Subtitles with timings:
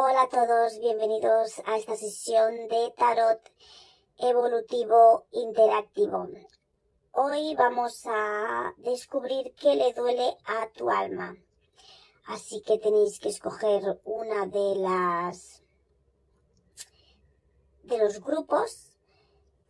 [0.00, 3.40] Hola a todos, bienvenidos a esta sesión de tarot
[4.18, 6.28] evolutivo interactivo.
[7.10, 11.36] Hoy vamos a descubrir qué le duele a tu alma.
[12.28, 15.64] Así que tenéis que escoger una de las
[17.82, 18.96] de los grupos.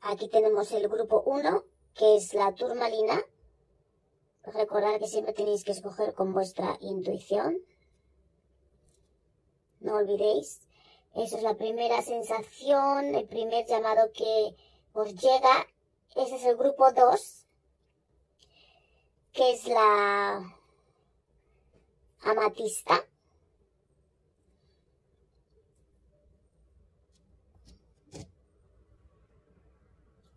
[0.03, 1.65] Aquí tenemos el grupo 1,
[1.95, 3.19] que es la turmalina.
[4.43, 7.63] Recordad que siempre tenéis que escoger con vuestra intuición
[9.81, 10.61] no olvidéis.
[11.15, 14.55] Esa es la primera sensación, el primer llamado que
[14.93, 15.67] os llega.
[16.14, 17.46] Ese es el grupo 2,
[19.33, 20.57] que es la
[22.22, 23.05] amatista.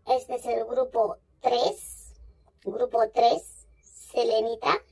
[0.08, 2.14] Este es el grupo 3,
[2.66, 3.68] grupo 3,
[4.12, 4.84] selenita.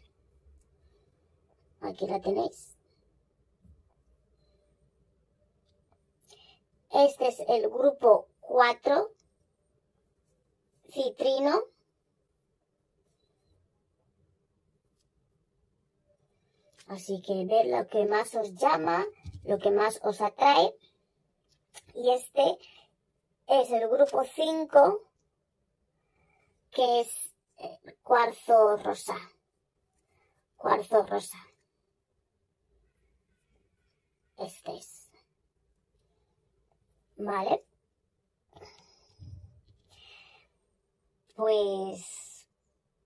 [1.82, 2.69] Aquí la tenéis.
[6.92, 9.12] Este es el grupo 4,
[10.90, 11.62] citrino.
[16.88, 19.06] Así que ver lo que más os llama,
[19.44, 20.76] lo que más os atrae.
[21.94, 22.58] Y este
[23.46, 25.02] es el grupo 5,
[26.72, 29.16] que es eh, cuarzo rosa.
[30.58, 31.38] Cuarzo rosa.
[34.38, 34.99] Este es.
[37.20, 37.66] ¿Vale?
[41.36, 42.48] Pues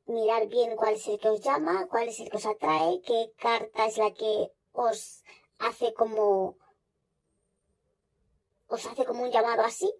[0.05, 3.33] mirar bien cuál es el que os llama, cuál es el que os atrae, qué
[3.37, 5.23] carta es la que os
[5.57, 6.57] hace como
[8.67, 9.91] os hace como un llamado así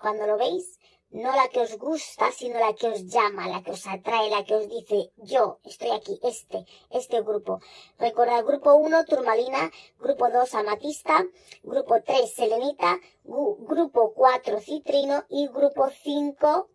[0.00, 0.78] cuando lo veis
[1.10, 4.44] no la que os gusta, sino la que os llama, la que os atrae, la
[4.44, 7.60] que os dice, yo estoy aquí, este, este grupo.
[7.98, 11.24] Recordad, grupo 1, turmalina, grupo 2, amatista,
[11.62, 16.68] grupo 3, selenita, grupo 4, citrino y grupo 5,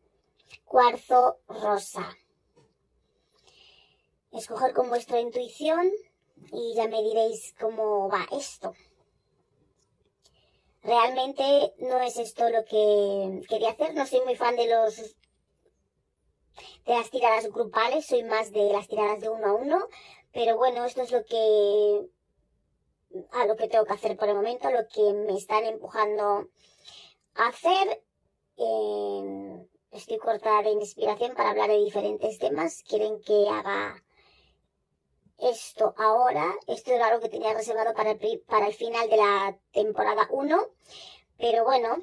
[0.66, 2.18] cuarzo rosa.
[4.32, 5.92] Escoger con vuestra intuición
[6.54, 8.74] y ya me diréis cómo va esto
[10.84, 13.94] realmente no es esto lo que quería hacer.
[13.94, 15.16] No soy muy fan de los
[16.86, 19.88] de las tiradas grupales, soy más de las tiradas de uno a uno,
[20.34, 22.10] pero bueno, esto es lo que
[23.32, 26.50] a lo que tengo que hacer por el momento, lo que me están empujando
[27.36, 28.04] a hacer.
[29.92, 32.84] estoy cortada de inspiración para hablar de diferentes temas.
[32.84, 34.02] Quieren que haga
[35.42, 36.54] esto ahora.
[36.68, 40.68] Esto era algo que tenía reservado para el, para el final de la temporada 1.
[41.38, 41.98] Pero bueno,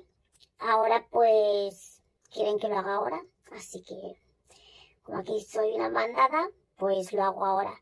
[0.59, 3.23] ahora pues quieren que lo haga ahora.
[3.53, 4.21] Así que,
[5.03, 7.81] como aquí soy una mandada, pues lo hago ahora.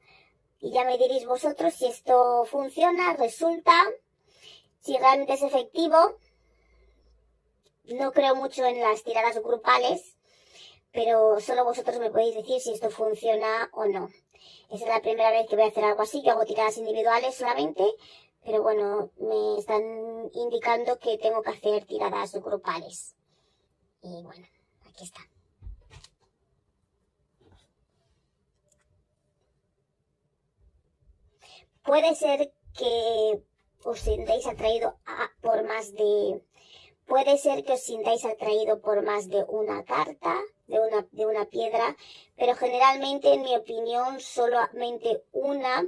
[0.60, 3.72] Y ya me diréis vosotros si esto funciona, resulta,
[4.80, 6.18] si realmente es efectivo.
[7.84, 10.16] No creo mucho en las tiradas grupales,
[10.92, 14.08] pero solo vosotros me podéis decir si esto funciona o no.
[14.70, 16.22] Esa es la primera vez que voy a hacer algo así.
[16.22, 17.84] Yo hago tiradas individuales solamente,
[18.44, 19.82] pero bueno, me están
[20.34, 23.16] indicando que tengo que hacer tiradas grupales.
[24.02, 24.46] Y bueno,
[24.88, 25.20] aquí está.
[31.82, 33.42] Puede ser que
[33.84, 34.96] os sintáis atraído
[35.40, 36.42] por más de...
[37.06, 41.44] Puede ser que os sintáis atraído por más de una carta de una, de una
[41.46, 41.96] piedra,
[42.36, 45.86] pero generalmente, en mi opinión, solamente una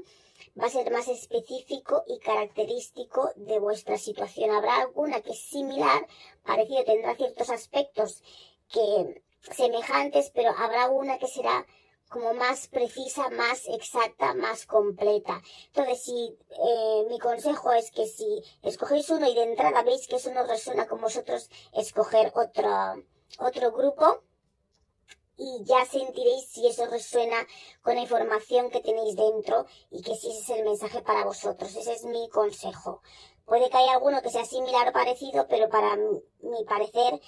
[0.61, 4.51] va a ser más específico y característico de vuestra situación.
[4.51, 6.07] Habrá alguna que es similar,
[6.45, 8.23] parecido, tendrá ciertos aspectos
[8.69, 11.67] que semejantes, pero habrá una que será
[12.09, 15.43] como más precisa, más exacta, más completa.
[15.67, 20.17] Entonces, si eh, mi consejo es que si escogéis uno y de entrada veis que
[20.17, 23.05] eso no resuena con vosotros, escoger otro,
[23.39, 24.23] otro grupo
[25.39, 27.47] y ya sentiréis si eso resuena
[27.83, 31.75] con la información que tenéis dentro y que si ese es el mensaje para vosotros.
[31.77, 33.03] Ese es mi consejo.
[33.47, 37.21] Puede que haya alguno que sea similar o parecido, pero para mi parecer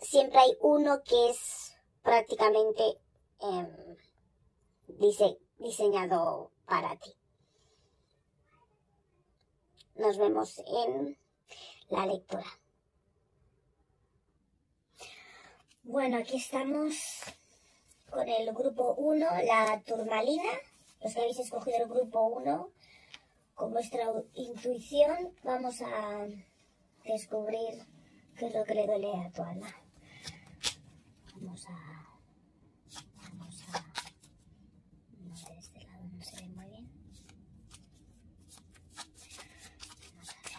[0.00, 2.98] siempre hay uno que es prácticamente
[3.40, 3.96] em,
[5.58, 7.14] diseñado para ti.
[9.96, 11.18] Nos vemos en
[11.88, 12.46] la lectura.
[15.86, 16.94] Bueno, aquí estamos
[18.08, 20.50] con el grupo 1, la turmalina.
[21.02, 22.70] Los que habéis escogido el grupo 1,
[23.54, 26.26] con vuestra intuición, vamos a
[27.04, 27.84] descubrir
[28.38, 29.68] qué es lo que le duele a tu alma.
[31.34, 32.18] Vamos a...
[33.28, 33.84] Vamos a...
[35.20, 36.88] No sé, de este lado no se ve muy bien.
[40.06, 40.54] Vamos a ver.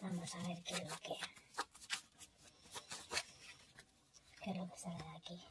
[0.00, 1.14] vamos a ver qué es lo que...
[4.42, 5.46] ¿Qué es lo que sale de aquí?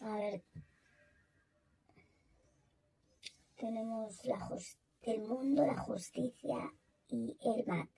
[0.00, 0.42] A ver.
[4.06, 4.48] La
[5.02, 6.72] el mundo, la justicia
[7.08, 7.88] y el mat.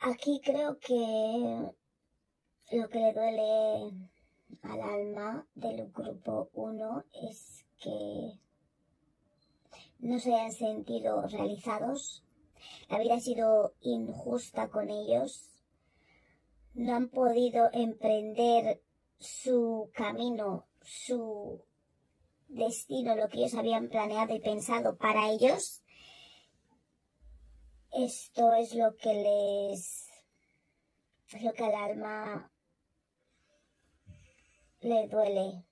[0.00, 1.72] Aquí creo que
[2.72, 4.08] lo que le duele
[4.60, 8.38] al alma del grupo 1 es que
[10.00, 12.24] no se hayan sentido realizados,
[12.90, 15.48] la vida ha sido injusta con ellos,
[16.74, 18.81] no han podido emprender
[20.12, 21.64] camino, su
[22.48, 25.82] destino, lo que ellos habían planeado y pensado para ellos.
[27.92, 30.08] Esto es lo que les,
[31.30, 32.52] es lo que al alma
[34.80, 35.64] le duele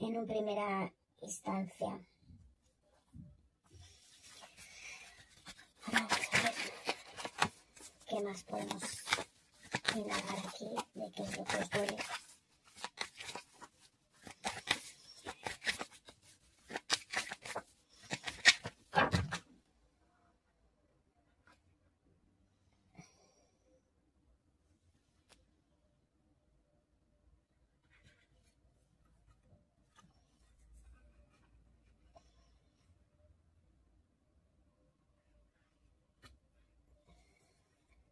[0.00, 2.04] en una primera instancia.
[5.92, 6.54] Vamos a ver
[8.08, 8.95] qué más podemos
[10.04, 11.96] aquí de qué es lo que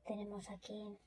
[0.05, 0.99] tenemos aquí.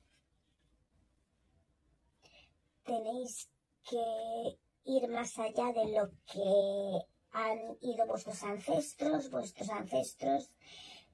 [2.88, 3.50] Tenéis
[3.84, 9.30] que ir más allá de lo que han ido vuestros ancestros.
[9.30, 10.52] Vuestros ancestros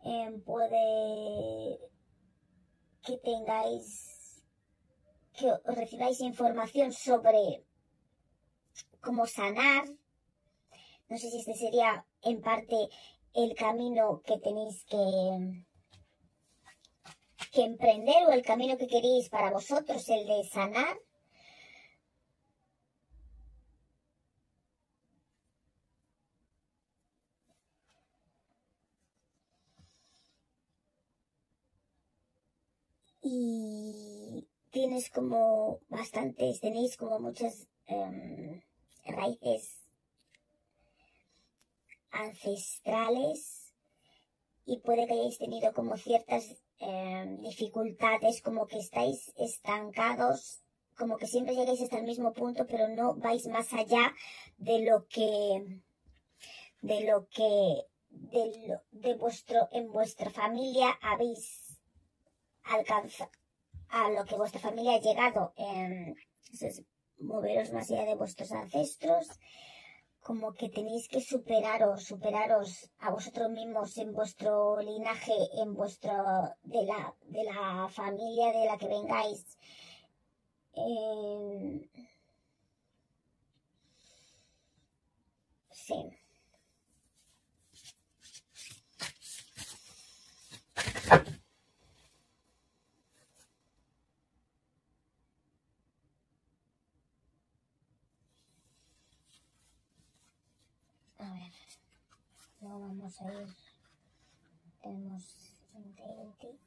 [0.06, 1.80] eh, puede
[3.02, 4.44] que tengáis,
[5.34, 7.66] que recibáis información sobre
[9.02, 9.86] cómo sanar.
[11.10, 12.88] No sé si este sería en parte
[13.34, 15.66] el camino que tenéis que,
[17.52, 20.98] que emprender o el camino que queréis para vosotros, el de sanar.
[33.26, 34.46] Y
[34.94, 38.62] tienes como bastantes, tenéis como muchas em,
[39.06, 39.84] raíces
[42.12, 43.74] ancestrales
[44.66, 50.60] y puede que hayáis tenido como ciertas Em, dificultades, como que estáis estancados,
[50.98, 54.14] como que siempre llegáis hasta el mismo punto, pero no vais más allá
[54.58, 55.82] de lo que,
[56.82, 61.80] de lo que, de, de vuestro, en vuestra familia habéis
[62.64, 63.32] alcanzado,
[63.94, 65.54] a lo que vuestra familia ha llegado.
[65.56, 66.14] Eh,
[67.20, 69.28] moveros más allá de vuestros ancestros
[70.28, 76.14] como que tenéis que superaros, superaros a vosotros mismos en vuestro linaje, en vuestro,
[76.64, 79.58] de la, de la familia de la que vengáis.
[80.76, 81.90] Eh,
[85.72, 86.00] sí.
[103.04, 103.48] Vamos a ir,
[104.82, 105.26] tenemos
[105.76, 106.58] integrity.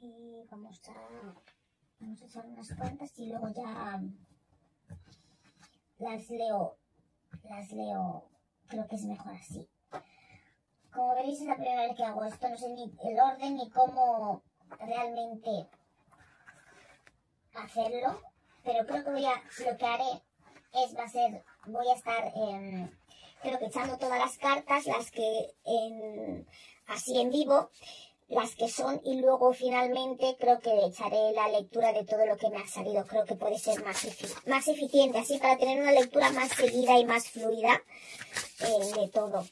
[0.00, 1.34] Y vamos a,
[2.00, 4.00] vamos a echar unas cuantas y luego ya
[5.98, 6.78] las leo,
[7.42, 8.33] las leo
[8.68, 9.68] creo que es mejor así.
[10.92, 13.70] Como veréis es la primera vez que hago esto, no sé ni el orden ni
[13.70, 14.42] cómo
[14.78, 15.68] realmente
[17.54, 18.20] hacerlo,
[18.62, 20.22] pero creo que voy a, lo que haré
[20.72, 22.32] es, va a ser, voy a estar,
[23.42, 25.54] creo que echando todas las cartas, las que
[26.86, 27.70] así en vivo,
[28.34, 32.50] las que son y luego finalmente creo que echaré la lectura de todo lo que
[32.50, 33.06] me ha salido.
[33.06, 34.06] Creo que puede ser más,
[34.46, 37.80] más eficiente, así para tener una lectura más seguida y más fluida
[38.60, 39.46] eh, de todo.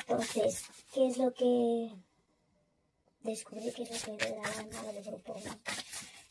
[0.00, 1.90] Entonces, ¿qué es lo que
[3.22, 3.72] descubrí?
[3.72, 5.34] ¿Qué es lo que de la del grupo?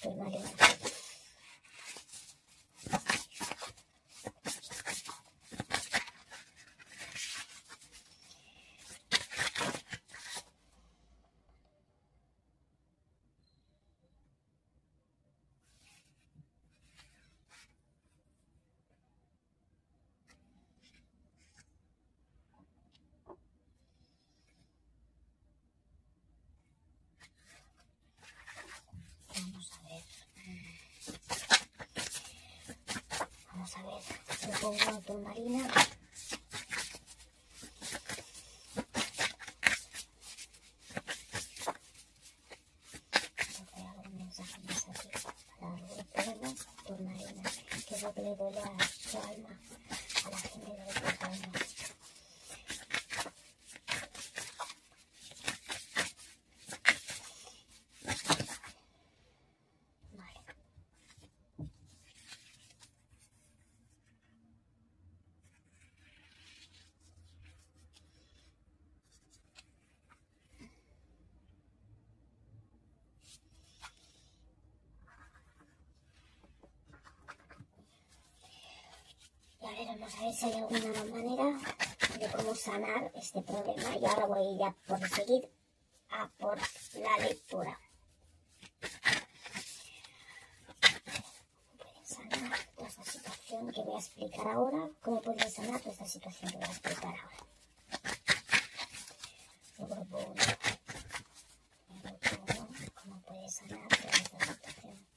[0.02, 0.72] Pues vale, vale.
[34.62, 35.68] pongo una turmalina.
[43.74, 45.10] algún mensaje más aquí
[45.60, 47.44] para algún poema, turmalina,
[48.02, 49.50] que es lo que le duele a su alma,
[50.26, 51.52] a la gente de los alma.
[79.62, 80.01] Vale.
[80.18, 81.60] A ver si hay alguna manera
[82.20, 83.98] de cómo sanar este problema.
[83.98, 85.50] Y ahora voy ya por seguir
[86.10, 86.58] a por
[86.96, 87.80] la lectura.
[91.78, 94.90] Pueden sanar toda esta situación que voy a explicar ahora.
[95.02, 97.38] ¿Cómo pueden sanar toda esta situación que voy a explicar ahora?
[99.80, 100.34] El grupo 1.
[102.04, 102.92] El grupo 1.
[103.02, 105.08] ¿Cómo puede sanar toda esta situación?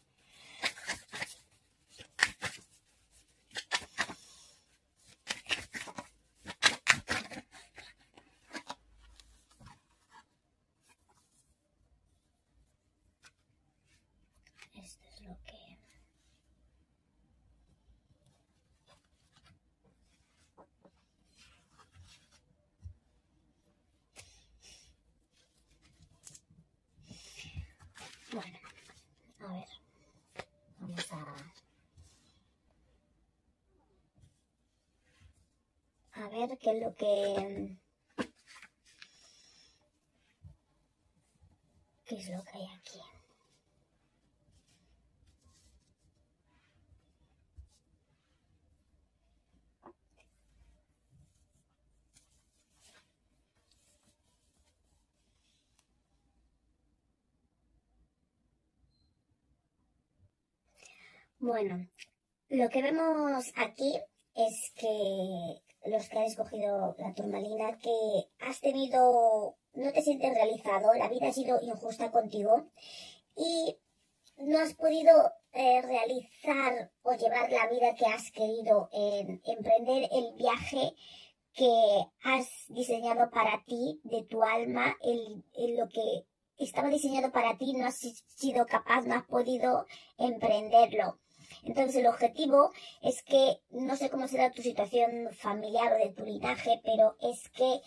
[14.76, 15.78] Esto es lo que...
[28.32, 28.58] Bueno,
[29.40, 29.68] a ver,
[30.80, 31.14] vamos a...
[36.20, 37.78] A ver qué es lo que...
[42.04, 43.00] ¿Qué es lo que hay aquí?
[61.38, 61.86] Bueno,
[62.48, 64.00] lo que vemos aquí
[64.34, 70.94] es que los que han escogido la turmalina, que has tenido, no te sientes realizado,
[70.94, 72.70] la vida ha sido injusta contigo
[73.36, 73.76] y
[74.36, 75.12] no has podido
[75.52, 80.94] eh, realizar o llevar la vida que has querido, en emprender el viaje
[81.52, 85.44] que has diseñado para ti, de tu alma, el
[85.76, 86.26] lo que
[86.58, 89.86] estaba diseñado para ti, no has sido capaz, no has podido
[90.18, 91.18] emprenderlo.
[91.64, 96.24] Entonces el objetivo es que, no sé cómo será tu situación familiar o de tu
[96.24, 97.80] linaje, pero es que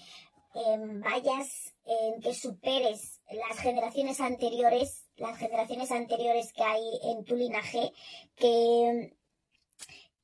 [0.55, 7.35] eh, vayas, en que superes las generaciones anteriores, las generaciones anteriores que hay en tu
[7.35, 7.93] linaje,
[8.35, 9.15] que,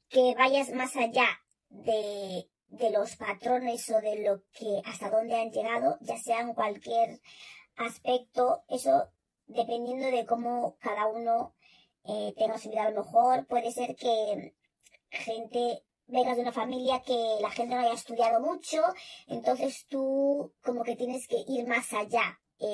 [0.10, 1.28] que vayas más allá
[1.70, 6.54] de, de los patrones o de lo que hasta dónde han llegado, ya sea en
[6.54, 7.22] cualquier
[7.76, 9.10] aspecto, eso
[9.46, 11.54] dependiendo de cómo cada uno
[12.06, 14.56] eh, tenga su vida a lo mejor, puede ser que
[15.10, 18.82] gente vengas de una familia que la gente no haya estudiado mucho,
[19.28, 22.40] entonces tú como que tienes que ir más allá.
[22.62, 22.66] A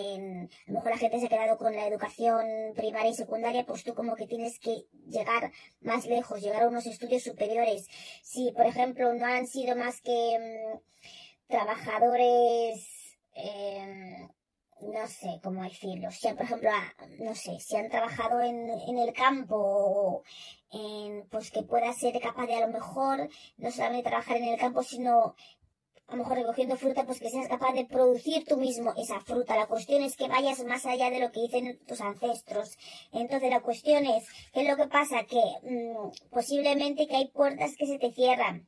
[0.68, 2.46] lo mejor la gente se ha quedado con la educación
[2.76, 6.86] primaria y secundaria, pues tú como que tienes que llegar más lejos, llegar a unos
[6.86, 7.88] estudios superiores.
[8.22, 10.80] Si, por ejemplo, no han sido más que mmm,
[11.48, 14.28] trabajadores, eh,
[14.82, 16.70] no sé cómo decirlo, si por ejemplo,
[17.20, 20.24] no sé, si han trabajado en, en el campo,
[20.72, 24.60] en, pues que pueda ser capaz de a lo mejor no solamente trabajar en el
[24.60, 25.36] campo, sino
[26.08, 29.56] a lo mejor recogiendo fruta, pues que seas capaz de producir tú mismo esa fruta.
[29.56, 32.78] La cuestión es que vayas más allá de lo que dicen tus ancestros.
[33.12, 35.24] Entonces la cuestión es, ¿qué es lo que pasa?
[35.26, 38.68] Que mmm, posiblemente que hay puertas que se te cierran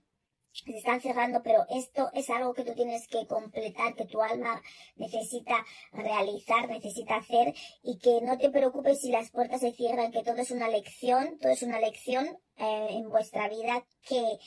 [0.53, 4.61] se están cerrando, pero esto es algo que tú tienes que completar, que tu alma
[4.95, 7.53] necesita realizar, necesita hacer
[7.83, 11.37] y que no te preocupes si las puertas se cierran, que todo es una lección,
[11.39, 12.27] todo es una lección
[12.57, 14.39] eh, en vuestra vida, que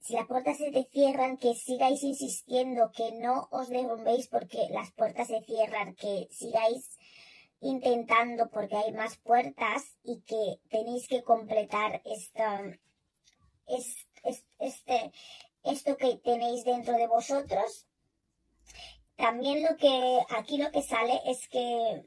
[0.00, 4.92] si las puertas se te cierran, que sigáis insistiendo, que no os derrumbéis porque las
[4.92, 6.96] puertas se cierran, que sigáis
[7.60, 12.62] intentando porque hay más puertas y que tenéis que completar esta,
[13.66, 15.12] es, es, este,
[15.66, 17.86] esto que tenéis dentro de vosotros.
[19.16, 22.04] También lo que aquí lo que sale es que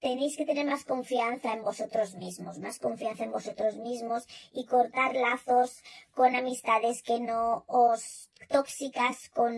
[0.00, 5.14] tenéis que tener más confianza en vosotros mismos, más confianza en vosotros mismos y cortar
[5.14, 5.82] lazos
[6.14, 9.54] con amistades que no os tóxicas, con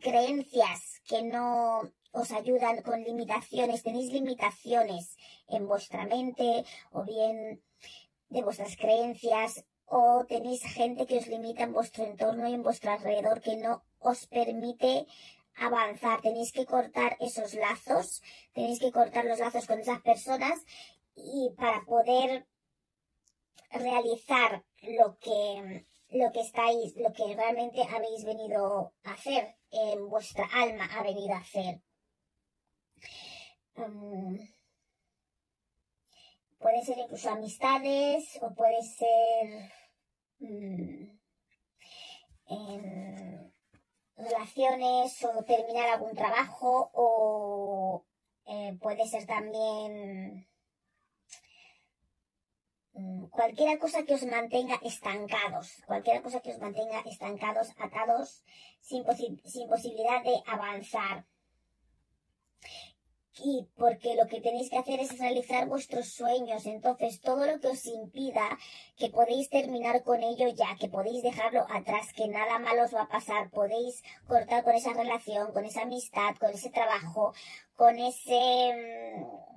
[0.00, 1.82] creencias que no
[2.12, 5.16] os ayudan, con limitaciones, tenéis limitaciones
[5.48, 7.62] en vuestra mente o bien
[8.28, 12.92] de vuestras creencias o tenéis gente que os limita en vuestro entorno y en vuestro
[12.92, 15.06] alrededor que no os permite
[15.56, 16.20] avanzar.
[16.20, 18.22] Tenéis que cortar esos lazos,
[18.54, 20.56] tenéis que cortar los lazos con esas personas
[21.16, 22.46] y para poder
[23.70, 30.44] realizar lo que lo que estáis, lo que realmente habéis venido a hacer, en vuestra
[30.52, 31.80] alma ha venido a hacer.
[33.76, 34.38] Mm.
[36.58, 39.72] puede ser incluso amistades o puede ser
[40.40, 41.20] mm,
[44.16, 48.04] relaciones o terminar algún trabajo o
[48.46, 50.48] eh, puede ser también
[52.92, 58.42] mm, cualquier cosa que os mantenga estancados, cualquier cosa que os mantenga estancados, atados,
[58.80, 61.26] sin posibilidad de avanzar
[63.42, 66.66] y porque lo que tenéis que hacer es realizar vuestros sueños.
[66.66, 68.58] Entonces, todo lo que os impida
[68.96, 73.02] que podéis terminar con ello ya, que podéis dejarlo atrás, que nada malo os va
[73.02, 77.32] a pasar, podéis cortar con esa relación, con esa amistad, con ese trabajo,
[77.74, 78.74] con ese...
[78.76, 79.50] Mm,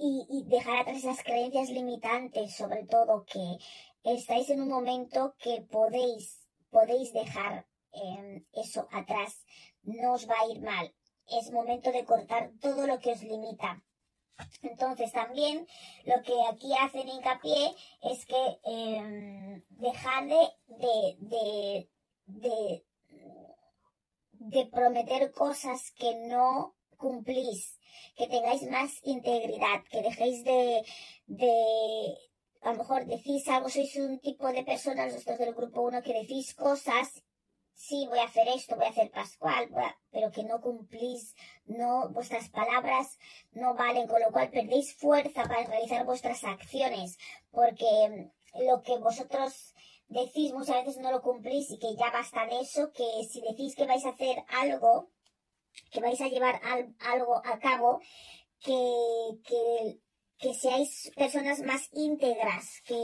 [0.00, 3.58] y, y dejar atrás esas creencias limitantes, sobre todo que
[4.04, 9.44] estáis en un momento que podéis, podéis dejar em, eso atrás.
[9.82, 10.94] No os va a ir mal
[11.30, 13.82] es momento de cortar todo lo que os limita.
[14.62, 15.66] Entonces también
[16.04, 21.88] lo que aquí hacen hincapié es que eh, dejar de, de,
[22.26, 22.84] de,
[24.32, 27.78] de, prometer cosas que no cumplís,
[28.16, 30.84] que tengáis más integridad, que dejéis de,
[31.26, 32.16] de
[32.62, 36.14] a lo mejor decís algo, sois un tipo de personas, los del grupo 1, que
[36.14, 37.22] decís cosas
[37.78, 39.70] sí, voy a hacer esto, voy a hacer Pascual,
[40.10, 43.18] pero que no cumplís, no, vuestras palabras
[43.52, 47.16] no valen, con lo cual perdéis fuerza para realizar vuestras acciones,
[47.50, 48.30] porque
[48.66, 49.74] lo que vosotros
[50.08, 53.76] decís muchas veces no lo cumplís y que ya basta de eso, que si decís
[53.76, 55.10] que vais a hacer algo,
[55.92, 56.60] que vais a llevar
[56.98, 58.00] algo a cabo,
[58.58, 60.00] que
[60.38, 63.02] que seáis personas más íntegras, que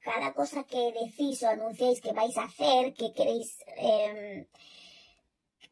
[0.00, 4.46] cada cosa que decís o anunciáis que vais a hacer, que queréis, em,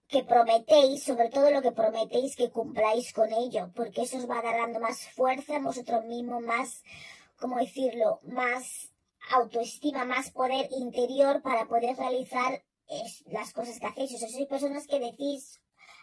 [0.06, 4.40] que prometéis, sobre todo lo que prometéis, que cumpláis con ello, porque eso os va
[4.42, 6.82] dando más fuerza a vosotros mismos, más,
[7.40, 8.92] ¿cómo decirlo?, más
[9.32, 12.64] autoestima, más poder interior para poder realizar
[13.26, 14.14] las cosas que hacéis.
[14.14, 15.60] O sea, sois personas que decís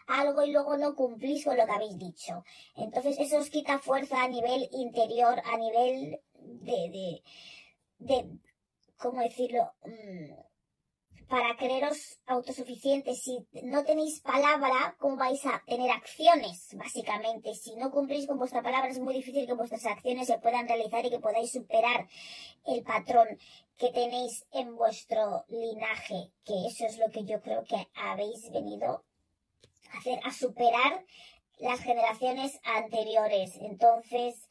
[0.07, 2.43] algo y luego no cumplís con lo que habéis dicho.
[2.75, 7.23] Entonces eso os quita fuerza a nivel interior, a nivel de, de,
[7.99, 8.39] de
[8.97, 9.73] ¿cómo decirlo?
[9.85, 10.47] Mm,
[11.27, 13.21] para creeros autosuficientes.
[13.21, 16.69] Si no tenéis palabra, ¿cómo vais a tener acciones?
[16.73, 20.67] Básicamente, si no cumplís con vuestra palabra, es muy difícil que vuestras acciones se puedan
[20.67, 22.07] realizar y que podáis superar
[22.65, 23.27] el patrón
[23.77, 29.03] que tenéis en vuestro linaje, que eso es lo que yo creo que habéis venido
[29.93, 31.03] hacer, a superar
[31.59, 33.55] las generaciones anteriores.
[33.61, 34.47] Entonces,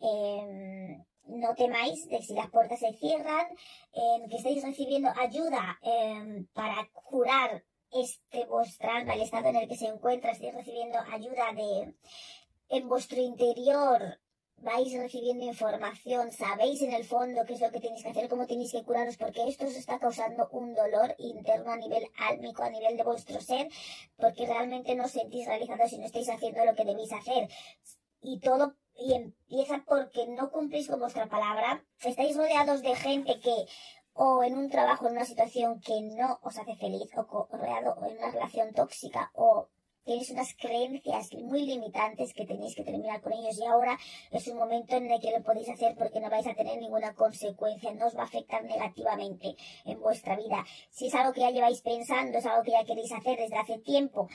[0.00, 3.46] em, no temáis de si las puertas se cierran,
[3.92, 9.68] em, que estáis recibiendo ayuda em, para curar este vuestro alma, el estado en el
[9.68, 11.94] que se encuentra, estáis recibiendo ayuda de
[12.68, 14.20] en vuestro interior
[14.60, 18.46] vais recibiendo información, sabéis en el fondo qué es lo que tenéis que hacer, cómo
[18.46, 22.70] tenéis que curaros, porque esto os está causando un dolor interno a nivel álmico, a
[22.70, 23.68] nivel de vuestro ser,
[24.16, 27.48] porque realmente no sentís realizados si no estáis haciendo lo que debéis hacer.
[28.22, 33.66] Y todo y empieza porque no cumplís con vuestra palabra, estáis rodeados de gente que
[34.12, 38.18] o en un trabajo, en una situación que no os hace feliz, o rodeado en
[38.18, 39.68] una relación tóxica, o
[40.10, 43.96] tenéis unas creencias muy limitantes que tenéis que terminar con ellos y ahora
[44.32, 47.14] es un momento en el que lo podéis hacer porque no vais a tener ninguna
[47.14, 50.66] consecuencia, no os va a afectar negativamente en vuestra vida.
[50.90, 53.78] Si es algo que ya lleváis pensando, es algo que ya queréis hacer desde hace
[53.78, 54.28] tiempo,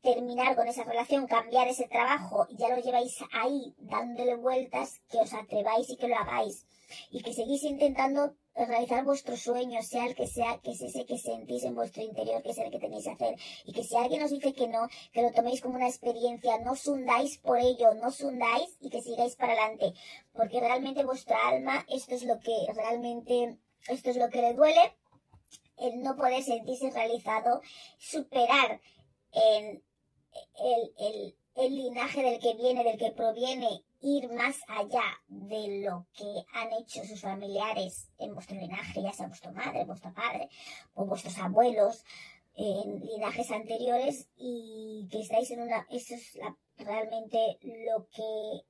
[0.00, 5.32] terminar con esa relación, cambiar ese trabajo, ya lo lleváis ahí dándole vueltas, que os
[5.34, 6.66] atreváis y que lo hagáis
[7.10, 11.18] y que seguís intentando realizar vuestros sueños, sea el que sea, que es ese que
[11.18, 13.36] sentís en vuestro interior, que es el que tenéis que hacer.
[13.64, 16.72] Y que si alguien os dice que no, que lo toméis como una experiencia, no
[16.72, 19.94] os hundáis por ello, no os hundáis y que sigáis para adelante.
[20.32, 24.96] Porque realmente vuestra alma, esto es lo que realmente, esto es lo que le duele,
[25.78, 27.62] el no poder sentirse realizado,
[27.98, 28.80] superar
[29.32, 29.82] en
[30.58, 36.06] el, el, el linaje del que viene, del que proviene ir más allá de lo
[36.12, 40.48] que han hecho sus familiares en vuestro linaje, ya sea vuestra madre, vuestro padre
[40.94, 42.04] o vuestros abuelos
[42.54, 46.38] en linajes anteriores y que estáis en una, eso es
[46.76, 48.66] realmente lo que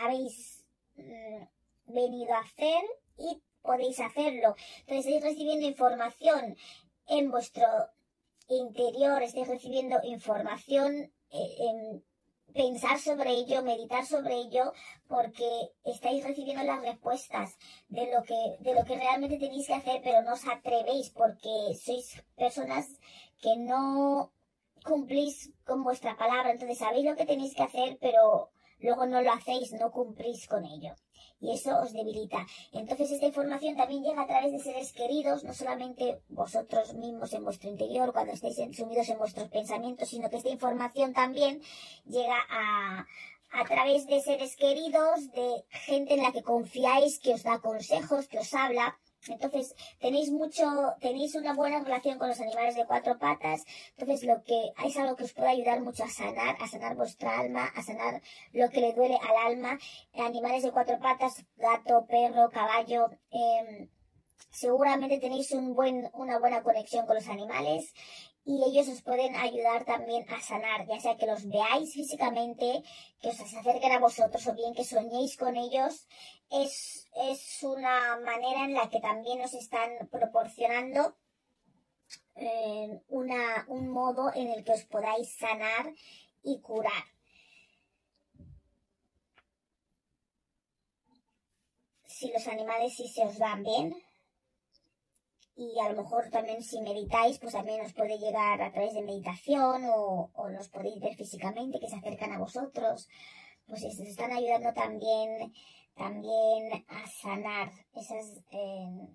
[0.00, 0.64] habéis
[0.96, 1.42] mm,
[1.86, 2.82] venido a hacer
[3.18, 4.54] y podéis hacerlo.
[4.80, 6.56] Entonces estáis recibiendo información
[7.08, 7.66] en vuestro
[8.48, 12.04] interior, estáis recibiendo información eh, en
[12.52, 14.72] pensar sobre ello, meditar sobre ello,
[15.08, 17.56] porque estáis recibiendo las respuestas
[17.88, 21.74] de lo que, de lo que realmente tenéis que hacer, pero no os atrevéis porque
[21.74, 22.86] sois personas
[23.40, 24.32] que no
[24.84, 26.52] cumplís con vuestra palabra.
[26.52, 30.64] Entonces sabéis lo que tenéis que hacer, pero luego no lo hacéis, no cumplís con
[30.64, 30.94] ello
[31.42, 32.46] y eso os debilita.
[32.72, 37.44] Entonces esta información también llega a través de seres queridos, no solamente vosotros mismos en
[37.44, 41.60] vuestro interior cuando estáis sumidos en vuestros pensamientos, sino que esta información también
[42.06, 43.06] llega a,
[43.50, 48.28] a través de seres queridos, de gente en la que confiáis, que os da consejos,
[48.28, 48.96] que os habla.
[49.28, 50.64] Entonces, tenéis mucho,
[51.00, 53.62] tenéis una buena relación con los animales de cuatro patas.
[53.96, 57.38] Entonces, lo que, es algo que os puede ayudar mucho a sanar, a sanar vuestra
[57.38, 59.78] alma, a sanar lo que le duele al alma.
[60.14, 63.88] Animales de cuatro patas, gato, perro, caballo, eh,
[64.50, 67.92] seguramente tenéis un buen, una buena conexión con los animales
[68.44, 72.82] y ellos os pueden ayudar también a sanar, ya sea que los veáis físicamente,
[73.20, 76.08] que os acerquen a vosotros o bien que soñéis con ellos,
[76.50, 81.16] es, es una manera en la que también os están proporcionando
[82.36, 85.92] eh, una, un modo en el que os podáis sanar
[86.42, 87.04] y curar.
[92.06, 93.94] Si los animales sí se os dan bien,
[95.54, 99.02] y a lo mejor también si meditáis, pues también os puede llegar a través de
[99.02, 103.08] meditación o, o los podéis ver físicamente que se acercan a vosotros,
[103.66, 105.52] pues os están ayudando también,
[105.94, 109.08] también a sanar esas, eh,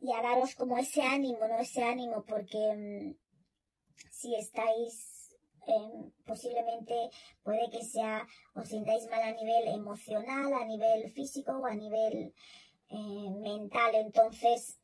[0.00, 1.58] y a daros como ese ánimo, ¿no?
[1.58, 3.14] Ese ánimo, porque mm,
[4.10, 7.10] si estáis, eh, posiblemente
[7.42, 12.34] puede que sea, os sintáis mal a nivel emocional, a nivel físico o a nivel
[12.94, 13.94] eh, mental.
[13.94, 14.78] Entonces,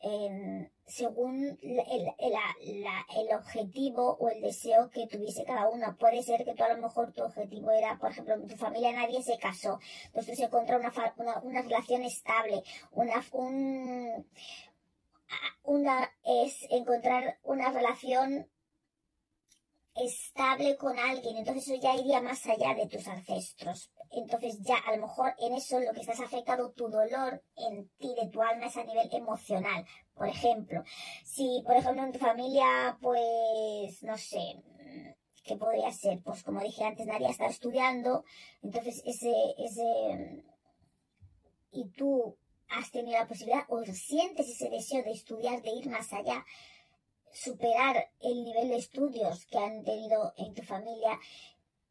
[0.87, 6.65] según el, el, objetivo o el deseo que tuviese cada uno, puede ser que tú
[6.65, 10.41] a lo mejor tu objetivo era, por ejemplo, en tu familia nadie se casó, entonces
[10.41, 14.27] encontrar una, una, una relación estable, una, un,
[15.63, 18.49] una es encontrar una relación
[20.01, 23.91] estable con alguien, entonces eso ya iría más allá de tus ancestros.
[24.11, 28.15] Entonces ya a lo mejor en eso lo que estás afectado, tu dolor en ti,
[28.21, 29.85] de tu alma, es a nivel emocional.
[30.15, 30.83] Por ejemplo,
[31.25, 34.63] si por ejemplo en tu familia, pues, no sé,
[35.45, 36.21] ¿qué podría ser?
[36.23, 38.25] Pues como dije antes, nadie está estudiando,
[38.63, 40.45] entonces ese, ese,
[41.73, 42.37] y tú
[42.69, 46.45] has tenido la posibilidad o sientes ese deseo de estudiar, de ir más allá,
[47.33, 51.19] superar el nivel de estudios que han tenido en tu familia,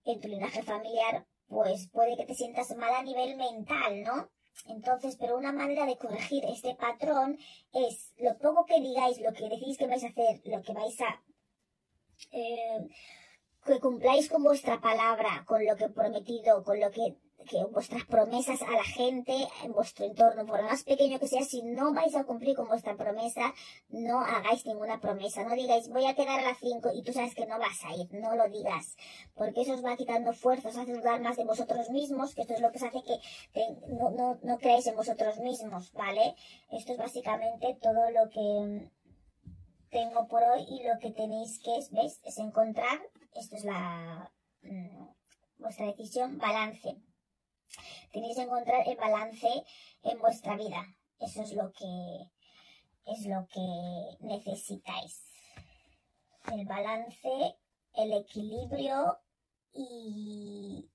[0.05, 4.29] en tu linaje familiar, pues puede que te sientas mal a nivel mental, ¿no?
[4.65, 7.37] Entonces, pero una manera de corregir este patrón
[7.73, 10.99] es lo poco que digáis, lo que decís que vais a hacer, lo que vais
[11.01, 11.23] a...
[12.31, 12.87] Eh,
[13.65, 17.17] que cumpláis con vuestra palabra, con lo que he prometido, con lo que
[17.49, 21.63] que vuestras promesas a la gente en vuestro entorno, por más pequeño que sea, si
[21.63, 23.53] no vais a cumplir con vuestra promesa,
[23.89, 25.43] no hagáis ninguna promesa.
[25.43, 27.95] No digáis, voy a quedar a las 5 y tú sabes que no vas a
[27.95, 28.07] ir.
[28.13, 28.95] No lo digas.
[29.35, 32.53] Porque eso os va quitando fuerzas, os hace dudar más de vosotros mismos, que esto
[32.53, 33.19] es lo que os hace que
[33.87, 36.35] no, no, no creáis en vosotros mismos, ¿vale?
[36.71, 38.91] Esto es básicamente todo lo que
[39.89, 42.19] tengo por hoy y lo que tenéis que, ¿ves?
[42.23, 42.99] Es encontrar,
[43.33, 44.31] esto es la,
[44.61, 45.07] mm,
[45.59, 46.97] vuestra decisión, balance.
[48.11, 49.63] Tenéis que encontrar el balance
[50.03, 50.83] en vuestra vida.
[51.19, 52.31] Eso es lo que
[53.07, 55.23] es lo que necesitáis.
[56.51, 57.57] El balance,
[57.93, 59.17] el equilibrio
[59.73, 60.89] y,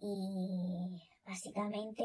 [0.00, 2.04] y básicamente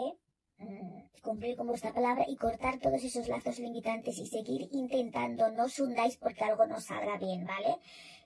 [0.58, 5.50] mm, cumplir con vuestra palabra y cortar todos esos lazos limitantes y seguir intentando.
[5.52, 7.78] No os hundáis porque algo no salga bien, ¿vale?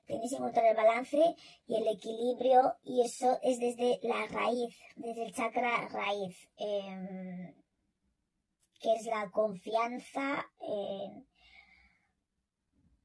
[0.10, 1.36] Tenéis que encontrar el balance
[1.68, 7.54] y el equilibrio y eso es desde la raíz, desde el chakra raíz, em,
[8.82, 10.50] que es la confianza,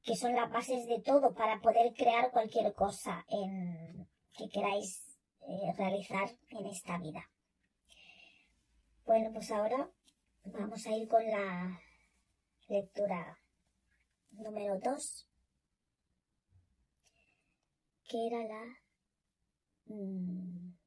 [0.03, 3.23] que son las bases de todo para poder crear cualquier cosa
[4.35, 5.03] que queráis
[5.41, 7.29] eh, realizar en esta vida.
[9.05, 9.91] Bueno, pues ahora
[10.43, 11.79] vamos a ir con la
[12.67, 13.37] lectura
[14.31, 15.27] número 2
[18.07, 18.63] que era la
[19.85, 20.77] mm,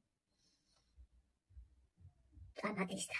[2.63, 3.15] amatista.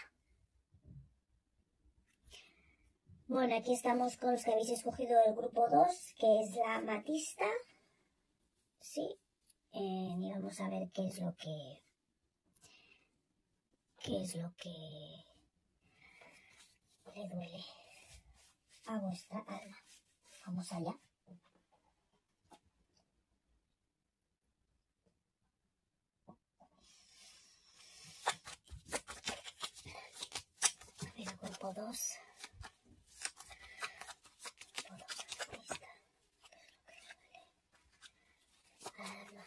[3.27, 7.45] Bueno, aquí estamos con los que habéis escogido el grupo 2, que es la amatista.
[8.79, 9.19] Sí.
[9.71, 11.83] Eh, y vamos a ver qué es lo que.
[14.03, 14.69] qué es lo que
[17.15, 17.63] le duele
[18.87, 19.77] a vuestra alma.
[20.45, 21.08] Vamos allá.
[31.61, 32.19] A ver, cuerpo 2.
[38.97, 39.45] Alma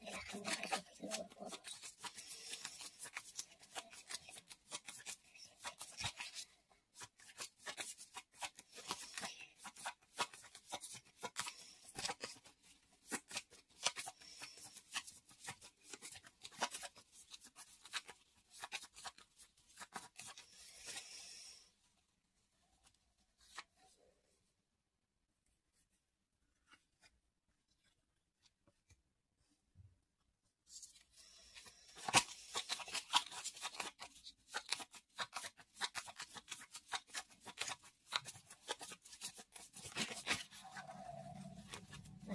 [0.00, 1.82] de la gente que ha sufrido el cuerpo 2.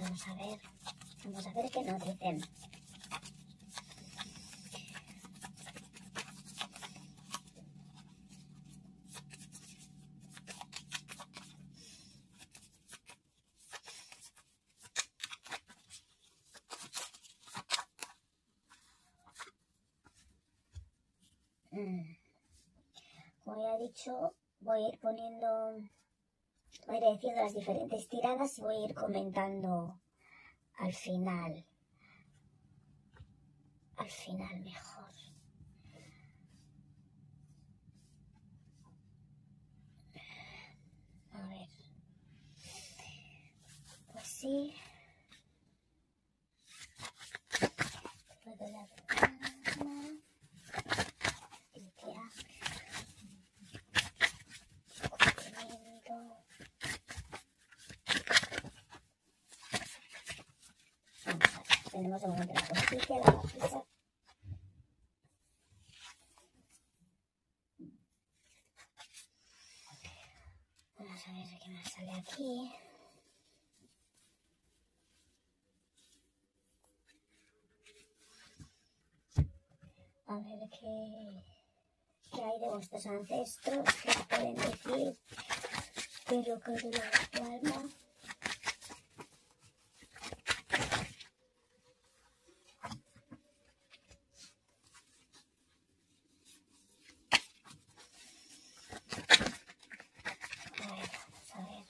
[0.00, 0.58] Vamos a ver,
[1.24, 2.40] vamos a ver qué nos dicen.
[21.70, 22.16] Mm.
[23.44, 25.78] Como ya he dicho, voy a ir poniendo
[26.86, 30.00] voy a ir diciendo las diferentes tiradas y voy a ir comentando
[30.88, 31.66] al final.
[33.96, 35.12] Al final mejor.
[41.32, 41.68] A ver.
[44.12, 44.74] Pues sí.
[48.42, 50.16] Puedo la ventana.
[51.74, 52.32] Limpiar.
[55.10, 56.48] Cubrimiento.
[61.28, 63.84] Vamos a ver, tenemos un momento la cosilla, la bajita.
[70.96, 72.34] Vamos a ver qué más sale A
[80.36, 81.42] ver qué,
[82.30, 85.18] qué hay de vuestros ancestros, qué pueden decir,
[86.26, 87.88] pero que de tu alma.
[100.80, 101.84] A ver, vamos a ver.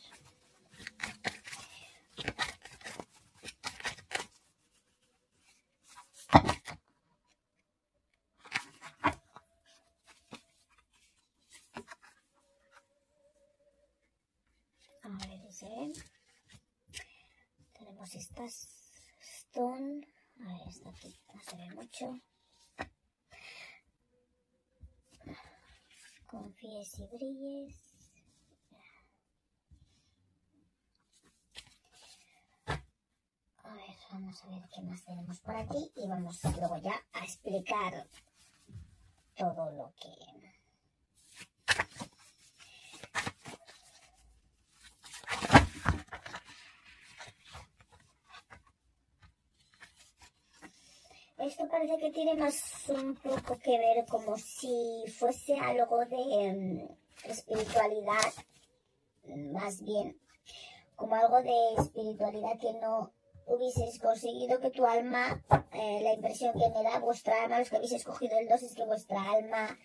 [15.03, 15.67] A ver, dice.
[17.73, 18.69] Tenemos estas
[19.21, 20.07] stone.
[20.41, 22.21] A ver, esta aquí no se ve mucho.
[26.27, 27.75] Confíes brilles.
[33.63, 37.25] A ver, vamos a ver qué más tenemos por aquí y vamos luego ya a
[37.25, 38.07] explicar
[39.37, 40.09] todo lo que...
[51.39, 57.29] Esto parece que tiene más un poco que ver como si fuese algo de mm,
[57.31, 58.33] espiritualidad,
[59.53, 60.19] más bien,
[60.97, 63.13] como algo de espiritualidad que no
[63.47, 67.77] hubieses conseguido que tu alma, eh, la impresión que me da vuestra alma, los que
[67.77, 69.79] habéis escogido el 2 es que vuestra alma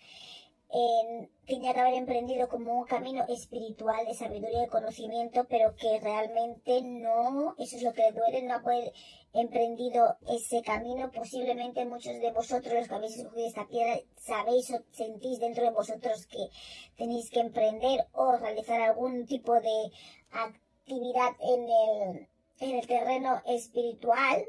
[0.74, 6.82] eh, que haber emprendido como un camino espiritual de sabiduría y conocimiento, pero que realmente
[6.82, 8.92] no, eso es lo que duele, no haber
[9.32, 11.12] emprendido ese camino.
[11.12, 15.70] Posiblemente muchos de vosotros, los que habéis escogido esta piedra, sabéis o sentís dentro de
[15.70, 16.50] vosotros que
[16.96, 19.92] tenéis que emprender o realizar algún tipo de
[20.32, 24.44] actividad en el, en el terreno espiritual.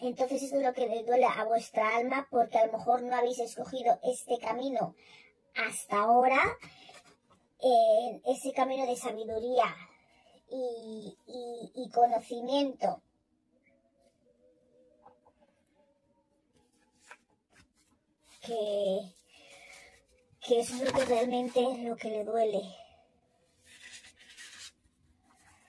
[0.00, 3.16] Entonces eso es lo que le duele a vuestra alma porque a lo mejor no
[3.16, 4.94] habéis escogido este camino
[5.54, 6.40] hasta ahora,
[7.60, 9.74] eh, ese camino de sabiduría
[10.50, 13.02] y conocimiento.
[18.40, 19.14] Que,
[20.40, 22.62] que eso es lo que realmente es lo que le duele.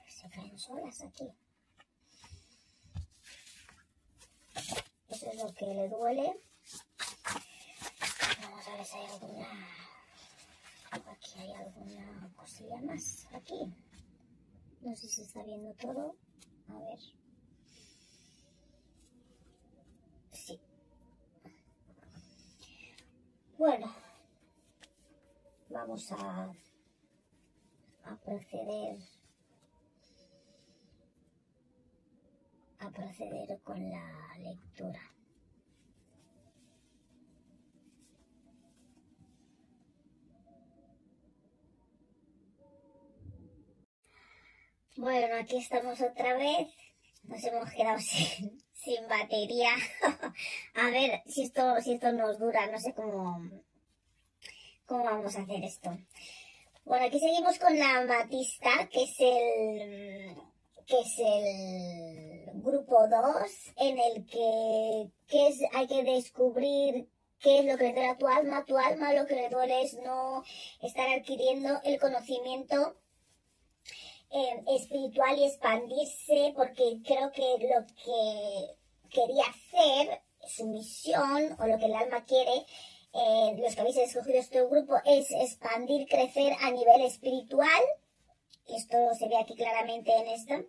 [0.08, 1.30] Se caen solas aquí.
[5.10, 6.40] Eso es lo que le duele.
[8.42, 9.48] Vamos a ver si hay alguna
[10.92, 13.28] Aquí hay alguna cosilla más.
[13.34, 13.74] Aquí.
[14.82, 16.16] No sé si está viendo todo.
[16.68, 17.00] A ver.
[20.32, 20.60] Sí.
[23.58, 23.94] Bueno.
[25.70, 26.52] Vamos a,
[28.06, 28.98] a proceder
[32.80, 35.02] a proceder con la lectura.
[44.96, 46.68] Bueno, aquí estamos otra vez.
[47.24, 48.00] Nos hemos quedado
[48.74, 49.72] sin, batería.
[50.76, 52.68] a ver si esto, si esto nos dura.
[52.68, 53.50] No sé cómo,
[54.86, 55.98] cómo vamos a hacer esto.
[56.84, 60.49] Bueno, aquí seguimos con la Batista, que es el
[60.90, 63.14] que es el grupo 2,
[63.78, 67.08] en el que, es, hay que descubrir
[67.40, 68.66] qué es lo que le duele a tu alma.
[68.66, 70.44] Tu alma lo que le duele es no
[70.82, 72.96] estar adquiriendo el conocimiento
[74.32, 78.76] eh, espiritual y expandirse, porque creo que lo que
[79.12, 82.66] quería hacer, su misión o lo que el alma quiere,
[83.14, 87.84] eh, los que habéis escogido este grupo, es expandir, crecer a nivel espiritual.
[88.66, 90.66] Esto se ve aquí claramente en esto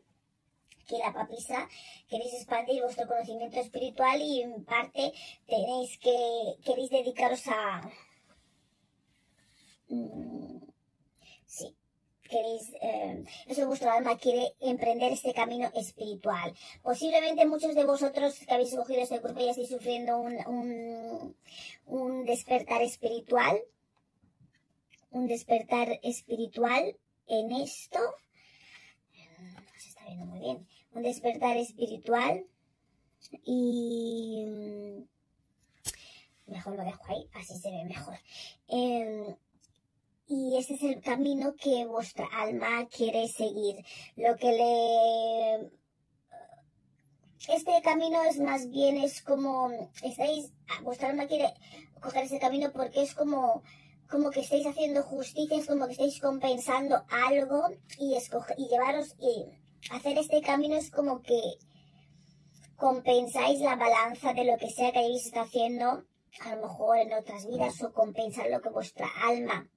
[0.90, 1.68] que la papisa
[2.08, 5.12] queréis expandir vuestro conocimiento espiritual y en parte
[5.46, 6.16] tenéis que,
[6.64, 7.88] queréis dedicaros a...
[9.88, 10.58] Mm,
[11.46, 11.76] sí,
[12.28, 16.52] queréis, eh, eso vuestro alma quiere emprender este camino espiritual.
[16.82, 21.36] Posiblemente muchos de vosotros que habéis escogido este grupo ya estéis sufriendo un, un,
[21.86, 23.60] un despertar espiritual,
[25.10, 26.96] un despertar espiritual
[27.28, 28.00] en esto.
[29.78, 32.46] Se está viendo muy bien un despertar espiritual
[33.44, 35.02] y mm,
[36.50, 38.18] mejor lo dejo ahí, así se ve mejor.
[38.68, 39.36] Em,
[40.26, 43.84] y ese es el camino que vuestra alma quiere seguir.
[44.16, 45.70] Lo que le...
[47.48, 49.70] Este camino es más bien, es como,
[50.02, 51.52] estáis, vuestra alma quiere
[52.00, 53.62] coger ese camino porque es como,
[54.08, 59.16] como que estáis haciendo justicia, es como que estáis compensando algo y, escoge, y llevaros,
[59.18, 59.46] y
[59.90, 61.40] hacer este camino es como que
[62.76, 66.04] compensáis la balanza de lo que sea que hayáis estado haciendo,
[66.40, 69.68] a lo mejor en otras vidas, o compensar lo que vuestra alma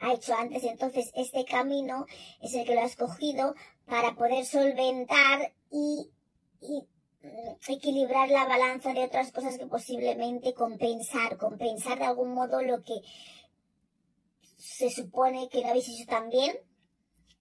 [0.00, 0.64] ha hecho antes.
[0.64, 2.06] Entonces, este camino
[2.40, 3.54] es el que lo ha escogido
[3.86, 6.10] para poder solventar y,
[6.60, 6.88] y
[7.22, 12.82] mm, equilibrar la balanza de otras cosas que posiblemente compensar, compensar de algún modo lo
[12.82, 13.00] que
[14.56, 16.56] se supone que no habéis hecho tan bien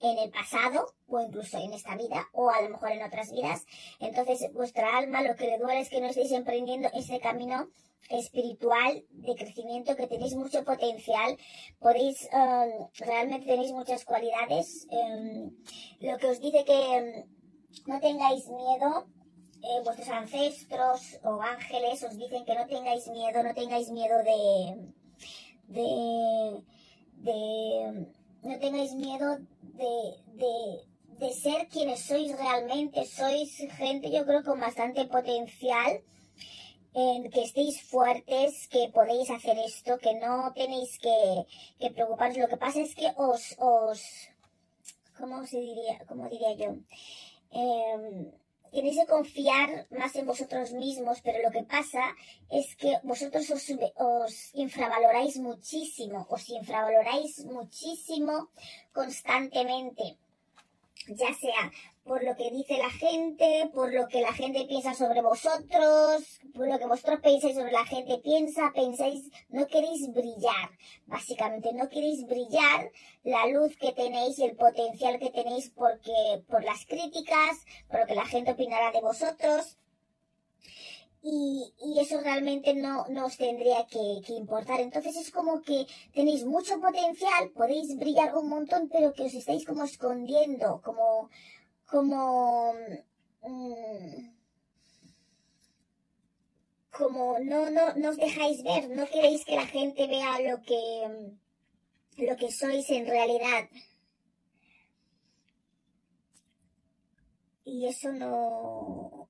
[0.01, 3.65] en el pasado o incluso en esta vida o a lo mejor en otras vidas.
[3.99, 7.67] Entonces vuestra alma lo que le duele es que no estéis emprendiendo ese camino
[8.09, 11.37] espiritual de crecimiento que tenéis mucho potencial
[11.79, 15.51] podéis um, realmente tenéis muchas cualidades um,
[15.99, 19.07] lo que os dice que um, no tengáis miedo
[19.63, 24.91] eh, vuestros ancestros o ángeles os dicen que no tengáis miedo no tengáis miedo de
[25.67, 26.63] de,
[27.17, 28.07] de
[28.43, 29.37] no tengáis miedo
[30.33, 33.05] de, ser quienes sois realmente.
[33.05, 36.01] Sois gente, yo creo, con bastante potencial.
[36.93, 41.45] En que estéis fuertes, que podéis hacer esto, que no tenéis que,
[41.79, 42.35] que preocuparos.
[42.37, 44.01] Lo que pasa es que os, os,
[45.17, 46.75] ¿cómo se diría, cómo diría yo?
[47.51, 48.31] Eh,
[48.71, 52.15] tenéis que confiar más en vosotros mismos, pero lo que pasa
[52.49, 53.65] es que vosotros os,
[53.95, 58.49] os, infravaloráis muchísimo, os infravaloráis muchísimo
[58.93, 60.17] constantemente,
[61.07, 61.71] ya sea
[62.03, 66.67] por lo que dice la gente, por lo que la gente piensa sobre vosotros, por
[66.67, 70.71] lo que vosotros pensáis sobre la gente piensa, pensáis, no queréis brillar,
[71.05, 72.91] básicamente, no queréis brillar
[73.23, 77.57] la luz que tenéis y el potencial que tenéis porque, por las críticas,
[77.89, 79.77] por lo que la gente opinará de vosotros.
[81.23, 84.79] Y, y, eso realmente no, no os tendría que, que, importar.
[84.81, 85.85] Entonces es como que
[86.15, 91.29] tenéis mucho potencial, podéis brillar un montón, pero que os estáis como escondiendo, como,
[91.91, 92.73] como,
[93.43, 94.31] mm,
[96.89, 101.35] como no, no, os dejáis ver, no queréis que la gente vea lo que,
[102.17, 103.69] lo que sois en realidad.
[107.65, 109.29] Y eso no,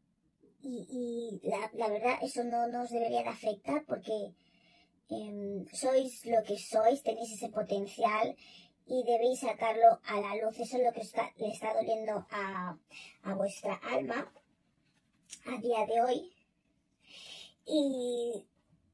[0.62, 4.34] y, la, verdad, eso no nos debería de afectar porque
[5.10, 8.36] em, sois lo que sois, tenéis ese potencial
[8.86, 10.60] y debéis sacarlo a la luz.
[10.60, 11.02] Eso es lo que
[11.38, 12.78] le está doliendo a,
[13.36, 14.32] vuestra alma
[15.46, 16.34] a día de hoy.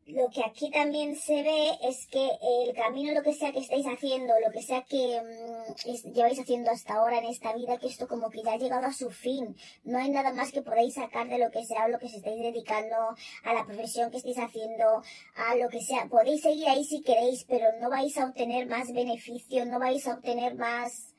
[0.08, 3.86] Lo que aquí también se ve es que el camino, lo que sea que estáis
[3.86, 8.08] haciendo, lo que sea que mm, lleváis haciendo hasta ahora en esta vida, que esto
[8.08, 9.56] como que ya ha llegado a su fin.
[9.84, 12.42] No hay nada más que podáis sacar de lo que sea lo que se estáis
[12.42, 12.96] dedicando,
[13.44, 15.04] a la profesión que estáis haciendo,
[15.36, 16.08] a lo que sea.
[16.08, 20.14] Podéis seguir ahí si queréis, pero no vais a obtener más beneficio, no vais a
[20.14, 21.17] obtener más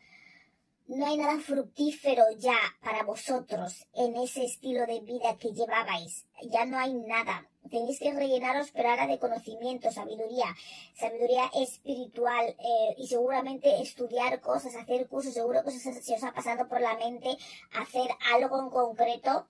[0.88, 6.26] no hay nada fructífero ya para vosotros en ese estilo de vida que llevabais.
[6.50, 7.46] Ya no hay nada.
[7.70, 10.46] Tenéis que rellenaros, pero ahora de conocimiento, sabiduría,
[10.94, 16.66] sabiduría espiritual eh, y seguramente estudiar cosas, hacer cursos, seguro que se os ha pasado
[16.68, 17.36] por la mente
[17.74, 19.46] hacer algo en concreto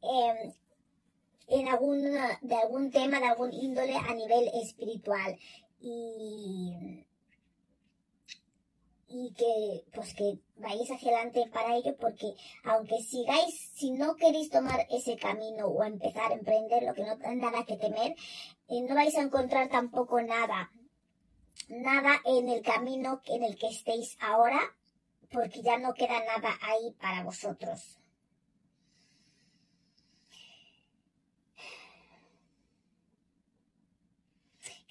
[0.00, 0.52] em,
[1.48, 2.02] en algún,
[2.40, 5.36] de algún tema, de algún índole a nivel espiritual.
[5.80, 7.04] Y
[9.16, 12.34] y que pues que vayáis adelante para ello porque
[12.64, 17.16] aunque sigáis si no queréis tomar ese camino o empezar a emprender lo que no
[17.24, 18.16] hay nada que temer
[18.68, 20.72] eh, no vais a encontrar tampoco nada
[21.68, 24.60] nada en el camino en el que estéis ahora
[25.30, 27.98] porque ya no queda nada ahí para vosotros.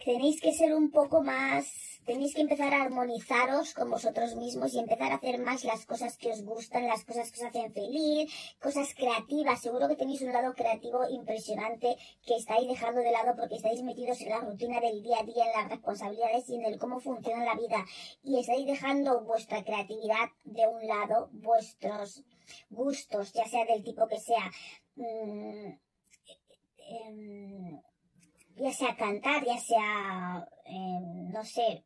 [0.03, 4.79] Tenéis que ser un poco más Tenéis que empezar a armonizaros con vosotros mismos y
[4.79, 8.29] empezar a hacer más las cosas que os gustan, las cosas que os hacen feliz,
[8.59, 9.61] cosas creativas.
[9.61, 11.95] Seguro que tenéis un lado creativo impresionante
[12.25, 15.45] que estáis dejando de lado porque estáis metidos en la rutina del día a día,
[15.45, 17.85] en las responsabilidades y en el cómo funciona la vida.
[18.21, 22.23] Y estáis dejando vuestra creatividad de un lado, vuestros
[22.69, 24.51] gustos, ya sea del tipo que sea.
[24.95, 25.79] Mm,
[26.77, 27.81] em,
[28.55, 31.83] ya sea cantar, ya sea, em, no sé,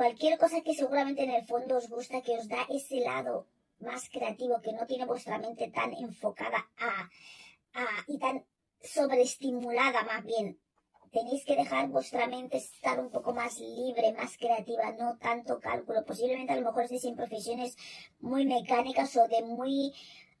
[0.00, 3.34] cualquier cosa que seguramente en el fondo os gusta, que os da ese lado
[3.80, 7.10] más creativo, que no tiene vuestra mente tan enfocada a,
[7.74, 8.42] a y tan
[8.80, 10.58] sobreestimulada más bien.
[11.12, 16.02] Tenéis que dejar vuestra mente estar un poco más libre, más creativa, no tanto cálculo.
[16.06, 17.76] Posiblemente a lo mejor estéis en profesiones
[18.20, 19.92] muy mecánicas o de muy,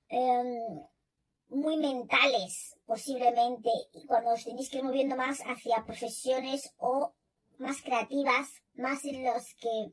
[0.08, 0.80] em,
[1.48, 7.12] muy mentales, posiblemente, y cuando os tenéis que ir moviendo más hacia profesiones o
[7.60, 9.92] más creativas, más en los que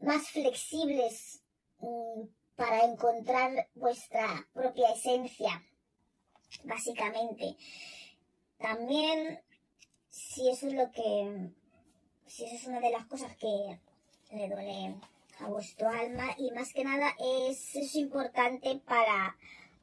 [0.00, 1.42] más flexibles
[1.78, 2.22] mm,
[2.56, 5.62] para encontrar vuestra propia esencia,
[6.64, 7.56] básicamente.
[8.58, 9.40] También,
[10.10, 11.50] si eso es lo que,
[12.26, 13.78] si eso es una de las cosas que
[14.32, 14.94] le duele
[15.40, 17.14] a vuestro alma y más que nada
[17.48, 19.36] es, es importante para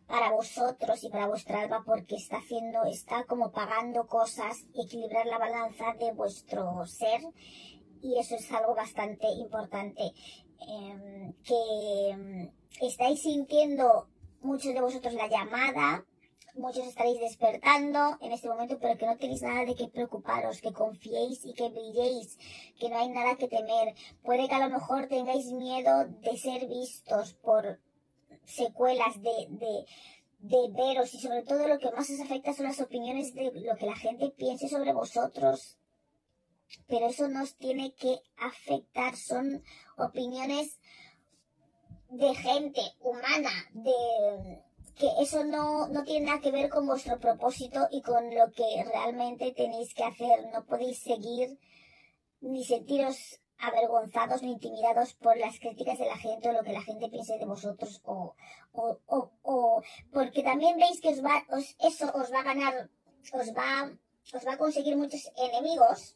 [0.10, 5.38] para vosotros y para vuestra alma porque está haciendo, está como pagando cosas, equilibrar la
[5.38, 7.22] balanza de vuestro ser
[8.01, 10.12] y eso es algo bastante importante.
[10.68, 12.51] Em, que em,
[12.82, 14.07] estáis sintiendo
[14.41, 16.03] muchos de vosotros la llamada,
[16.55, 20.74] muchos estaréis despertando en este momento, pero que no tenéis nada de qué preocuparos, que
[20.74, 22.38] confiéis y que brilléis,
[22.80, 23.93] que no hay nada que temer.
[24.24, 27.80] Puede que a lo mejor tengáis miedo de ser vistos por
[28.50, 29.86] secuelas de,
[30.39, 33.76] de, veros y sobre todo lo que más os afecta son las opiniones de lo
[33.76, 35.78] que la gente piense sobre vosotros.
[36.88, 39.64] Pero eso nos tiene que afectar, son
[39.97, 40.80] opiniones
[42.10, 44.62] de gente humana, de
[44.95, 48.84] que eso no, no tiene nada que ver con vuestro propósito y con lo que
[48.84, 50.50] realmente tenéis que hacer.
[50.52, 51.58] No podéis seguir
[52.41, 56.82] ni sentiros avergonzados ni intimidados por las críticas de la gente o lo que la
[56.82, 58.36] gente piense de vosotros o,
[58.72, 62.89] o, o, o porque también veis que os va, os, eso os va a ganar,
[63.34, 63.91] os va,
[64.34, 66.16] os va a conseguir muchos enemigos.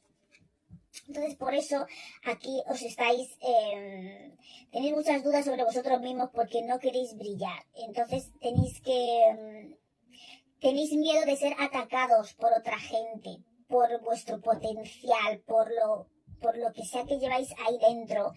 [1.07, 1.87] Entonces, por eso
[2.23, 4.31] aquí os estáis, eh,
[4.71, 7.65] tenéis muchas dudas sobre vosotros mismos porque no queréis brillar.
[7.73, 9.75] Entonces, tenéis que, em,
[10.59, 16.07] tenéis miedo de ser atacados por otra gente, por vuestro potencial, por lo,
[16.43, 18.33] por lo que sea que lleváis ahí dentro.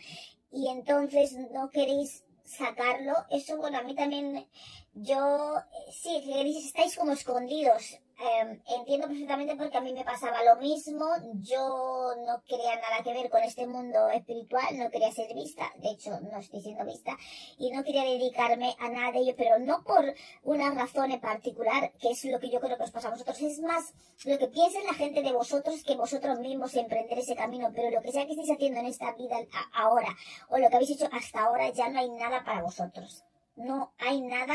[0.53, 4.49] Y entonces no queréis sacarlo, eso bueno, a mí también,
[4.95, 5.57] yo,
[5.91, 6.23] sí,
[6.65, 11.05] estáis como escondidos, Em, entiendo perfectamente porque a mí me pasaba lo mismo.
[11.35, 15.91] Yo no quería nada que ver con este mundo espiritual, no quería ser vista, de
[15.91, 17.15] hecho no estoy siendo vista,
[17.59, 20.15] y no quería dedicarme a nada de ello, pero no por
[20.45, 23.39] una razón en particular, que es lo que yo creo que os pasa a vosotros,
[23.43, 23.93] es más
[24.25, 28.01] lo que piensa la gente de vosotros que vosotros mismos emprender ese camino, pero lo
[28.01, 29.37] que sea que estéis haciendo en esta vida
[29.75, 30.09] ahora,
[30.49, 33.25] o lo que habéis hecho hasta ahora, ya no hay nada para vosotros.
[33.57, 34.55] No hay nada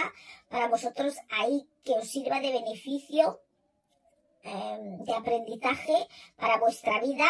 [0.49, 3.39] para vosotros ahí que os sirva de beneficio
[4.43, 7.25] Em, de aprendizaje para vuestra vida,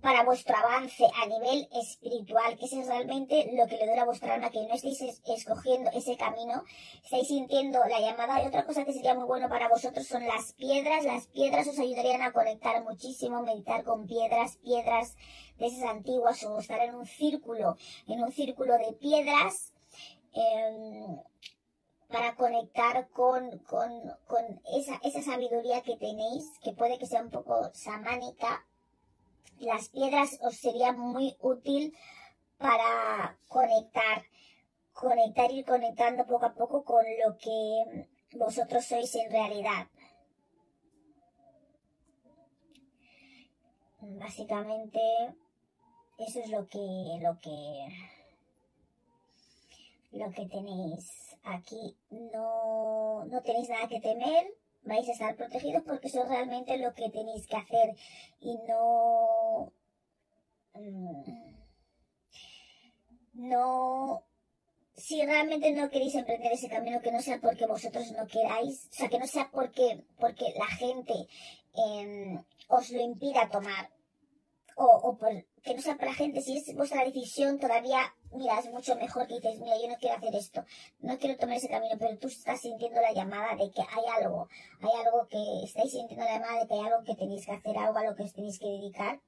[0.00, 4.34] para vuestro avance a nivel espiritual, que es realmente lo que le duele a vuestra
[4.34, 6.64] alma, que no estéis escogiendo ese camino,
[7.04, 8.42] estáis sintiendo la llamada.
[8.42, 11.04] Y otra cosa que sería muy bueno para vosotros son las piedras.
[11.04, 15.16] Las piedras os ayudarían a conectar muchísimo, meditar con piedras, piedras
[15.58, 17.76] de esas antiguas o estar en un círculo,
[18.08, 19.72] en un círculo de piedras.
[20.32, 21.16] Em,
[22.08, 23.90] para conectar con, con,
[24.26, 28.64] con esa, esa sabiduría que tenéis, que puede que sea un poco samánica,
[29.58, 31.96] las piedras os sería muy útil
[32.58, 34.24] para conectar,
[34.92, 39.88] conectar y conectando poco a poco con lo que vosotros sois en realidad.
[44.00, 45.00] Básicamente,
[46.18, 47.88] eso es lo que, lo que,
[50.16, 51.96] lo que tenéis aquí.
[52.10, 54.46] No, no tenéis nada que temer
[54.86, 57.96] vais a estar protegidos porque eso es realmente lo que tenéis que hacer
[58.40, 59.72] y no
[60.74, 61.22] mm,
[63.34, 64.22] no
[64.94, 68.94] si realmente no queréis emprender ese camino que no sea porque vosotros no queráis o
[68.94, 71.14] sea que no sea porque porque la gente
[71.74, 73.90] em, os lo impida tomar
[74.76, 75.32] o, o por,
[75.66, 79.26] que no sea para la gente, si es vuestra decisión, todavía, mira, es mucho mejor
[79.26, 80.64] que dices, mira, yo no quiero hacer esto,
[81.00, 84.48] no quiero tomar ese camino, pero tú estás sintiendo la llamada de que hay algo,
[84.80, 87.78] hay algo que, estáis sintiendo la llamada de que hay algo que tenéis que hacer,
[87.78, 89.20] algo a lo que os tenéis que dedicar.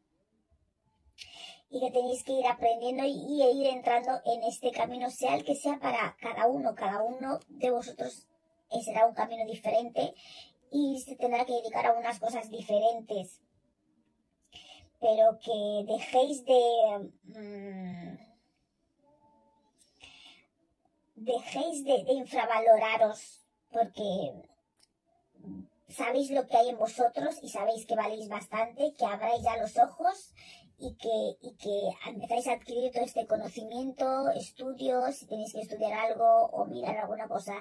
[1.71, 5.55] Y que tenéis que ir aprendiendo y, ir entrando en este camino, sea el que
[5.55, 8.27] sea para cada uno, cada uno de vosotros
[8.85, 10.15] será un camino diferente
[10.71, 13.43] y se tendrá que dedicar a unas cosas diferentes.
[15.01, 17.11] Pero que dejéis de...
[17.25, 18.28] Mm,
[21.21, 24.33] dejéis de, infravaloraros porque
[25.89, 29.77] sabéis lo que hay en vosotros y sabéis que valéis bastante, que abráis ya los
[29.79, 30.33] ojos
[30.79, 35.93] y que, y que empezáis a adquirir todo este conocimiento, estudios, si tenéis que estudiar
[35.93, 37.55] algo o mirar alguna cosa.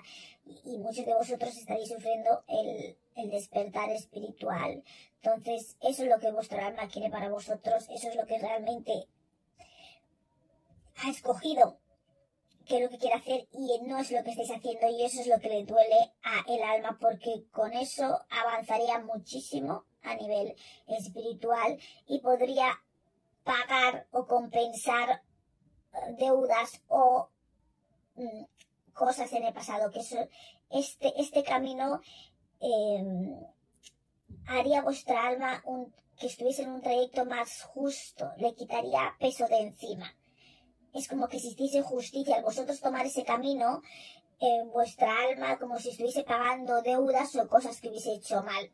[0.65, 4.83] Y, muchos de vosotros estaréis sufriendo el, el despertar espiritual.
[5.21, 9.07] Entonces, eso es lo que vuestra alma quiere para vosotros, eso es lo que realmente
[11.03, 11.79] ha escogido
[12.67, 15.21] que es lo que quiere hacer y no es lo que estáis haciendo y eso
[15.21, 20.55] es lo que le duele a el alma porque con eso avanzaría muchísimo a nivel
[20.87, 22.79] espiritual y podría
[23.43, 25.23] pagar o compensar
[25.93, 27.29] eh, deudas o
[28.15, 28.43] mm,
[28.93, 30.17] cosas en el pasado, que eso,
[30.69, 32.01] este, este camino
[32.59, 33.39] em,
[34.47, 39.59] haría vuestra alma un, que estuviese en un trayecto más justo, le quitaría peso de
[39.59, 40.16] encima.
[40.97, 43.81] Es como que si hiciese justicia al vosotros tomar ese camino,
[44.39, 48.71] en vuestra alma como si estuviese pagando deudas o cosas que hubiese hecho mal.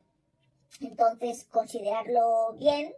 [0.82, 2.94] Entonces, considerarlo bien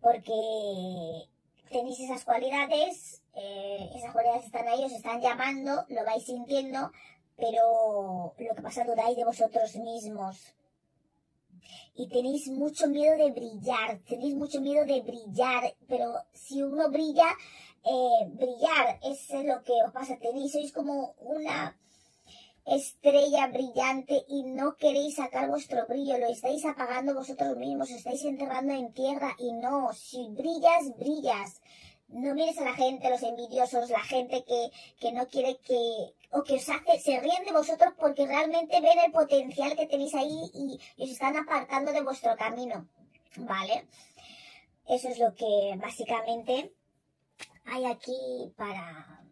[0.00, 1.28] porque
[1.70, 6.92] tenéis esas cualidades, eh, esas cualidades están ahí, os están llamando, lo vais sintiendo,
[7.36, 10.54] pero lo que pasa dudáis de vosotros mismos.
[11.94, 17.26] Y tenéis mucho miedo de brillar, tenéis mucho miedo de brillar, pero si uno brilla,
[17.84, 21.76] eh, brillar es lo que os pasa, tenéis, sois como una
[22.64, 28.24] estrella brillante y no queréis sacar vuestro brillo, lo estáis apagando vosotros mismos, os estáis
[28.24, 31.60] enterrando en tierra y no, si brillas, brillas.
[32.08, 34.70] No mires a la gente, los envidiosos, la gente que,
[35.00, 38.98] que no quiere que, o que os hace, se ríen de vosotros porque realmente ven
[39.04, 42.88] el potencial que tenéis ahí y, y os están apartando de vuestro camino.
[43.36, 43.88] ¿Vale?
[44.86, 46.72] Eso es lo que básicamente
[47.64, 49.24] hay aquí para,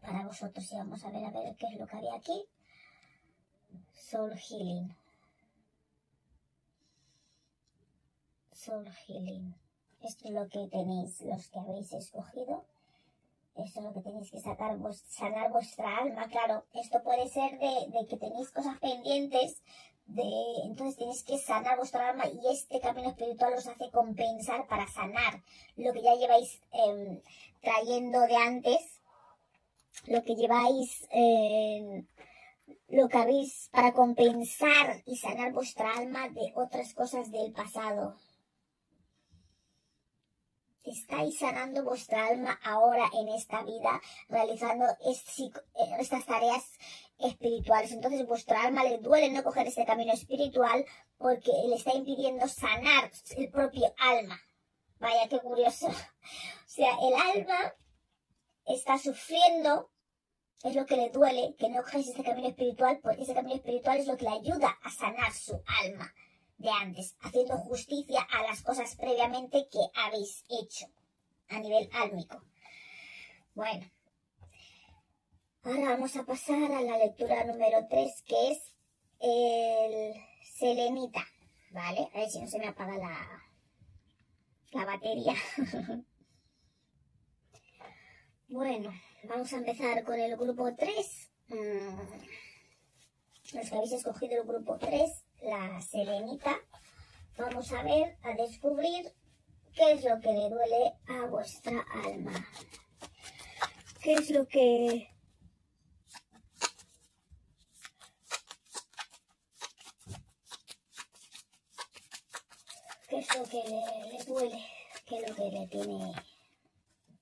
[0.00, 0.70] para vosotros.
[0.72, 2.44] Y vamos a ver a ver qué es lo que había aquí.
[3.92, 4.96] Soul Healing.
[8.52, 9.54] Soul Healing.
[10.02, 12.64] Esto es lo que tenéis, los que habéis escogido.
[13.54, 16.28] Esto es lo que tenéis que sacar, sanar vuestra alma.
[16.28, 19.62] Claro, esto puede ser de, que tenéis cosas pendientes,
[20.64, 25.42] entonces tenéis que sanar vuestra alma y este camino espiritual os hace compensar para sanar
[25.76, 27.20] lo que ya lleváis em,
[27.60, 29.00] trayendo de antes,
[30.06, 32.04] lo que lleváis eh,
[32.88, 38.16] lo que habéis para compensar y sanar vuestra alma de otras cosas del pasado.
[40.82, 46.64] Estáis sanando vuestra alma ahora en esta vida, realizando eh, estas tareas
[47.22, 47.92] espirituales.
[47.92, 50.84] Entonces vuestra alma le duele no coger este camino espiritual
[51.18, 54.40] porque le está impidiendo sanar el propio alma.
[54.98, 55.88] Vaya, qué curioso.
[55.88, 57.74] O sea, el alma
[58.66, 59.90] está sufriendo
[60.62, 63.98] es lo que le duele que no cojáis este camino espiritual, porque ese camino espiritual
[63.98, 66.12] es lo que le ayuda a sanar su alma.
[66.58, 70.88] de antes, haciendo justicia a las cosas previamente que habéis hecho
[71.48, 72.42] a nivel álmico.
[73.54, 73.90] Bueno,
[75.62, 78.74] ahora vamos a pasar a la lectura número 3, que es
[79.20, 80.14] el
[80.54, 81.26] selenita,
[81.70, 82.08] ¿vale?
[82.14, 83.42] A ver si no se me apaga la,
[84.72, 85.34] la batería.
[88.48, 88.92] bueno,
[89.24, 91.30] vamos a empezar con el grupo 3.
[91.48, 91.98] Mm,
[93.54, 96.56] los que habéis escogido el grupo 3, la selenita,
[97.36, 99.12] vamos a ver, a descubrir
[99.74, 102.32] qué es lo que le duele a vuestra alma.
[104.00, 105.10] ¿Qué es lo que
[113.10, 114.66] qué es que le, duele,
[115.06, 116.12] qué es lo que le tiene,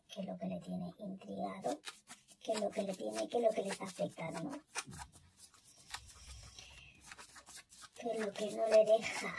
[0.08, 1.80] qué es lo que le tiene intrigado,
[2.42, 4.58] qué es lo que le tiene, qué es lo que le está afectando,
[7.94, 9.34] qué es lo que no le deja,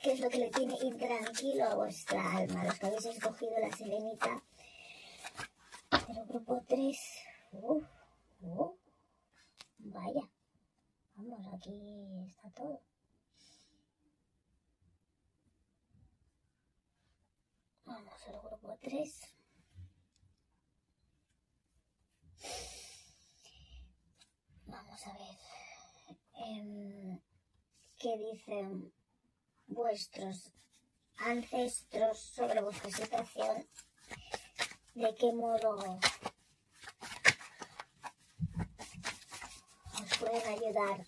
[0.00, 3.76] qué es lo que le tiene intranquilo a vuestra alma, los que habéis escogido la
[3.76, 4.42] serenita
[6.08, 6.98] del grupo 3.
[9.78, 10.30] vaya,
[11.14, 12.95] vamos, aquí está todo.
[17.86, 19.20] Vamos al grupo 3.
[24.66, 25.38] Vamos a ver
[26.34, 27.20] em,
[27.96, 28.92] qué dicen
[29.68, 30.52] vuestros
[31.18, 33.68] ancestros sobre vuestra situación,
[34.94, 35.78] de qué modo
[40.02, 41.06] os pueden ayudar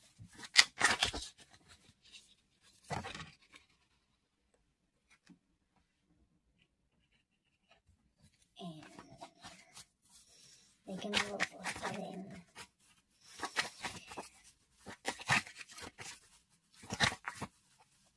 [10.88, 12.44] de qué modo os pueden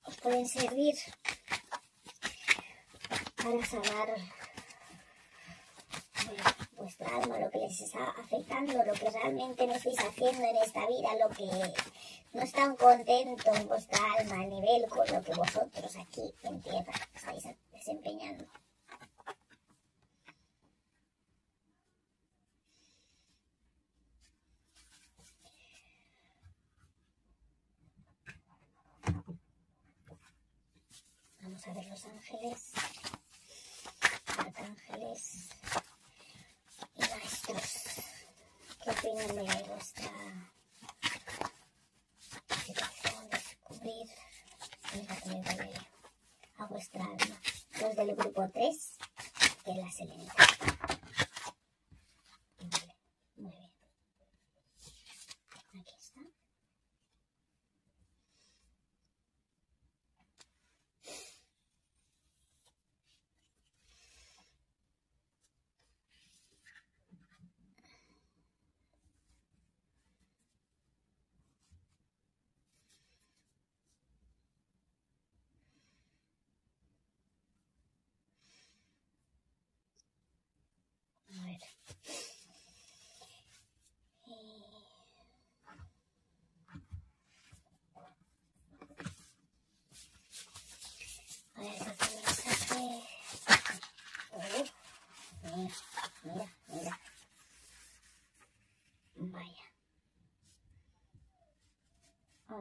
[0.03, 0.95] os pueden servir
[3.37, 4.15] para sanar
[6.75, 10.85] vuestra alma, lo que les está afectando, lo que realmente no estáis haciendo en esta
[10.87, 11.45] vida, lo que
[12.33, 16.93] no están contentos en vuestra alma a nivel con lo que vosotros aquí en tierra
[17.15, 18.45] estáis desempeñando.
[31.43, 31.67] Vamos
[32.31, 32.73] a ver los ángeles,
[34.37, 35.49] arcángeles
[36.95, 37.63] y maestros.
[38.83, 40.11] ¿Qué opinan de vuestra
[42.65, 43.29] situación?
[43.29, 44.07] Descubrir
[44.91, 45.79] qué es lo que
[46.57, 47.41] a vuestra alma.
[47.81, 48.97] Los del grupo 3
[49.65, 50.51] de la selenita.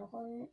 [0.01, 0.51] Algún...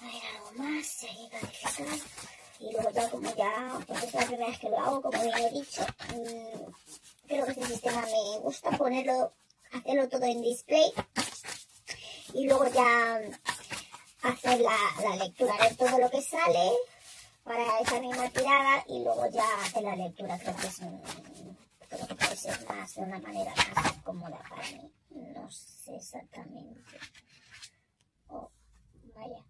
[0.00, 2.33] A ver, algo más, seguir calificar.
[2.64, 5.36] Y luego ya como ya, pues es la primera vez que lo hago, como bien
[5.36, 5.84] he dicho,
[7.26, 9.32] creo que este sistema me gusta ponerlo,
[9.70, 10.90] hacerlo todo en display.
[12.32, 13.20] Y luego ya
[14.22, 16.72] hacer la, la lectura, ver todo lo que sale
[17.42, 20.38] para esa misma tirada y luego ya hacer la lectura.
[20.38, 20.80] Creo que es
[21.88, 24.90] creo que puede ser más de una manera más cómoda para mí.
[25.10, 26.80] No sé exactamente.
[28.28, 28.50] Oh,
[29.14, 29.44] vaya.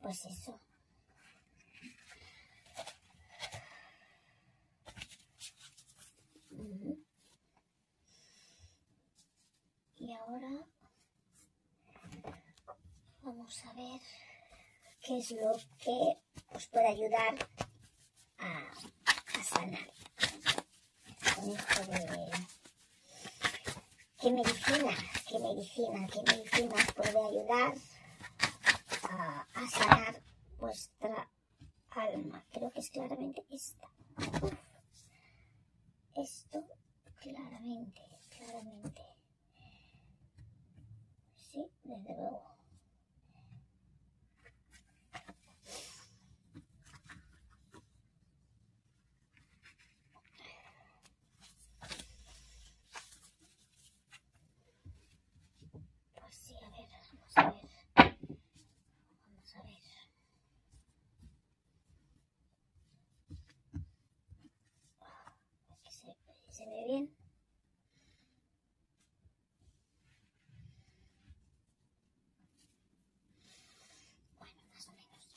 [0.00, 0.60] Pues eso.
[9.96, 10.50] Y ahora
[13.54, 14.00] vamos a ver
[15.00, 16.18] qué es lo que
[16.54, 17.34] os puede ayudar
[18.38, 19.92] a, sanar
[21.34, 22.30] con esto de
[24.20, 24.96] qué medicina,
[25.28, 27.74] qué medicina, qué medicina puede ayudar
[29.02, 30.22] a, sanar
[30.58, 31.30] vuestra
[31.90, 32.44] alma.
[32.52, 33.88] Creo que es claramente esta.
[36.16, 36.64] Esto
[37.20, 38.00] claramente,
[38.30, 39.02] claramente.
[41.36, 42.54] Sí, desde luego.
[56.14, 57.70] Pues sí, a ver, vamos a ver.
[59.26, 59.82] Vamos a ver.
[65.70, 66.16] Aquí se,
[66.50, 67.10] se ve bien.
[74.38, 75.36] Bueno, más o menos.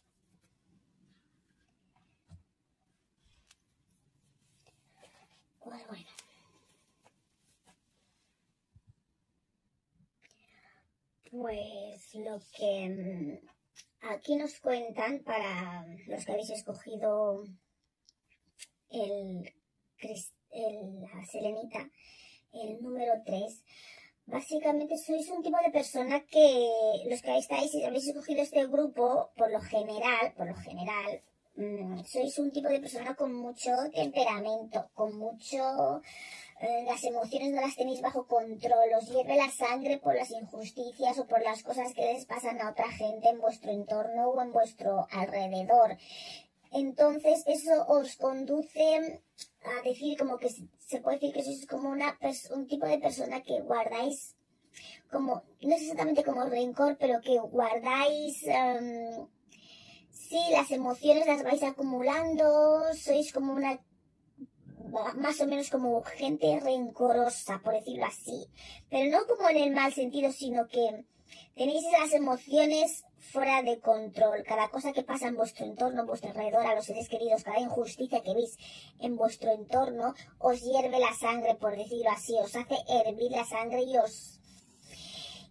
[5.59, 6.07] Pues bueno.
[11.29, 17.43] Pues lo que mm, aquí nos cuentan para los que habéis escogido
[18.89, 19.53] el,
[20.65, 21.81] el- la selenita,
[22.53, 23.63] el número 3,
[24.25, 26.47] básicamente sois un tipo de persona que
[27.09, 31.11] los que estáis, si habéis escogido este grupo, por lo general, por lo general,
[31.55, 36.01] mm, sois un tipo de persona con mucho temperamento, con mucho
[36.59, 41.19] eh, las emociones no las tenéis bajo control, os hierve la sangre por las injusticias
[41.19, 44.51] o por las cosas que les pasan a otra gente en vuestro entorno o en
[44.51, 45.97] vuestro alrededor.
[46.71, 49.21] Entonces eso os conduce
[49.63, 52.17] a decir como que se- puede decir que sois como una
[52.55, 54.35] un tipo de persona que guardáis
[55.09, 59.27] como, no es exactamente como rencor, pero que guardáis, em,
[60.11, 63.79] sí, las emociones las vais acumulando, sois como una
[65.15, 68.47] más o menos como gente rencorosa, por decirlo así.
[68.89, 71.05] Pero no como en el mal sentido, sino que
[71.55, 74.43] tenéis las emociones fuera de control.
[74.43, 77.59] Cada cosa que pasa en vuestro entorno, en vuestro alrededor, a los seres queridos, cada
[77.59, 78.57] injusticia que veis
[78.99, 83.83] en vuestro entorno, os hierve la sangre, por decirlo así, os hace hervir la sangre
[83.83, 84.39] y os...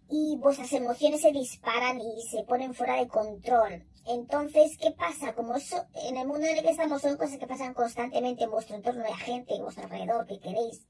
[0.09, 3.85] Y vuestras emociones se disparan y se ponen fuera de control.
[4.07, 5.35] Entonces, ¿qué pasa?
[5.35, 8.51] Como eso, en el mundo en el que estamos son cosas que pasan constantemente en
[8.53, 10.87] vuestro entorno, hay gente en vuestro alrededor que queréis,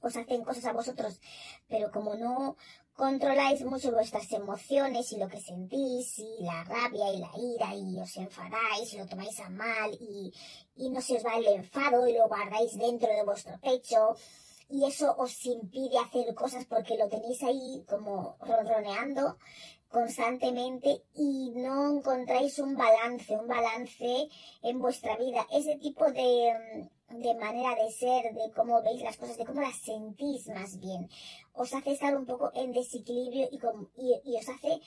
[0.00, 1.20] os hacen cosas a vosotros,
[1.68, 2.56] pero como no
[2.94, 7.98] controláis mucho vuestras emociones y lo que sentís, y la rabia y la ira, y
[7.98, 10.32] os enfadáis y lo tomáis a mal, y,
[10.76, 14.16] y no se os va el enfado y lo guardáis dentro de vuestro pecho,
[14.68, 19.36] y eso os impide hacer cosas porque lo tenéis ahí como ronroneando
[19.92, 24.28] constantemente y no encontráis un balance, un balance
[24.62, 25.46] en vuestra vida.
[25.52, 29.76] Ese tipo de, de manera de ser, de cómo veis las cosas, de cómo las
[29.80, 31.08] sentís más bien,
[31.52, 34.80] os hace estar un poco en desequilibrio y, com- y, os hace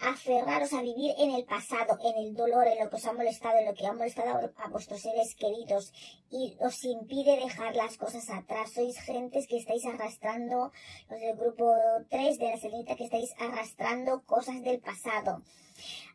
[0.00, 3.58] aferraros a vivir en el pasado, en el dolor, en lo que os ha molestado,
[3.58, 5.92] en lo que ha molestado a, a vuestros seres queridos
[6.30, 8.72] y os impide dejar las cosas atrás.
[8.72, 10.72] Sois gentes que estáis arrastrando,
[11.08, 11.72] los del grupo
[12.10, 15.42] 3 de la selenita, que estáis arrastrando cosas del pasado.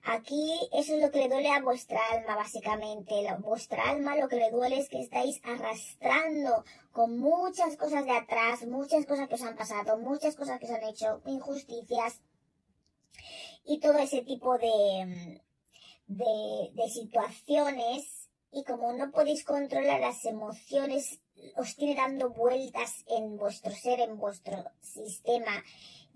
[0.04, 3.22] Aquí eso es lo que le duele a vuestra alma, básicamente.
[3.22, 8.12] La- vuestra alma lo que le duele es que estáis arrastrando con muchas cosas de
[8.12, 12.22] atrás, muchas cosas que os han pasado, muchas cosas que os han hecho, injusticias
[13.66, 15.42] y todo ese tipo de,
[16.08, 18.16] de, de situaciones.
[18.52, 21.20] Y como no podéis controlar las emociones,
[21.56, 25.64] os tiene dando vueltas en vuestro ser, en vuestro sistema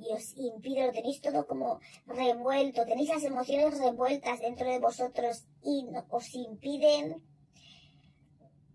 [0.08, 5.46] y os impide, lo tenéis todo como revuelto, tenéis las emociones revueltas dentro de vosotros
[5.64, 7.24] y os impiden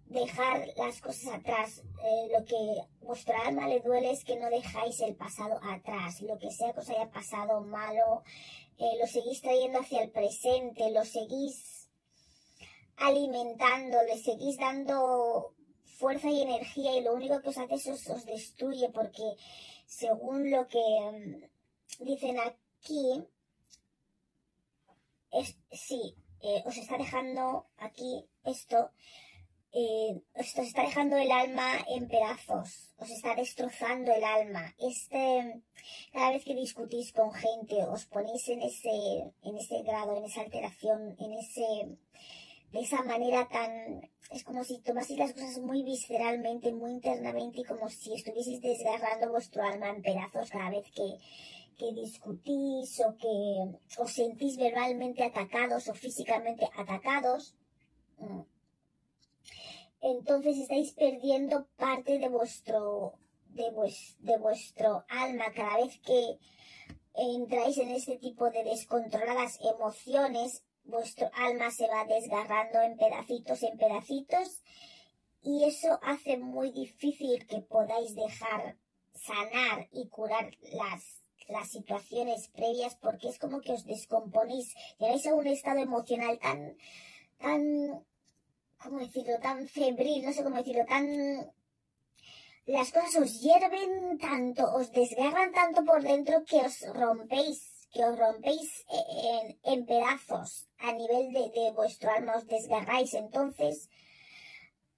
[0.09, 1.83] dejar las cosas atrás.
[2.03, 2.57] Eh, lo que
[3.01, 6.21] vuestra alma le duele es que no dejáis el pasado atrás.
[6.23, 8.23] Lo que sea que os haya pasado malo,
[8.79, 11.89] eh, lo seguís trayendo hacia el presente, lo seguís
[12.97, 15.55] alimentando, le seguís dando
[15.85, 19.23] fuerza y energía y lo único que os hace es os, os destruye porque
[19.89, 23.25] según lo que mm, dicen aquí,
[25.33, 28.91] es, sí, eh, os está dejando aquí esto,
[29.73, 34.75] eh, os está dejando el alma en pedazos, os está destrozando el alma.
[34.79, 35.63] Este,
[36.13, 40.43] cada vez que discutís con gente, os ponéis en ese, en ese grado, en esa
[40.43, 41.99] alteración, en ese,
[42.73, 47.89] esa manera tan, es como si tomaseis las cosas muy visceralmente, muy internamente y como
[47.89, 51.17] si estuvieseis desgarrando vuestro alma en pedazos cada vez que,
[51.79, 57.55] que discutís o que os sentís verbalmente atacados o físicamente atacados.
[58.19, 58.41] Mm.
[60.01, 63.15] Entonces estáis perdiendo parte de vuestro,
[63.49, 66.39] de, vues- de vuestro alma cada vez que
[67.15, 73.79] entráis en este tipo de descontroladas emociones, vuestro alma se va desgarrando en pedacitos, en
[73.79, 74.63] pedacitos,
[75.43, 78.77] y eso hace muy difícil que podáis dejar
[79.15, 81.19] sanar y curar las
[81.49, 86.77] las situaciones previas porque es como que os descomponéis, llegáis a un estado emocional tan,
[87.39, 88.05] tan,
[88.83, 89.39] ¿cómo decirlo?
[89.41, 91.51] Tan febril, no sé cómo decirlo, tan...
[92.67, 98.19] Las cosas os hierven tanto, os desgarran tanto por dentro que os rompéis, que os
[98.19, 103.15] rompéis en, en pedazos a nivel de, vuestro alma, os desgarráis.
[103.15, 103.89] Entonces,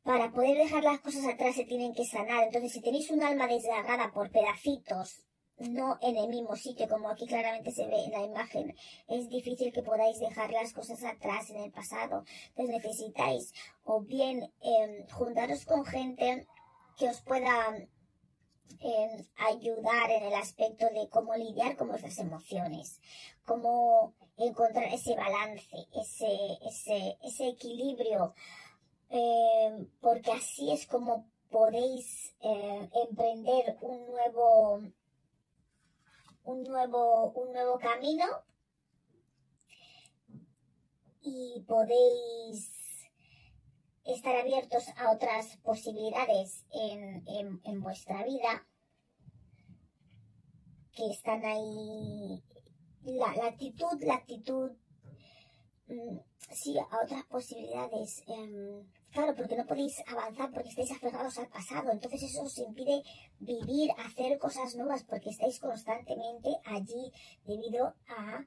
[0.03, 2.45] para poder dejar las cosas atrás se tienen que sanar.
[2.45, 5.25] Entonces, si tenéis un alma desgarrada por pedacitos,
[5.59, 8.75] no en el mismo sitio, como aquí claramente se ve en la imagen,
[9.09, 12.25] es difícil que podáis dejar las cosas atrás en el pasado.
[12.49, 13.53] Entonces necesitáis
[13.85, 16.47] o bien eh, juntaros con gente
[16.97, 17.75] que os pueda
[19.37, 23.01] ayudar en el aspecto de cómo lidiar con vuestras emociones,
[23.45, 28.35] cómo encontrar ese balance, ese, ese, ese equilibrio
[29.11, 34.83] eh, porque así es como podéis eh, emprender un nuevo,
[36.45, 38.25] un nuevo, un nuevo camino
[41.23, 42.80] y podéis
[44.05, 48.67] estar abiertos a otras posibilidades en, en, vuestra vida
[50.93, 52.43] que están ahí
[53.03, 54.73] la, la actitud la actitud
[55.87, 56.19] mm,
[56.51, 61.91] sí a otras posibilidades eh, Claro, porque no podéis avanzar porque estáis aferrados al pasado.
[61.91, 63.03] Entonces eso os impide
[63.41, 67.13] vivir, hacer cosas nuevas porque estáis constantemente allí
[67.45, 68.47] debido a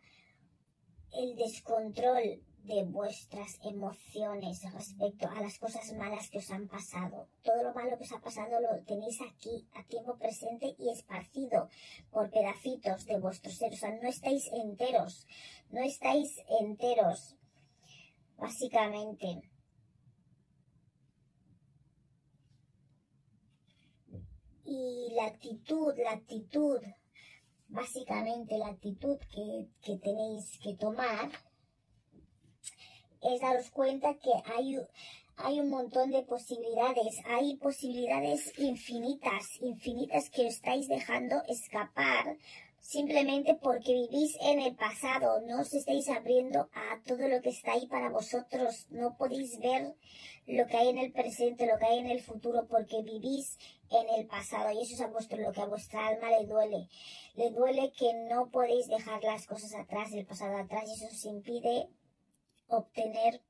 [1.12, 7.28] el descontrol de vuestras emociones respecto a las cosas malas que os han pasado.
[7.44, 11.70] Todo lo malo que os ha pasado lo tenéis aquí a tiempo presente y esparcido
[12.12, 13.74] por pedacitos de vuestro ser.
[13.74, 15.28] O sea, no estáis enteros,
[15.72, 17.36] no estáis enteros,
[18.38, 19.42] básicamente.
[24.66, 26.80] Y la actitud, la actitud,
[27.68, 31.30] básicamente la actitud que, que tenéis que tomar
[33.24, 34.78] es daros cuenta que hay,
[35.38, 42.38] hay un montón de posibilidades, hay posibilidades infinitas, infinitas que estáis dejando escapar
[42.84, 47.72] simplemente porque vivís en el pasado, no os estáis abriendo a todo lo que está
[47.72, 49.96] ahí para vosotros, no podéis ver
[50.46, 53.58] lo que hay en el presente, lo que hay en el futuro, porque vivís
[53.90, 54.72] en el pasado.
[54.72, 56.90] Y eso es a vuestro, lo que a vuestra alma le duele.
[57.36, 61.26] Le duele que no podéis dejar las cosas atrás, el pasado atrás y eso os
[61.26, 61.88] impide
[62.68, 63.42] obtener,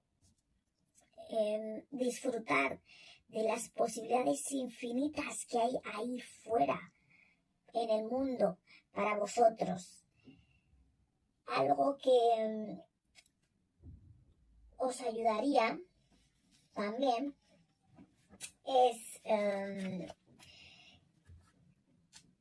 [1.30, 2.82] eh, disfrutar
[3.28, 6.94] de las posibilidades infinitas que hay ahí fuera,
[7.74, 8.60] en el mundo
[8.94, 10.06] para vosotros.
[11.48, 12.80] Algo que mm,
[14.78, 15.80] os ayudaría
[16.74, 17.36] también
[18.66, 20.08] es, em,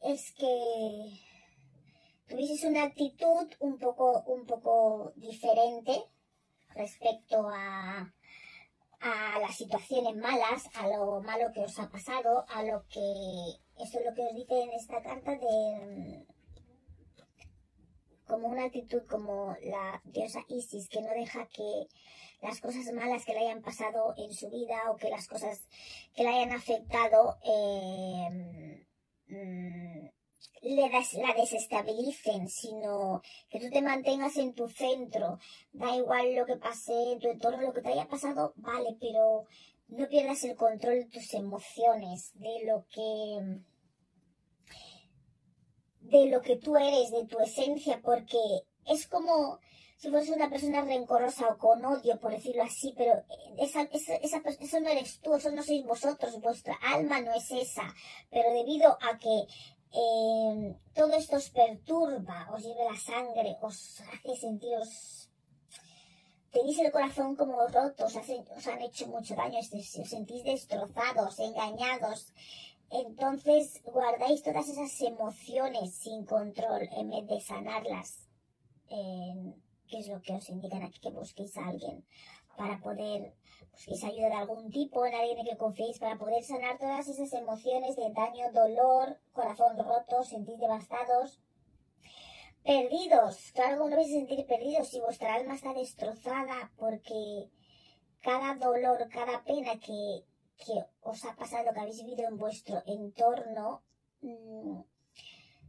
[0.01, 1.21] es que
[2.29, 6.12] tuvieseis una actitud un poco, un poco diferente
[6.75, 8.13] respecto a,
[9.01, 13.01] a las situaciones malas, a lo malo que os ha pasado, a lo que,
[13.79, 16.27] eso es lo que os dice en esta carta de,
[18.27, 21.87] como una actitud como la diosa Isis, que no deja que
[22.41, 25.69] las cosas malas que le hayan pasado en su vida o que las cosas
[26.15, 28.87] que le hayan afectado eh,
[29.29, 30.22] mm,
[30.63, 35.39] le das, la desestabilicen, sino que tú te mantengas en tu centro.
[35.73, 39.47] Da igual lo que pase en tu entorno, lo que te haya pasado, vale, pero
[39.89, 43.61] no pierdas el control de tus emociones, de lo que
[46.01, 48.39] de lo que tú eres, de tu esencia, porque
[48.87, 49.61] es como
[50.03, 53.23] si fueras una persona rencorosa o con odio, por decirlo así, pero
[53.57, 57.49] esa, esa, esa, eso no eres tú, eso no sois vosotros, vuestra alma no es
[57.53, 57.95] esa,
[58.29, 59.47] pero debido a que
[59.93, 65.31] eh, todo esto os perturba, os lleve la sangre, os hace sentiros,
[66.51, 68.17] tenéis el corazón como roto, os,
[68.67, 69.69] han hecho mucho daño, os
[70.09, 72.33] sentís destrozados, engañados,
[72.91, 78.29] entonces guardáis todas esas emociones sin control en vez de sanarlas.
[78.91, 79.55] Eh,
[79.89, 81.01] ¿Qué es lo que os indican aquí?
[81.01, 82.05] Que busquéis a alguien
[82.57, 83.35] para poder,
[83.73, 87.33] busquéis ayuda de algún tipo, en alguien en que confiéis, para poder sanar todas esas
[87.33, 91.41] emociones de daño, dolor, corazón roto, sentir devastados,
[92.63, 93.53] perdidos.
[93.55, 97.51] Claro, ¿cómo no vais a sentir perdidos si vuestra alma está destrozada porque
[98.21, 100.25] cada dolor, cada pena que
[100.65, 103.83] que os ha pasado, que habéis vivido en vuestro entorno,
[104.21, 104.81] mm,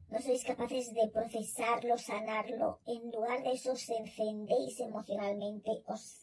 [0.10, 2.80] no sois capaces de procesarlo, sanarlo.
[2.86, 6.23] En lugar de eso os encendéis emocionalmente, os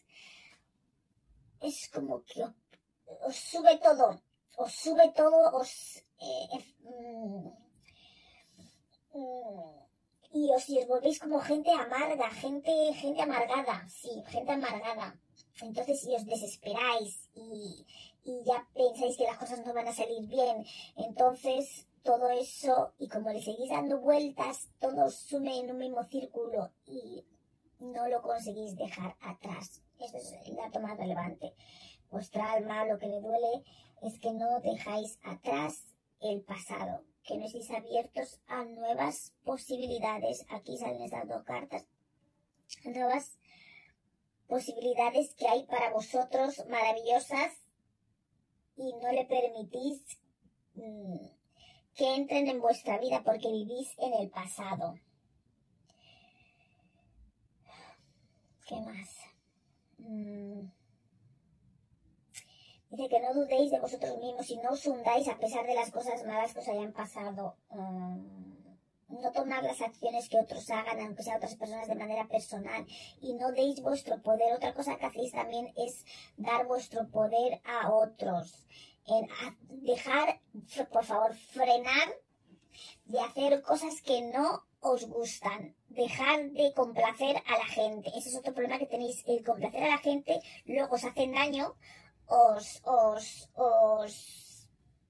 [1.61, 2.45] es como que
[3.27, 4.21] os, sube todo,
[4.57, 7.49] os sube todo, os eh, mm,
[9.15, 9.81] mm,
[10.33, 15.19] y os, os volvéis como gente amarga, gente, gente amargada, sí, gente amargada.
[15.63, 17.85] Entonces, si os desesperáis y,
[18.25, 20.65] y ya pensáis que las cosas no van a salir bien,
[20.97, 26.71] entonces todo eso, y como le seguís dando vueltas, todo sume en un mismo círculo
[26.87, 27.25] y
[27.79, 29.83] no lo conseguís dejar atrás.
[30.01, 31.55] Esto es el dato más relevante.
[32.11, 33.65] Vuestra alma lo que le duele
[34.03, 40.47] es que no dejáis atrás el pasado, que no estéis abiertos a nuevas posibilidades.
[40.51, 41.87] Aquí salen estas dos cartas.
[42.85, 43.39] Nuevas
[44.47, 47.53] posibilidades que hay para vosotros maravillosas
[48.77, 50.19] y no le permitís
[50.75, 51.27] mm,
[51.95, 54.99] que entren en vuestra vida porque vivís en el pasado.
[58.67, 59.30] ¿Qué más?
[60.11, 60.69] Mm.
[62.91, 65.93] Dice que no dudéis de vosotros mismos y no os hundáis a pesar de las
[65.93, 67.55] cosas malas que os hayan pasado.
[67.71, 72.85] Mm, no tomar las acciones que otros hagan, aunque sea otras personas, de manera personal.
[73.21, 74.53] Y no deis vuestro poder.
[74.55, 76.05] Otra cosa que hacéis también es
[76.37, 78.67] dar vuestro poder a otros.
[79.07, 79.29] En
[79.85, 80.41] dejar,
[80.93, 82.09] por favor, frenar
[83.05, 85.77] de hacer cosas que no os gustan.
[85.91, 88.11] Dejar de complacer a la gente.
[88.17, 89.23] Ese es otro problema que tenéis.
[89.27, 91.77] El complacer a la gente luego os hacen daño
[92.31, 94.13] os, os, os,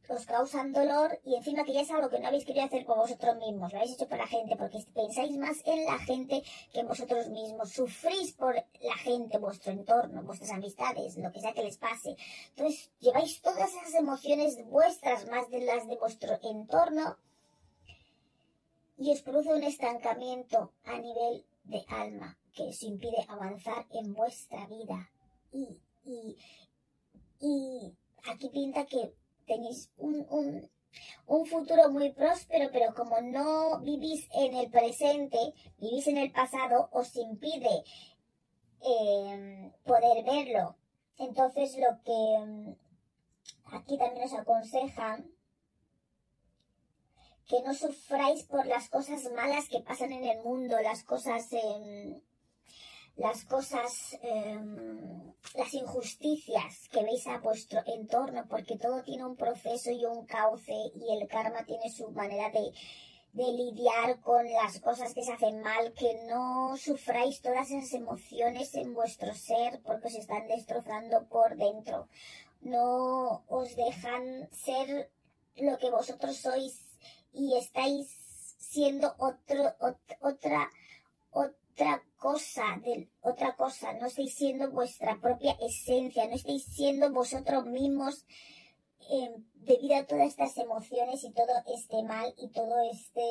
[0.09, 2.97] os causan dolor y encima que ya es algo que no habéis querido hacer por
[2.97, 6.81] vosotros mismos, lo habéis hecho por la gente, porque pensáis más en la gente que
[6.81, 11.62] en vosotros mismos, sufrís por la gente, vuestro entorno, vuestras amistades, lo que sea que
[11.62, 12.16] les pase.
[12.51, 17.18] Entonces lleváis todas esas emociones vuestras más de las de vuestro entorno
[19.01, 24.66] y os produce un estancamiento a nivel de alma que os impide avanzar en vuestra
[24.66, 25.11] vida.
[25.53, 25.78] Y,
[27.40, 27.96] y,
[28.30, 29.14] aquí pinta que
[29.46, 30.26] tenéis un,
[31.26, 36.90] un, futuro muy próspero, pero como no vivís en el presente, vivís en el pasado,
[36.92, 37.82] os impide
[38.82, 40.76] em, poder verlo.
[41.16, 42.76] Entonces lo que em,
[43.72, 45.39] aquí también os aconsejan
[47.51, 52.20] que no sufráis por las cosas malas que pasan en el mundo, las cosas em,
[53.16, 59.90] las cosas, em, las injusticias que veis a vuestro entorno, porque todo tiene un proceso
[59.90, 62.72] y un cauce y el karma tiene su manera de,
[63.32, 68.74] de lidiar con las cosas que se hacen mal, que no sufráis todas esas emociones
[68.76, 72.09] en vuestro ser porque os están destrozando por dentro.
[72.61, 75.11] No os dejan ser
[75.57, 76.89] lo que vosotros sois
[77.33, 78.09] y estáis
[78.59, 79.74] siendo otro,
[80.20, 80.70] otra,
[81.31, 82.81] otra cosa,
[83.22, 88.26] otra cosa, no estáis siendo vuestra propia esencia, no estáis siendo vosotros mismos
[89.11, 93.22] eh, debido a todas estas emociones y todo este mal y todo este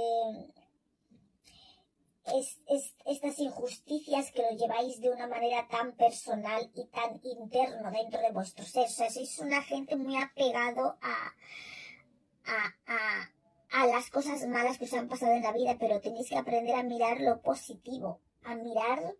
[3.06, 8.32] estas injusticias que lo lleváis de una manera tan personal y tan interno dentro de
[8.32, 8.86] vuestro ser.
[8.86, 11.34] O sea, sois una gente muy apegado a,
[12.86, 13.30] a,
[13.72, 16.76] a las cosas malas que os han pasado en la vida, pero tenéis que aprender
[16.76, 19.15] a mirar lo positivo a mirar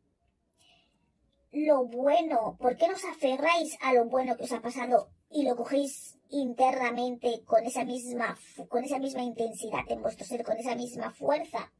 [1.52, 2.58] lo bueno.
[2.60, 6.18] ¿Por qué no os aferráis a lo bueno que os ha pasado y lo cogéis
[6.30, 8.38] internamente con esa misma,
[8.68, 11.72] con esa misma intensidad en vuestro ser, con esa misma fuerza?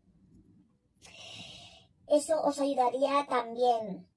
[2.08, 4.08] Eso os ayudaría también.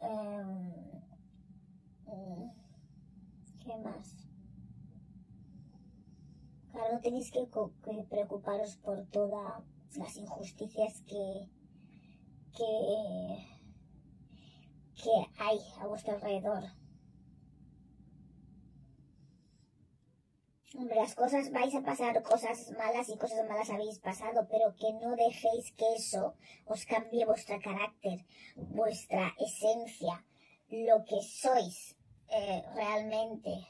[0.00, 0.80] Em,
[3.64, 4.19] ¿Qué más?
[6.88, 7.46] No tenéis que
[8.08, 9.62] preocuparos por toda
[9.96, 11.48] las injusticias que,
[12.56, 12.66] que,
[14.96, 16.64] que hay a vuestro alrededor.
[20.76, 24.92] Hombre, las cosas, vais a pasar cosas malas y cosas malas habéis pasado, pero que
[24.94, 28.24] no dejéis que eso os cambie vuestro carácter,
[28.56, 30.24] vuestra esencia,
[30.70, 31.96] lo que sois
[32.28, 33.66] eh, realmente.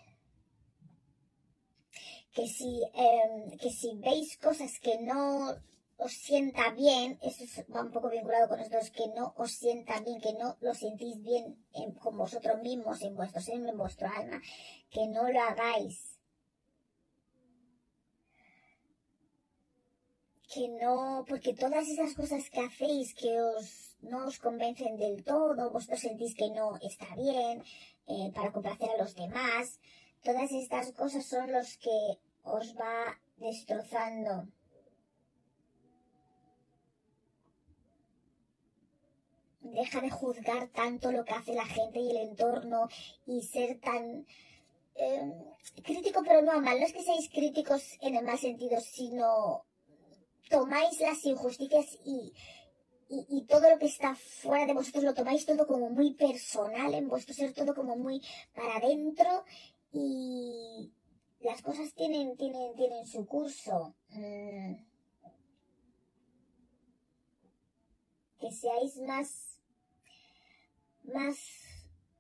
[2.33, 5.57] Que si, em, que si veis cosas que no
[6.01, 10.21] os sienta bien, eso va un poco vinculado con nosotros, que no os sienta bien,
[10.21, 11.45] que no lo sentís bien
[12.03, 14.41] con vosotros mismos, en vuestro ser, en vuestro alma,
[14.91, 16.19] que no lo hagáis.
[20.53, 25.71] Que no, porque todas esas cosas que hacéis que os, no os convencen del todo,
[25.71, 27.63] vosotros sentís que no está bien,
[28.07, 29.79] eh, para complacer a los demás,
[30.23, 34.49] todas estas cosas son los que os va destrozando
[39.73, 42.89] deja de juzgar tanto lo que hace la gente y el entorno
[43.27, 44.27] y ser tan
[44.95, 45.33] em,
[45.83, 46.79] crítico, pero no a mal.
[46.79, 49.65] No es que seáis críticos en el mal sentido, sino
[50.49, 52.33] tomáis las injusticias y,
[53.09, 57.09] y, todo lo que está fuera de vosotros lo tomáis todo como muy personal en
[57.09, 58.21] vuestro ser, todo como muy
[58.55, 59.45] para adentro
[59.93, 60.93] y
[61.41, 63.95] las cosas tienen, tienen, tienen su curso.
[64.11, 64.75] Mm.
[68.39, 69.61] Que seáis más,
[71.03, 71.37] más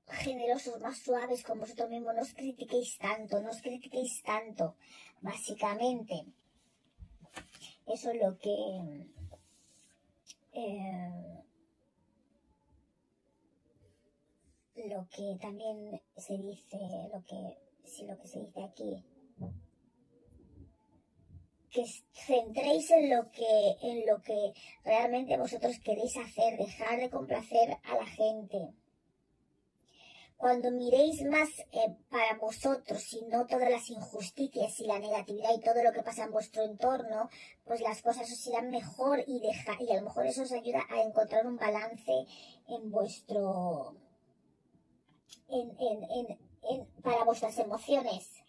[0.08, 4.76] generosos, más suaves con vosotros mismos, no os critiquéis tanto, no os critiquéis tanto,
[5.20, 6.26] básicamente.
[7.86, 8.54] Eso es lo que
[10.52, 11.44] eh,
[14.88, 16.78] lo que también se dice,
[17.12, 19.04] lo que, sí, lo que se dice aquí,
[21.70, 24.52] que centréis en lo que, en lo que
[24.84, 28.74] realmente vosotros queréis hacer, dejar de complacer a la gente.
[30.36, 35.60] Cuando miréis más eh, para vosotros y no todas las injusticias y la negatividad y
[35.60, 37.28] todo lo que pasa en vuestro entorno,
[37.64, 40.80] pues las cosas os irán mejor y, deja, y a lo mejor eso os ayuda
[40.88, 42.24] a encontrar un balance
[42.68, 43.94] en vuestro...
[45.48, 48.40] En, en, en, para vuestras emociones.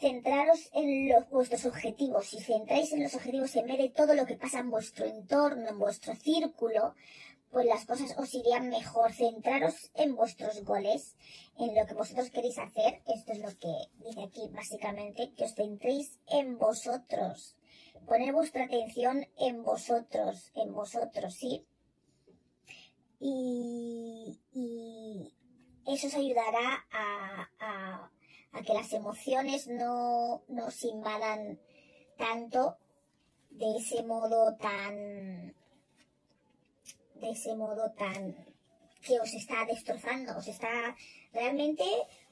[0.00, 2.26] centraros en los, vuestros objetivos.
[2.26, 5.68] Si centráis en los objetivos en vez de todo lo que pasa en vuestro entorno,
[5.68, 6.94] en vuestro círculo,
[7.50, 9.12] pues las cosas os irían mejor.
[9.12, 11.16] Centraros en vuestros goles,
[11.58, 13.02] en lo que vosotros queréis hacer.
[13.06, 13.74] Esto es lo que
[14.04, 17.56] dice aquí básicamente, que os centréis en vosotros.
[18.06, 21.66] Poner vuestra atención en vosotros, en vosotros, ¿sí?
[23.20, 24.38] Y,
[25.86, 28.10] eso os ayudará a,
[28.64, 31.58] que las emociones no nos invadan
[32.16, 32.76] tanto
[33.50, 35.54] de ese modo tan
[37.14, 38.34] de ese modo tan
[39.02, 40.96] que os está destrozando, os está
[41.32, 41.84] realmente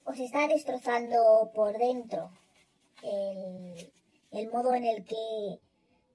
[0.05, 2.31] os está destrozando por dentro
[3.03, 5.61] el, modo en el que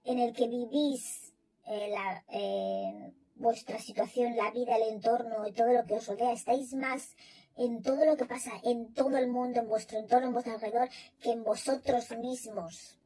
[0.05, 1.33] en el que vivís
[1.67, 3.13] eh,
[3.43, 7.15] vuestra situación, la vida, el entorno y todo lo que os rodea, estáis más
[7.55, 10.89] en todo lo que pasa en todo el mundo, en vuestro entorno, en vuestro alrededor,
[11.19, 12.97] que en vosotros mismos.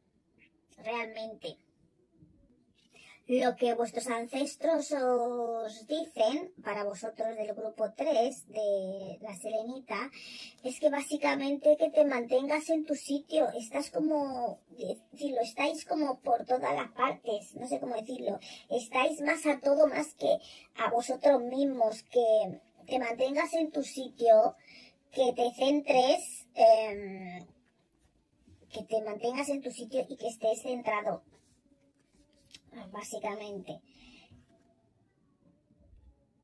[0.78, 1.58] Realmente
[3.28, 10.10] lo que vuestros ancestros os dicen, para vosotros del grupo 3 de la Selenita,
[10.64, 16.46] es que básicamente que te mantengas en tu sitio, estás como, decirlo, estáis como por
[16.46, 18.40] todas las partes, no sé cómo decirlo,
[18.70, 20.38] estáis más a todo más que
[20.78, 24.56] a vosotros mismos, que te mantengas en tu sitio,
[25.12, 27.46] que te centres, em,
[28.70, 31.24] que te mantengas en tu sitio y que estés centrado
[32.92, 33.82] básicamente.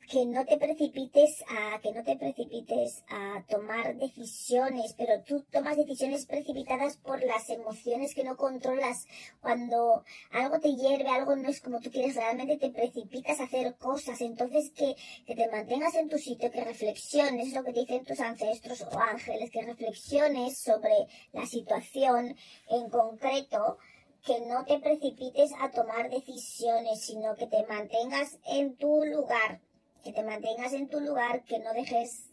[0.10, 5.77] Que no te precipites a, que no te precipites a tomar decisiones, pero tú tomas
[5.77, 9.07] decisiones precipitadas por las emociones que no controlas.
[9.41, 13.76] Cuando algo te hierve, algo no es como tú quieres, realmente te precipitas a hacer
[13.77, 14.22] cosas.
[14.22, 14.95] Entonces que,
[15.26, 18.99] que te mantengas en tu sitio, que reflexiones lo que te dicen tus ancestros o
[18.99, 22.35] ángeles, que reflexiones sobre la situación
[22.69, 23.80] en concreto
[24.26, 29.62] que no te precipites a tomar decisiones, sino que te mantengas en tu lugar,
[30.04, 32.30] que te mantengas en tu lugar, que no dejes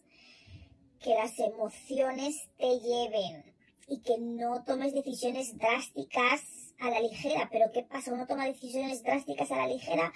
[1.00, 3.54] que las emociones te lleven
[3.88, 7.48] y que no tomes decisiones drásticas a la ligera.
[7.50, 8.12] Pero ¿qué pasa?
[8.12, 10.12] Uno toma decisiones drásticas a la ligera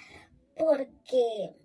[0.55, 1.55] porque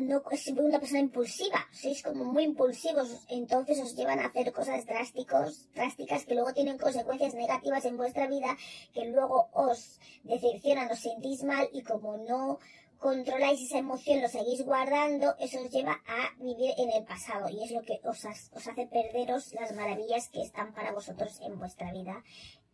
[0.00, 4.86] no es una persona impulsiva, sois como muy impulsivos, entonces os llevan a hacer cosas
[4.86, 8.56] drásticos, drásticas que luego tienen consecuencias negativas en vuestra vida,
[8.94, 12.58] que luego os decepcionan, os sentís mal y como no
[12.98, 17.64] controláis esa emoción, lo seguís guardando, eso os lleva a vivir en el pasado y
[17.64, 21.90] es lo que os, os hace perderos las maravillas que están para vosotros en vuestra
[21.92, 22.22] vida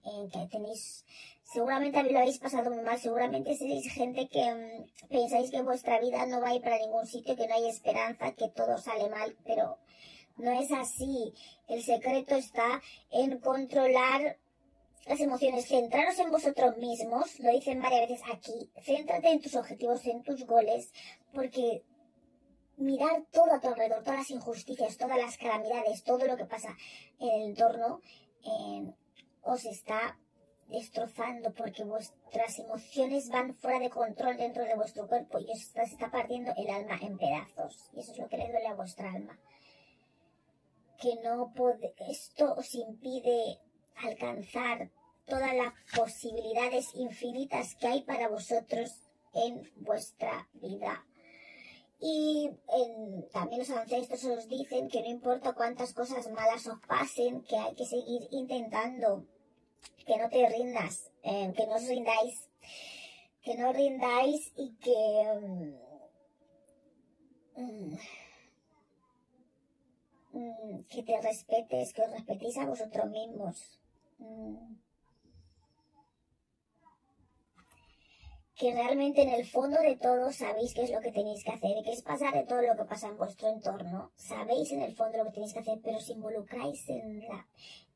[0.04, 1.04] en que tenéis,
[1.52, 6.26] seguramente lo habéis pasado muy mal, seguramente seréis gente que mm, pensáis que vuestra vida
[6.26, 9.36] no va a ir para ningún sitio, que no hay esperanza, que todo sale mal,
[9.44, 9.78] pero
[10.36, 11.32] no es así.
[11.68, 14.38] El secreto está en controlar
[15.06, 20.04] las emociones, centraros en vosotros mismos, lo dicen varias veces aquí, céntrate en tus objetivos,
[20.04, 20.92] en tus goles,
[21.32, 21.84] porque
[22.76, 26.76] mirar todo a tu alrededor, todas las injusticias, todas las calamidades, todo lo que pasa
[27.20, 28.00] en el entorno,
[28.42, 28.92] eh,
[29.42, 30.18] os está
[30.68, 36.10] destrozando porque vuestras emociones van fuera de control dentro de vuestro cuerpo y os está,
[36.10, 37.90] partiendo el alma en pedazos.
[37.92, 39.38] Y eso es lo que le duele a vuestra alma.
[41.00, 43.60] Que no puede, esto os impide
[43.96, 44.90] alcanzar
[45.26, 48.90] todas las posibilidades infinitas que hay para vosotros
[49.34, 51.04] en vuestra vida.
[51.98, 52.50] Y
[53.32, 57.74] también los ancestros os dicen que no importa cuántas cosas malas os pasen, que hay
[57.74, 59.26] que seguir intentando
[60.06, 62.48] que no te rindas, eh, que no os rindáis,
[63.42, 65.74] que no rindáis y que...
[67.56, 67.96] Mm,
[70.32, 73.80] mm, que te respetes, que os respetéis a vosotros mismos.
[74.18, 74.76] Mm.
[78.56, 81.84] que realmente en el fondo de todo sabéis qué es lo que tenéis que hacer,
[81.84, 84.12] que es pasar de todo lo que pasa en vuestro entorno.
[84.16, 87.46] Sabéis en el fondo lo que tenéis que hacer, pero os involucráis en la,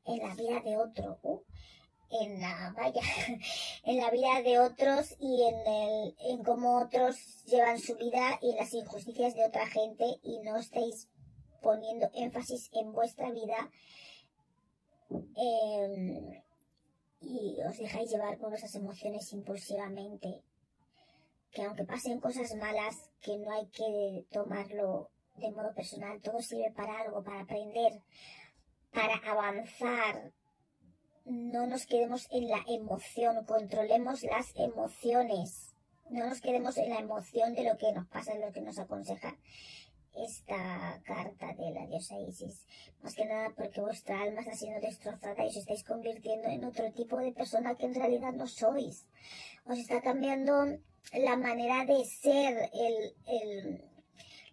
[0.05, 1.43] en la vida de otro,
[2.09, 3.01] en la, vaya,
[3.85, 8.53] en la vida de otros y en, el, en cómo otros llevan su vida y
[8.55, 11.09] las injusticias de otra gente y no estáis
[11.61, 13.69] poniendo énfasis en vuestra vida.
[15.09, 16.41] Em,
[17.21, 20.41] y os dejáis llevar por esas emociones impulsivamente
[21.51, 26.71] que aunque pasen cosas malas, que no hay que tomarlo de modo personal, todo sirve
[26.71, 28.01] para algo, para aprender,
[28.93, 30.31] para avanzar.
[31.25, 35.75] No nos quedemos en la emoción, controlemos las emociones.
[36.09, 39.37] No nos quedemos en la emoción de lo que nos pasa, lo que nos aconseja
[40.15, 42.65] esta carta de la diosa Isis.
[43.01, 46.91] Más que nada porque vuestra alma está siendo destrozada y os estáis convirtiendo en otro
[46.91, 49.07] tipo de persona que en realidad no sois.
[49.65, 50.65] Os está cambiando
[51.13, 53.90] la manera de ser, el, el,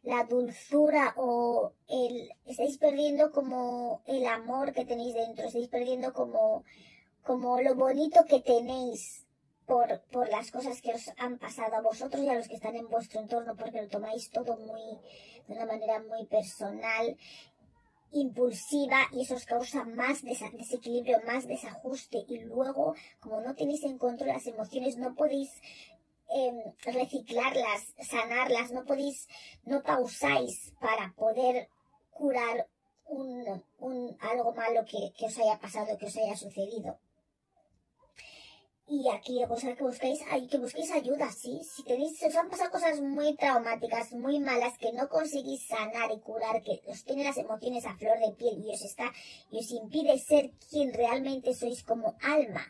[0.02, 6.64] la dulzura o el, estáis perdiendo como el amor que tenéis dentro, estáis perdiendo como,
[7.22, 9.26] como lo bonito que tenéis
[9.66, 12.74] por, por las cosas que os han pasado a vosotros y a los que están
[12.74, 14.98] en vuestro entorno, porque lo tomáis todo muy,
[15.46, 17.16] de una manera muy personal,
[18.10, 23.98] impulsiva, y eso os causa más desequilibrio, más desajuste, y luego, como no tenéis en
[23.98, 25.50] control las emociones, no podéis
[26.30, 29.26] Em, reciclarlas, sanarlas, no podéis,
[29.64, 31.70] no pausáis para poder
[32.10, 32.68] curar
[33.06, 36.98] un, un algo malo que, que, os haya pasado, que os haya sucedido.
[38.90, 41.60] Y aquí sea, que busquéis, que busquéis ayuda, sí.
[41.64, 46.20] Si tenéis, os han pasado cosas muy traumáticas, muy malas, que no conseguís sanar y
[46.20, 49.12] curar, que os tiene las emociones a flor de piel y os está,
[49.50, 52.64] y os impide ser quien realmente sois como alma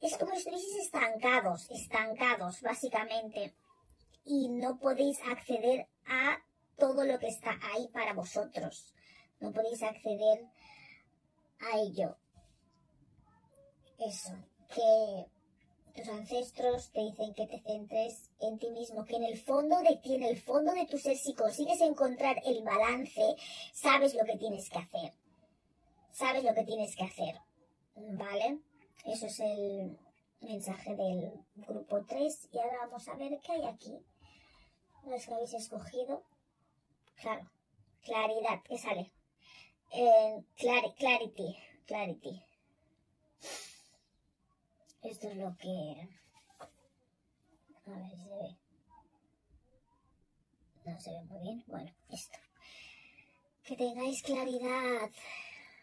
[0.00, 3.54] es como si estuvieseis estancados, estancados, básicamente,
[4.24, 6.38] y no podéis acceder a
[6.78, 8.94] todo lo que está ahí para vosotros.
[9.40, 10.46] No podéis acceder
[11.60, 12.16] a ello.
[13.98, 14.32] Eso,
[14.74, 15.26] que
[15.94, 19.96] tus ancestros te dicen que te centres en ti mismo, que en el fondo de
[19.96, 23.36] ti, en el fondo de tu ser, si consigues encontrar el balance,
[23.74, 25.12] sabes lo que tienes que hacer.
[26.12, 27.36] Sabes lo que tienes que hacer.
[27.94, 28.60] ¿Vale?
[29.04, 29.98] Eso es el
[30.40, 32.48] mensaje del grupo 3.
[32.52, 33.98] Y ahora vamos a ver qué hay aquí.
[35.04, 36.24] Los que habéis escogido.
[37.16, 37.50] Claro.
[38.02, 38.62] Claridad.
[38.64, 39.12] ¿Qué sale?
[39.92, 41.56] Eh, clarity.
[41.86, 42.42] Clarity.
[45.02, 46.08] Esto es lo que...
[47.86, 48.56] A ver si se ve.
[50.84, 51.64] No se ve muy bien.
[51.66, 52.38] Bueno, esto.
[53.64, 55.10] Que tengáis claridad.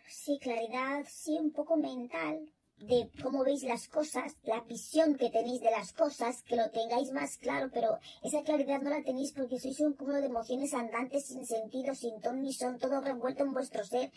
[0.08, 5.62] Sí, claridad, sí, un poco mental, de cómo veis las cosas, la visión que tenéis
[5.62, 9.60] de las cosas, que lo tengáis más claro, pero esa claridad no la tenéis porque
[9.60, 13.54] sois un cúmulo de emociones andantes sin sentido, sin ton ni son, todo revuelto en
[13.54, 14.12] vuestro ser,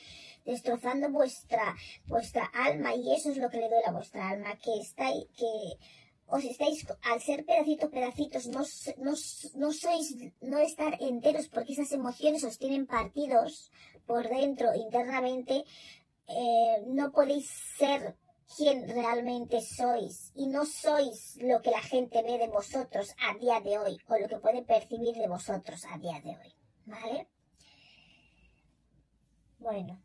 [0.44, 1.74] destrozando vuestra,
[2.06, 5.78] vuestra alma, y eso es lo que le duele a vuestra alma, que estáis, que
[6.26, 8.62] os estáis, al ser pedacitos, pedacitos, no,
[8.98, 9.14] no,
[9.54, 13.72] no sois, no estar enteros porque esas emociones os tienen partidos
[14.06, 15.64] por dentro, internamente,
[16.28, 18.16] eh, no podéis ser
[18.56, 23.60] quién realmente sois y no sois lo que la gente ve de vosotros a día
[23.60, 26.54] de hoy o lo que puede percibir de vosotros a día de hoy.
[26.86, 27.28] ¿Vale?
[29.58, 30.02] Bueno,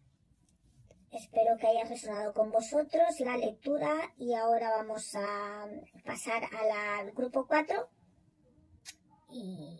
[1.12, 5.68] espero que haya resonado con vosotros la lectura y ahora vamos a
[6.06, 7.90] pasar al grupo 4
[9.32, 9.80] y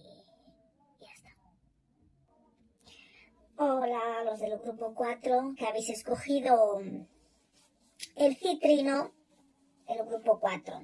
[1.00, 1.30] ya está.
[3.58, 6.82] Hola, los del grupo 4 que habéis escogido
[8.16, 9.12] el citrino,
[9.88, 10.82] el grupo 4.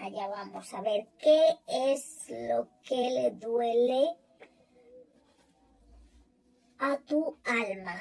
[0.00, 4.16] Allá vamos a ver qué es lo que le duele
[6.78, 8.00] a tu alma.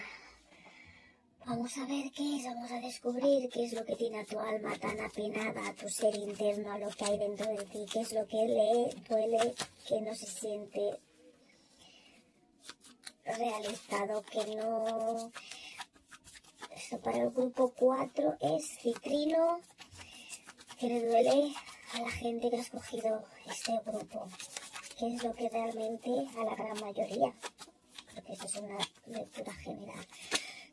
[1.45, 4.39] Vamos a ver qué es, vamos a descubrir qué es lo que tiene a tu
[4.39, 7.99] alma tan apenada, a tu ser interno, a lo que hay dentro de ti, qué
[7.99, 9.53] es lo que le duele,
[9.87, 10.99] que no se siente
[13.25, 15.31] realizado, que no
[16.75, 19.61] eso para el grupo 4 es citrino,
[20.79, 21.53] que le duele
[21.93, 24.27] a la gente que ha escogido este grupo,
[24.97, 27.33] que es lo que realmente a la gran mayoría,
[28.13, 30.07] porque esto es una lectura general,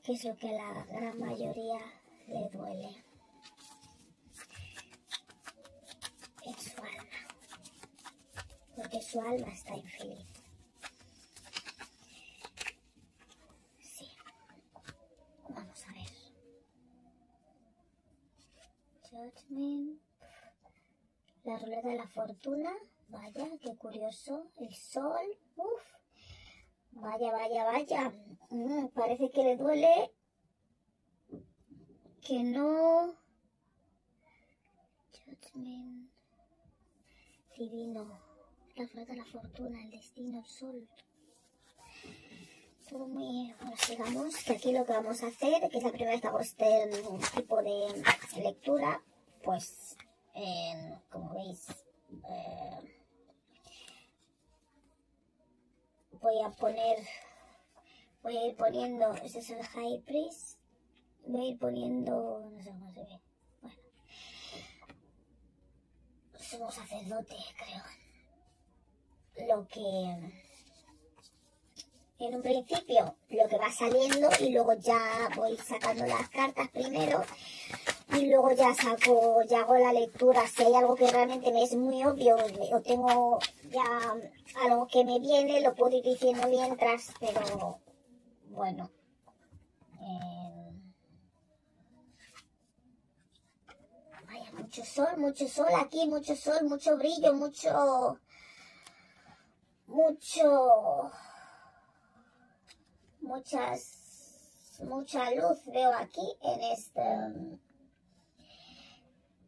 [0.03, 1.79] que es lo que a la gran mayoría
[2.27, 3.05] le duele
[6.47, 7.21] en su alma,
[8.75, 10.30] porque su alma está infeliz.
[19.11, 19.99] Judgment.
[21.43, 22.71] La ruleta de la fortuna.
[23.09, 24.53] Vaya, qué curioso.
[24.57, 25.27] El sol.
[25.57, 25.83] Uf.
[26.93, 28.15] Vaya, vaya, vaya.
[28.51, 30.13] Mm, parece que le duele
[32.21, 33.17] que no.
[35.13, 36.11] Judgment.
[37.59, 38.21] Divino.
[38.77, 40.89] La flota, la fortuna, el destino, el sol.
[42.93, 43.55] Muy.
[43.61, 44.37] Bueno, sigamos.
[44.45, 46.91] Que aquí lo que vamos a hacer, que es la primera vez que hago este
[47.37, 48.03] tipo de
[48.43, 49.01] lectura,
[49.45, 49.97] pues,
[50.35, 51.69] eh, como veis,
[52.29, 53.01] eh,
[56.21, 56.99] voy a poner,
[58.23, 60.59] voy a ir poniendo, este es el High Priest,
[61.27, 63.21] voy a ir poniendo, no sé cómo se ve,
[63.61, 63.77] bueno,
[66.39, 70.50] somos sacerdote, creo, lo que
[72.21, 77.23] en un principio lo que va saliendo y luego ya voy sacando las cartas primero
[78.13, 80.47] y luego ya saco, ya hago la lectura.
[80.47, 83.39] Si hay algo que realmente me es muy obvio o tengo
[83.71, 83.85] ya
[84.65, 87.79] algo que me viene, lo puedo ir diciendo mientras, pero
[88.51, 88.91] bueno.
[90.01, 90.73] Eh,
[94.27, 98.19] vaya, mucho sol, mucho sol aquí, mucho sol, mucho brillo, mucho...
[99.87, 101.11] Mucho...
[103.31, 103.97] Muchas...
[104.83, 107.61] Mucha luz veo aquí en este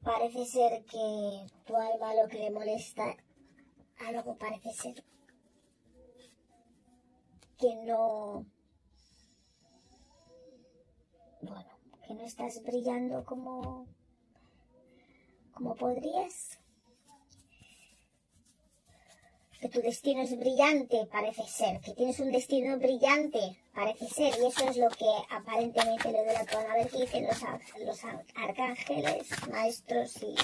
[0.05, 3.17] Parece ser que tu alma lo que le molesta,
[3.99, 5.05] algo parece ser
[7.59, 8.45] que no,
[11.41, 11.71] bueno,
[12.05, 13.87] que no estás brillando como,
[15.53, 16.59] como podrías.
[19.61, 24.47] Que tu destino es brillante, parece ser, que tienes un destino brillante, parece ser, y
[24.47, 27.41] eso es lo que aparentemente le duele a tu A ver dicen los,
[27.85, 28.05] los
[28.35, 30.35] arcángeles, maestros y,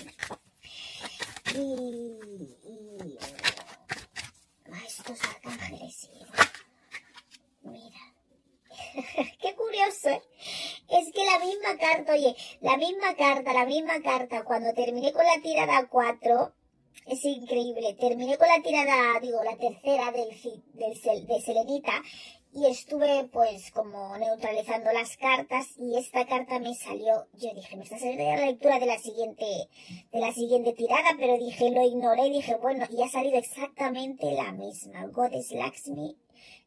[1.55, 2.19] y,
[2.65, 3.19] y
[4.69, 7.99] maestros arcángeles y mira.
[9.41, 10.23] qué curioso, ¿eh?
[10.89, 15.25] Es que la misma carta, oye, la misma carta, la misma carta, cuando terminé con
[15.25, 16.55] la tirada 4,
[17.07, 17.95] es increíble.
[17.95, 20.29] Terminé con la tirada, digo, la tercera del,
[20.75, 22.03] del, de Selenita
[22.53, 27.85] y estuve pues como neutralizando las cartas y esta carta me salió, yo dije, me
[27.85, 29.45] está saliendo la lectura de la siguiente,
[30.13, 34.53] de la siguiente tirada, pero dije, lo ignoré, dije, bueno, y ha salido exactamente la
[34.53, 36.17] misma, Goddess Lakshmi,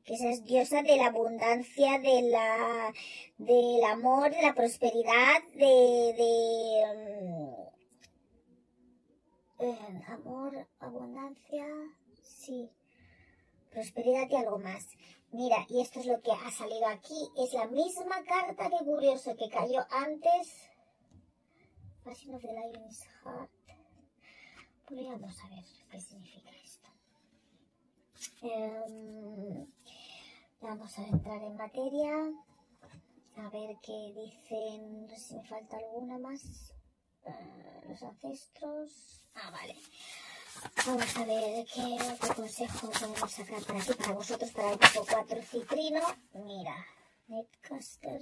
[0.03, 2.93] que es diosa de la abundancia, de la,
[3.37, 7.71] del amor, de la prosperidad, de, de, mm,
[9.59, 11.65] eh, amor, abundancia,
[12.23, 12.69] sí,
[13.71, 14.87] prosperidad y algo más.
[15.33, 17.29] Mira, y esto es lo que ha salido aquí.
[17.37, 20.69] Es la misma carta que curioso que cayó antes.
[22.03, 23.49] Passion of the Lion's Heart.
[24.85, 26.89] Podríamos a ver qué significa esto.
[28.41, 29.67] Em,
[30.59, 32.13] vamos a entrar en materia.
[33.37, 35.07] A ver qué dicen.
[35.07, 36.73] No sé si me falta alguna más.
[37.23, 39.23] Eh, los ancestros.
[39.35, 39.75] Ah, vale.
[40.85, 45.41] Vamos a ver qué, consejo podemos sacar para aquí, para vosotros, para el grupo 4
[45.43, 46.01] citrino.
[46.33, 46.75] Mira,
[47.27, 48.21] Netcaster,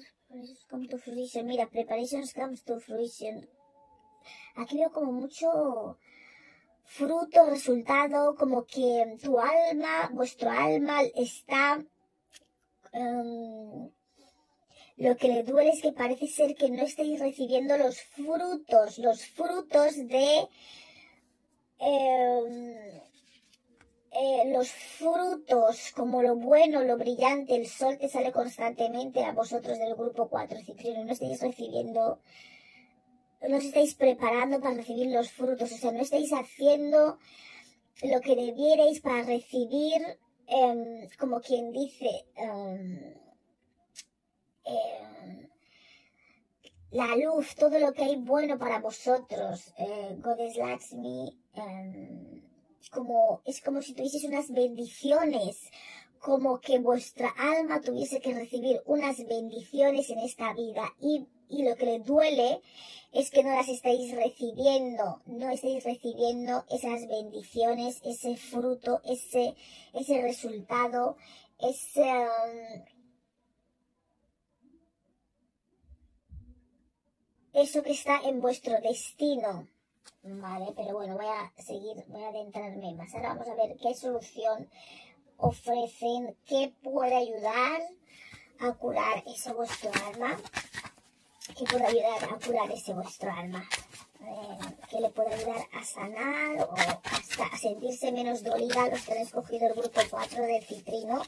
[0.70, 1.48] come to fruition.
[1.48, 3.48] Mira, preparations comes to fruition.
[4.56, 5.98] Aquí veo como mucho
[6.84, 11.84] fruto, resultado, como que tu alma, vuestro alma está...
[12.92, 13.92] Um,
[14.98, 19.26] lo que le duele es que parece ser que no estáis recibiendo los frutos, los
[19.28, 20.50] frutos de
[21.80, 23.00] Em,
[24.12, 29.78] eh, los frutos, como lo bueno, lo brillante, el sol te sale constantemente a vosotros
[29.78, 32.20] del grupo 4 citrino, no estáis recibiendo,
[33.48, 37.18] no os estáis preparando para recibir los frutos, o sea, no estáis haciendo
[38.04, 40.02] lo que debierais para recibir,
[40.48, 43.20] em, como quien dice, em,
[46.92, 52.42] la luz, todo lo que hay bueno para vosotros, eh, Goddess Lakshmi, em,
[52.92, 55.70] como, es como si tuvieseis unas bendiciones,
[56.20, 60.94] como que vuestra alma tuviese que recibir unas bendiciones en esta vida.
[61.00, 62.62] Y, y lo que le duele
[63.12, 69.56] es que no las estáis recibiendo, no estáis recibiendo esas bendiciones, ese fruto, ese,
[69.94, 71.18] ese resultado,
[71.60, 72.84] ese, em,
[77.54, 79.68] eso que está en vuestro destino.
[80.22, 83.14] Vale, pero bueno, voy a seguir, voy a adentrarme más.
[83.16, 84.70] Ahora vamos a ver qué solución
[85.38, 87.82] ofrecen, qué puede ayudar
[88.60, 90.38] a curar ese vuestro alma,
[91.58, 93.68] qué puede ayudar a curar ese vuestro alma,
[94.22, 99.14] eh, qué le puede ayudar a sanar o hasta a sentirse menos dolida los que
[99.14, 101.22] han escogido el grupo 4 del citrino.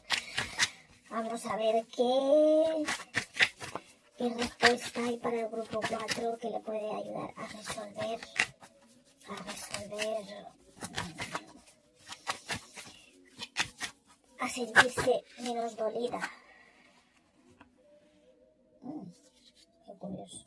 [1.09, 2.83] Vamos a ver qué,
[4.21, 8.19] qué respuesta hay para el grupo 4 que le puede ayudar a resolver,
[9.27, 10.47] a resolver
[14.39, 16.19] a sentirse menos dolida.
[19.85, 20.45] Qué curioso.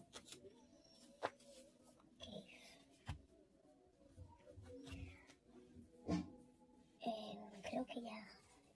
[7.07, 8.25] Eh, creo que ya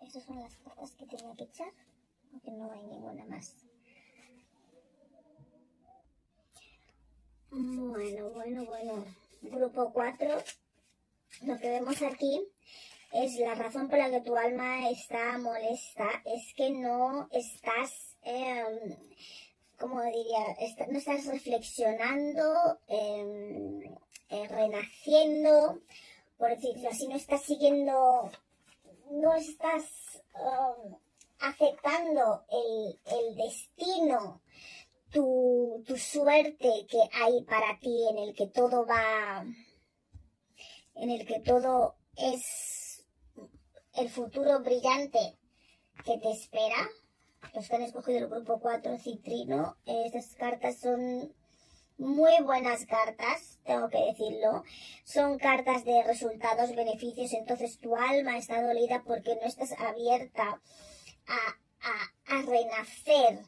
[0.00, 1.72] esas son las cartas que tenía que echar,
[2.32, 3.67] aunque no hay ninguna más.
[7.50, 9.04] Bueno, bueno, bueno.
[9.40, 10.28] Grupo 4.
[11.46, 12.42] Lo que vemos aquí
[13.12, 18.98] es la razón por la que tu alma está molesta, es que no estás, eh,
[19.78, 20.56] ¿cómo diría?
[20.90, 23.82] no estás reflexionando, em,
[24.28, 25.80] eh, renaciendo,
[26.36, 28.30] por decirlo así, no estás siguiendo,
[29.10, 30.96] no estás em,
[31.40, 34.42] aceptando el destino,
[35.10, 39.44] tu, tu suerte que hay para ti, en el que todo va,
[40.94, 43.04] en el que todo es
[43.94, 45.38] el futuro brillante
[46.04, 46.88] que te espera.
[47.54, 51.32] Los que han escogido el grupo 4 Citrino, estas cartas son
[51.98, 54.62] muy buenas cartas, tengo que decirlo.
[55.04, 60.60] Son cartas de resultados, beneficios, entonces tu alma está dolida porque no estás abierta
[61.26, 63.40] a, a, renacer,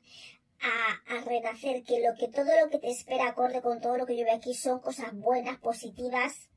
[0.62, 4.16] a, renacer, que lo que todo lo que te espera acorde con todo lo que
[4.16, 6.50] yo veo aquí son cosas buenas, positivas,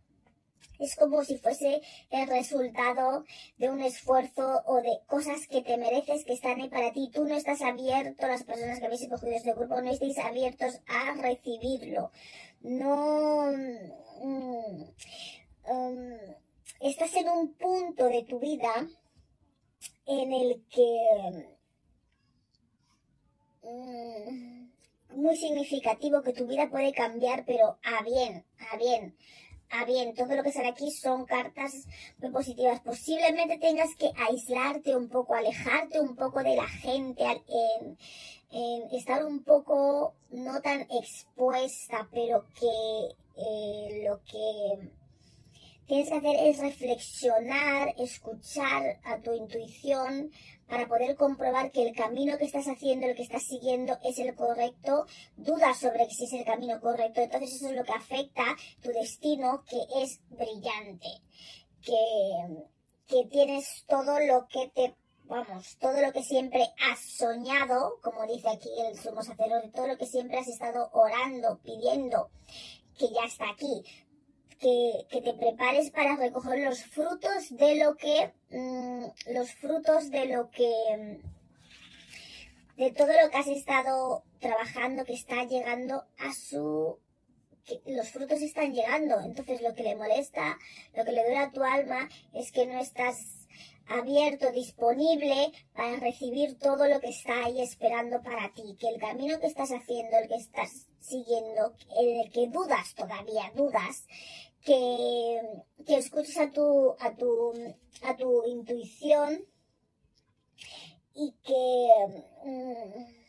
[0.79, 3.23] es como si fuese el resultado
[3.57, 7.09] de un esfuerzo o de cosas que te mereces que están ahí para ti.
[7.13, 11.13] Tú no estás abierto, las personas que habéis escogido este grupo, no estáis abiertos a
[11.15, 12.11] recibirlo.
[12.61, 13.51] No...
[14.21, 14.83] Mm,
[15.69, 16.17] um,
[16.79, 18.87] estás en un punto de tu vida
[20.05, 21.53] en el que...
[23.63, 24.67] Mm,
[25.15, 29.15] muy significativo que tu vida puede cambiar, pero a bien, a bien.
[29.75, 31.87] Ah, bien, todo lo que sale aquí son cartas
[32.19, 32.79] muy positivas.
[32.81, 37.23] Posiblemente tengas que aislarte un poco, alejarte un poco de la gente,
[38.91, 44.91] estar un poco no tan expuesta, pero que eh, lo que
[45.87, 50.31] tienes que hacer es reflexionar, escuchar a tu intuición
[50.67, 54.33] para poder comprobar que el camino que estás haciendo, el que estás siguiendo es el
[54.35, 58.43] correcto, dudas sobre si es el camino correcto, entonces eso es lo que afecta
[58.81, 61.09] tu destino que es brillante,
[61.81, 62.65] que,
[63.07, 64.95] que tienes todo lo que te
[65.25, 69.97] vamos, todo lo que siempre has soñado, como dice aquí el sumo sacerdote, todo lo
[69.97, 72.29] que siempre has estado orando, pidiendo,
[72.97, 73.83] que ya está aquí
[74.55, 80.49] que, te prepares para recoger los frutos de lo que, mm, los frutos de lo
[80.49, 81.19] que,
[82.77, 86.99] de todo lo que has estado trabajando que está llegando a su,
[87.85, 89.19] los frutos están llegando.
[89.21, 90.57] Entonces lo que le molesta,
[90.95, 93.42] lo que le duele a tu alma es que no estás
[93.87, 99.39] abierto, disponible para recibir todo lo que está ahí esperando para ti, que el camino
[99.39, 104.07] que estás haciendo, el que estás siguiendo, en el que dudas todavía, dudas,
[104.63, 105.41] que,
[105.85, 107.53] que escuches a tu, a tu,
[108.03, 109.45] a tu intuición
[111.13, 111.87] y que
[112.45, 113.23] mm,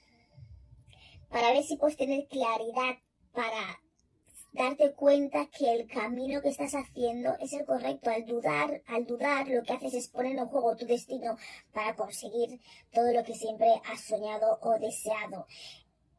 [1.29, 2.97] para ver si puedes tener claridad
[3.33, 3.81] para
[4.55, 8.11] darte cuenta que el camino que estás haciendo es el correcto.
[8.11, 11.37] Al dudar, al dudar, lo que haces es poner en juego tu destino
[11.73, 12.61] para conseguir
[12.93, 15.47] todo lo que siempre has soñado o deseado.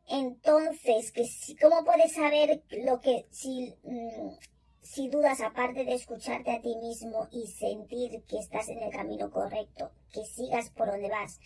[0.07, 4.35] Entonces, que si, ¿cómo puedes saber lo que, si, mm,
[4.81, 9.31] si dudas, aparte de escucharte a ti mismo y sentir que estás en el camino
[9.31, 11.39] correcto, que sigas por donde vas,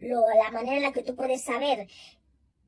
[0.00, 1.86] lo, la manera en la que tú puedes saber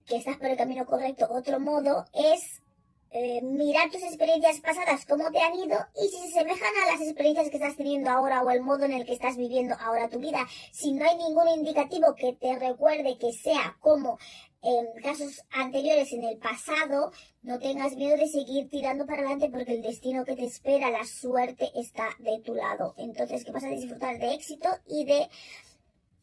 [0.07, 2.63] que estás por el camino correcto, otro modo, es
[3.11, 7.01] eh, mirar tus experiencias pasadas, cómo te han ido y si se semejan a las
[7.01, 10.19] experiencias que estás teniendo ahora o el modo en el que estás viviendo ahora tu
[10.19, 10.47] vida.
[10.73, 14.19] Si no hay ningún indicativo que te recuerde que sea como
[14.63, 17.13] en casos anteriores en el pasado,
[17.43, 21.05] no tengas miedo de seguir tirando para adelante porque el destino que te espera, la
[21.05, 22.95] suerte está de tu lado.
[22.99, 25.29] Entonces, que vas a disfrutar de éxito y de,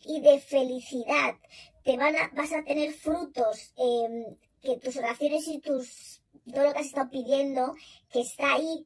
[0.04, 1.36] y de felicidad.
[1.84, 6.13] Te van a, vas a tener frutos, em, que tus oraciones y tus,
[6.52, 7.76] todo lo que has estado pidiendo,
[8.12, 8.86] que está ahí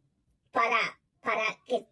[0.51, 0.79] para,
[1.21, 1.85] para que,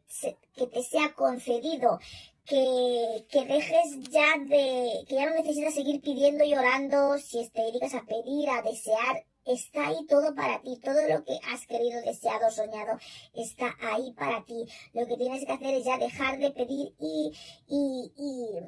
[0.55, 1.99] que te sea concedido,
[2.45, 7.63] que, que, dejes ya de, que ya no necesitas seguir pidiendo y orando, si te
[7.63, 12.01] dedicas a pedir, a desear, está ahí todo para ti, todo lo que has querido,
[12.01, 12.97] deseado, soñado,
[13.33, 14.65] está ahí para ti.
[14.93, 17.31] Lo que tienes que hacer es ya dejar de pedir y,
[17.67, 18.59] y, y,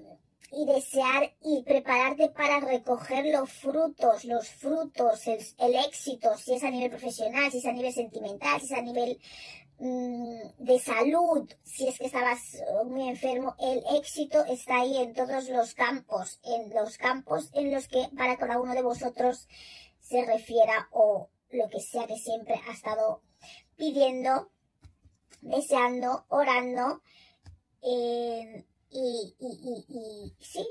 [0.52, 6.72] y desear y prepararte para recoger los frutos, los frutos, el, éxito, si es a
[6.72, 9.20] nivel profesional, si es a nivel sentimental, si es a nivel
[9.80, 15.14] Mm, de salud, si es que estabas eh, muy enfermo, el éxito está ahí en
[15.14, 19.48] todos los campos, en los campos en los que para cada uno de vosotros
[20.00, 23.22] se refiera o lo que sea que siempre ha estado
[23.76, 24.50] pidiendo,
[25.42, 27.04] deseando, orando,
[27.84, 30.68] eh, y, y, y, y sí,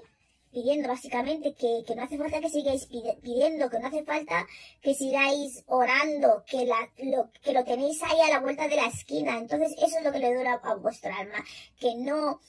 [0.57, 4.47] pidiendo básicamente que, que, no hace falta que sigáis pidiendo, que no hace falta
[4.81, 8.87] que sigáis orando, que, la, lo, que lo tenéis ahí a la vuelta de la
[8.87, 9.37] esquina.
[9.37, 11.45] Entonces eso es lo que le dura a vuestro alma,
[11.79, 12.41] que no,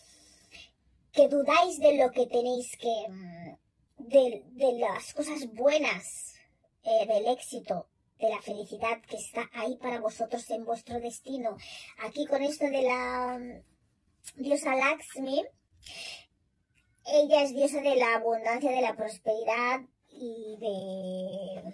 [1.12, 6.36] que dudáis de lo que tenéis que, mm, de, de las cosas buenas,
[6.84, 7.90] eh, del éxito,
[8.20, 11.58] de la felicidad que está ahí para vosotros en vuestro destino.
[12.00, 15.44] Aquí con esto de la mm, diosa Lakshmi,
[17.08, 21.74] ella es diosa de la abundancia, de la prosperidad y de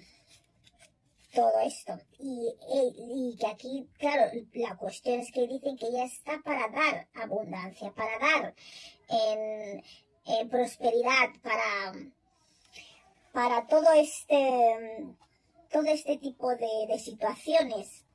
[1.33, 1.99] todo esto.
[2.19, 7.91] Y, que aquí, claro, la cuestión es que dicen que ella está para dar abundancia,
[7.93, 8.55] para dar
[9.09, 11.93] en, prosperidad, para,
[13.31, 15.15] para todo este,
[15.71, 18.05] todo este tipo de, de situaciones.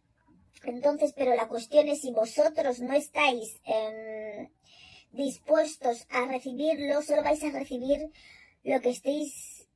[0.64, 3.60] Entonces, pero la cuestión es si vosotros no estáis
[5.12, 8.10] dispuestos a recibirlo, solo vais a recibir
[8.64, 9.68] lo que estéis,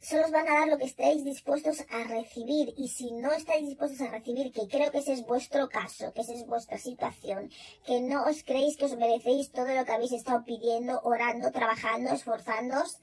[0.00, 2.74] solo os van a dar lo que estéis dispuestos a recibir.
[2.76, 6.20] Y si no estáis dispuestos a recibir, que creo que ese es vuestro caso, que
[6.20, 7.50] esa es vuestra situación,
[7.86, 12.10] que no os creéis que os merecéis todo lo que habéis estado pidiendo, orando, trabajando,
[12.12, 12.98] esforzándoos,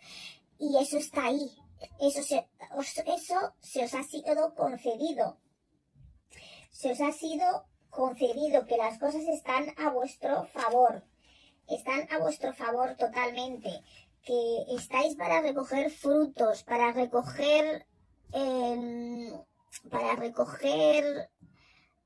[0.59, 1.51] y eso está ahí.
[1.99, 2.47] Eso se,
[3.07, 5.39] eso se os ha sido concedido.
[6.69, 11.03] Se os ha sido concedido, que las cosas están a vuestro favor,
[11.67, 13.83] están a vuestro favor totalmente,
[14.23, 17.85] que estáis para recoger frutos, para recoger,
[18.31, 19.31] em,
[19.89, 21.29] para recoger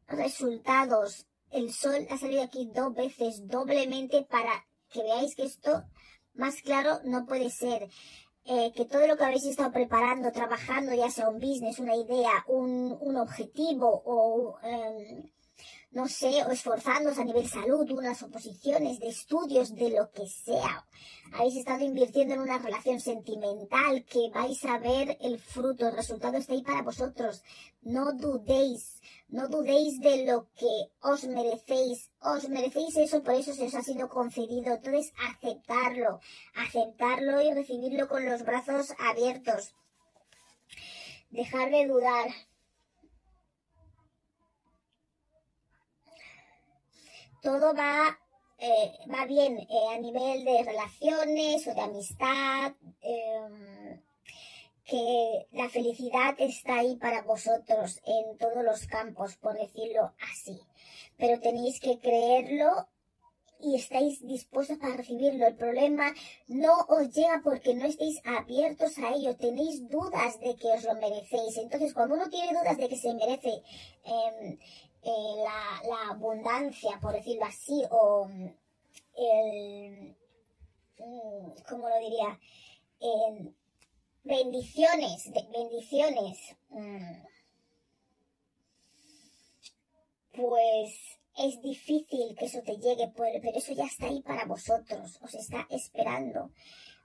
[0.07, 1.27] resultados.
[1.51, 5.83] El sol ha salido aquí dos veces, doblemente, para que veáis que esto
[6.33, 7.89] más claro no puede ser.
[8.47, 12.43] Eh, que todo lo que habéis estado preparando, trabajando, ya sea un business, una idea,
[12.47, 15.34] un, un objetivo o eh,
[15.95, 20.85] no sé, o esforzándose a nivel salud, unas oposiciones de estudios, de lo que sea.
[21.31, 26.35] Habéis estado invirtiendo en una relación sentimental que vais a ver el fruto, el resultado
[26.37, 27.43] está ahí para vosotros.
[27.81, 32.11] No dudéis, no dudéis de lo que os merecéis.
[32.19, 34.73] Os merecéis eso, por eso se os ha sido concedido.
[34.73, 36.19] Entonces, aceptarlo,
[36.55, 39.73] aceptarlo y recibirlo con los brazos abiertos.
[41.29, 42.27] Dejar de dudar.
[47.45, 48.19] Todo va,
[48.57, 54.01] eh, va bien eh, a nivel de relaciones o de amistad, em,
[54.83, 60.59] que la felicidad está ahí para vosotros en todos los campos, por decirlo así.
[61.17, 62.87] Pero tenéis que creerlo
[63.59, 65.47] y estáis dispuestos a recibirlo.
[65.47, 66.13] El problema
[66.47, 70.95] no os llega porque no estéis abiertos a ello, tenéis dudas de que os lo
[70.95, 71.57] merecéis.
[71.57, 73.61] Entonces, cuando uno tiene dudas de que se merece
[74.03, 74.59] eh,
[75.05, 78.27] eh, la, abundancia, por decirlo así, o
[79.15, 80.17] el,
[80.97, 82.39] mm, ¿cómo lo diría?
[84.23, 87.23] bendiciones, bendiciones, mm,
[90.31, 95.33] pues es difícil que eso te llegue, pero eso ya está ahí para vosotros, os
[95.35, 96.51] está esperando,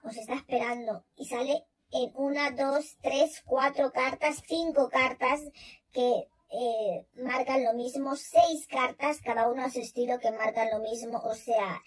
[0.03, 5.41] os está esperando y sale en una, dos, tres, cuatro cartas, cinco cartas
[5.93, 10.81] que eh, marcan lo mismo, seis cartas, cada uno a su estilo que marcan lo
[10.81, 11.83] mismo, o sea,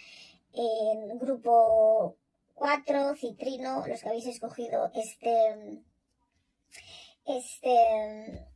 [0.53, 2.15] en grupo
[2.53, 5.83] 4, Citrino, los que habéis escogido este,
[7.25, 8.47] este,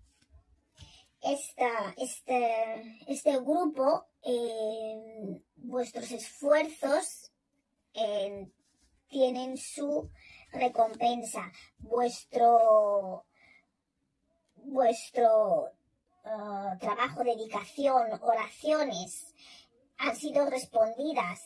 [1.22, 4.06] esta, este, este grupo,
[5.56, 7.32] vuestros esfuerzos
[9.10, 10.10] tienen su
[10.52, 13.26] recompensa, vuestro,
[14.56, 15.72] vuestro
[16.30, 19.34] Ah, trabajo, dedicación, oraciones
[19.98, 21.40] han sido respondidas,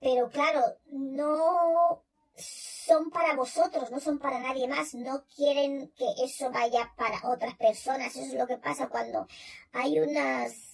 [0.00, 2.02] pero claro, no
[2.34, 7.54] son para vosotros, no son para nadie más, no quieren que eso vaya para otras
[7.56, 9.26] personas, eso es lo que pasa cuando
[9.72, 10.72] hay unas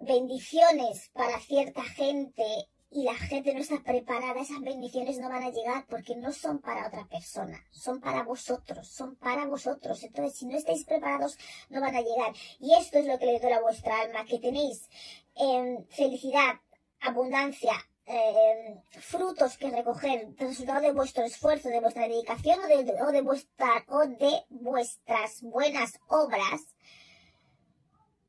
[0.00, 5.50] bendiciones para cierta gente y la gente no está preparada, esas bendiciones no van a
[5.50, 10.02] llegar porque no son para otra persona, son para vosotros, son para vosotros.
[10.02, 11.36] Entonces, si no estáis preparados,
[11.68, 12.34] no van a llegar.
[12.60, 14.88] Y esto es lo que le doy a vuestra alma, que tenéis
[15.36, 16.54] eh, felicidad,
[17.00, 17.74] abundancia,
[18.06, 23.20] eh, frutos que recoger, resultado de vuestro esfuerzo, de vuestra dedicación o de, o de,
[23.20, 26.62] vuestra, o de vuestras buenas obras,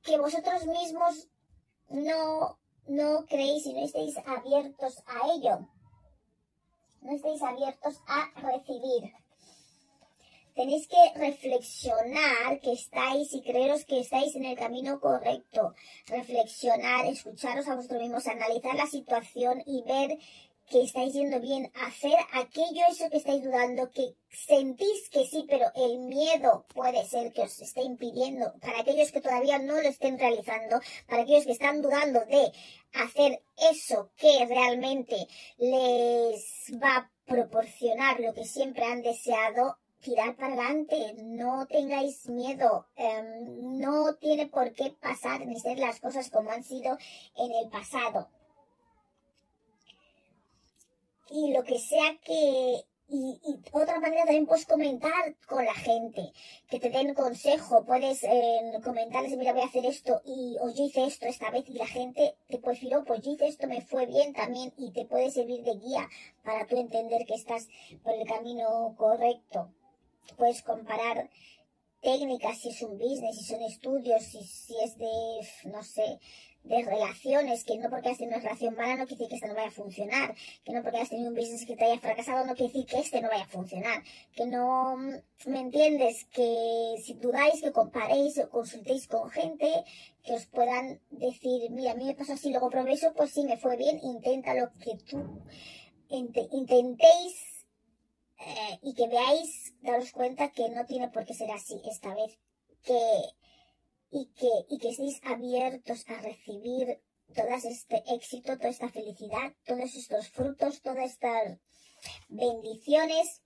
[0.03, 1.29] que vosotros mismos
[1.87, 2.58] no
[2.89, 5.67] no creéis y no estéis abiertos a ello.
[7.01, 9.13] No estéis abiertos a recibir.
[10.55, 15.73] Tenéis que reflexionar que estáis y creeros que estáis en el camino correcto.
[16.07, 20.17] Reflexionar, escucharos a vosotros mismos, analizar la situación y ver
[20.69, 25.65] que estáis yendo bien, hacer aquello eso que estáis dudando, que sentís que sí, pero
[25.75, 30.19] el miedo puede ser que os esté impidiendo, para aquellos que todavía no lo estén
[30.19, 32.51] realizando, para aquellos que están dudando de
[32.93, 33.41] hacer
[33.71, 35.27] eso que realmente
[35.57, 42.87] les va a proporcionar lo que siempre han deseado, tirar para adelante, no tengáis miedo,
[42.95, 46.97] em, no tiene por qué pasar ni ser las cosas como han sido
[47.35, 48.29] en el pasado
[51.31, 52.83] y lo que sea que...
[53.11, 53.39] Y,
[53.71, 56.31] otra manera también puedes comentar con la gente,
[56.69, 60.83] que te den consejo, puedes eh, comentarles, mira, voy a hacer esto y o yo
[60.83, 63.65] hice esto esta vez y la gente te puede decir, oh, pues yo hice esto,
[63.65, 66.07] me fue bien también y te puede servir de guía
[66.43, 67.67] para tú entender que estás
[68.03, 69.73] por el camino correcto.
[70.37, 71.31] Puedes comparar
[72.01, 76.19] técnicas, si es un business, si son estudios, si, si es de, no sé,
[76.63, 79.47] de relaciones, que no porque has tenido una relación mala no quiere decir que esta
[79.47, 82.45] no vaya a funcionar, que no porque has tenido un business que te haya fracasado
[82.45, 84.03] no quiere decir que este no vaya a funcionar,
[84.35, 86.25] que no, ¿me entiendes?
[86.25, 89.67] Que si dudáis, que comparéis o consultéis con gente
[90.23, 93.43] que os puedan decir, mira, a mí me pasó así, luego probé eso, pues sí,
[93.43, 95.41] me fue bien, intenta lo que tú
[96.09, 97.65] intentéis
[98.39, 102.37] eh, y que veáis, daros cuenta que no tiene por qué ser así esta vez,
[102.83, 102.99] que
[104.11, 107.01] y que, y que estéis abiertos a recibir
[107.35, 111.59] todo este éxito, toda esta felicidad, todos estos frutos, todas estas
[112.27, 113.41] bendiciones,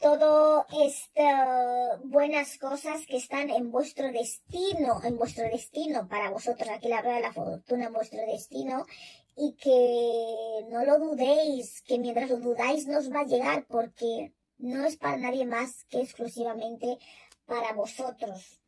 [0.00, 6.88] todo estas buenas cosas que están en vuestro destino, en vuestro destino para vosotros, aquí
[6.88, 8.84] la rueda de la fortuna en vuestro destino,
[9.36, 14.32] y que no lo dudéis, que mientras lo dudáis no os va a llegar porque
[14.58, 16.98] no es para nadie más que exclusivamente
[17.46, 18.60] para vosotros.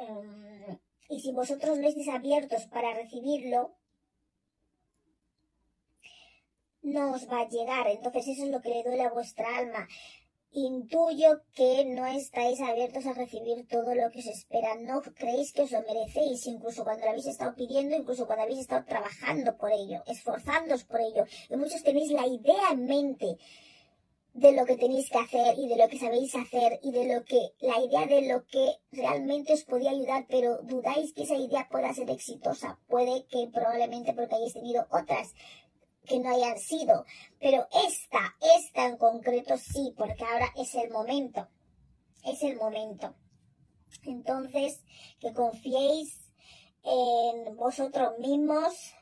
[0.00, 0.78] Em,
[1.08, 3.76] y si vosotros no estáis abiertos para recibirlo,
[6.82, 7.86] no os va a llegar.
[7.88, 9.86] Entonces eso es lo que le duele a vuestra alma.
[10.52, 14.74] Intuyo que no estáis abiertos a recibir todo lo que os espera.
[14.76, 18.60] No creéis que os lo merecéis, incluso cuando lo habéis estado pidiendo, incluso cuando habéis
[18.60, 21.24] estado trabajando por ello, esforzándoos por ello.
[21.50, 23.38] Y muchos tenéis la idea en mente
[24.32, 27.24] de lo que tenéis que hacer y de lo que sabéis hacer y de lo
[27.24, 31.68] que, la idea de lo que realmente os podía ayudar, pero dudáis que esa idea
[31.70, 32.78] pueda ser exitosa.
[32.88, 35.34] Puede que probablemente porque hayáis tenido otras
[36.06, 37.04] que no hayan sido,
[37.40, 41.48] pero esta, esta en concreto sí, porque ahora es el momento,
[42.24, 43.14] es el momento.
[44.04, 44.82] Entonces,
[45.18, 46.20] que confiéis
[46.84, 48.94] en vosotros mismos,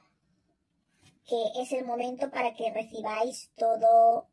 [1.25, 4.27] que es el momento para que recibáis todo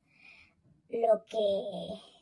[0.89, 2.15] lo que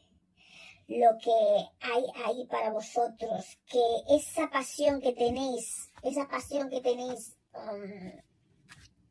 [0.88, 1.32] lo que
[1.80, 8.12] hay ahí para vosotros, que esa pasión que tenéis, esa pasión que tenéis, um,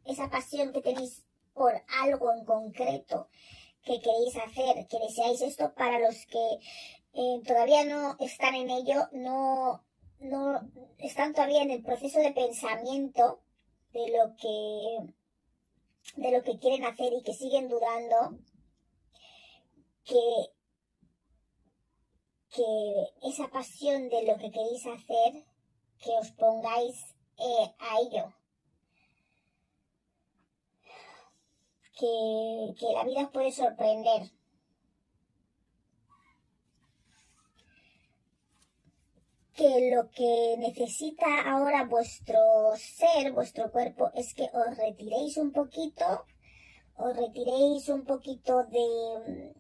[0.05, 1.25] esa pasión que tenéis
[1.55, 3.29] por algo en concreto
[3.85, 6.59] que queréis hacer, que deseáis esto para los que
[7.15, 9.85] eh, todavía no están en ello, no,
[10.21, 10.61] no
[10.99, 13.41] están todavía en el proceso de pensamiento
[13.93, 15.15] de lo que
[16.17, 18.39] de lo que quieren hacer y que siguen dudando,
[20.05, 20.23] que,
[22.51, 25.45] que esa pasión de lo que queréis hacer,
[25.99, 26.97] que os pongáis
[27.39, 28.35] eh, a ello.
[31.99, 34.31] Que, que la vida os puede sorprender.
[39.55, 42.39] que lo que necesita ahora vuestro
[42.77, 46.25] ser, vuestro cuerpo, es que os retiréis un poquito,
[46.97, 49.55] os retiréis un poquito de,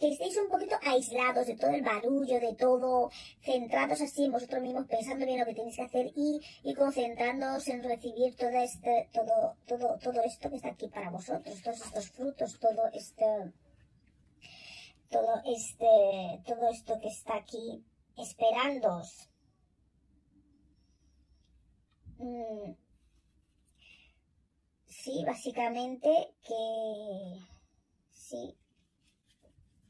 [0.00, 3.10] que estéis un poquito aislados de todo el barullo, de todo,
[3.42, 7.68] centrados así en vosotros mismos, pensando bien lo que tenéis que hacer y, y concentrándoos
[7.68, 12.10] en recibir todo este, todo, todo, todo esto que está aquí para vosotros, todos estos
[12.10, 13.52] frutos, todo este,
[15.10, 17.84] todo este, todo esto que está aquí
[18.16, 19.28] esperándoos.
[22.18, 22.72] mm,
[24.86, 26.10] sí, básicamente
[26.42, 27.38] que
[28.10, 28.56] sí,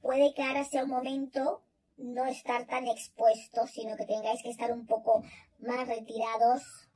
[0.02, 1.62] puede que ahora sea un momento
[1.96, 5.22] no estar tan expuestos, sino que tengáis que estar un poco
[5.58, 6.89] más retirados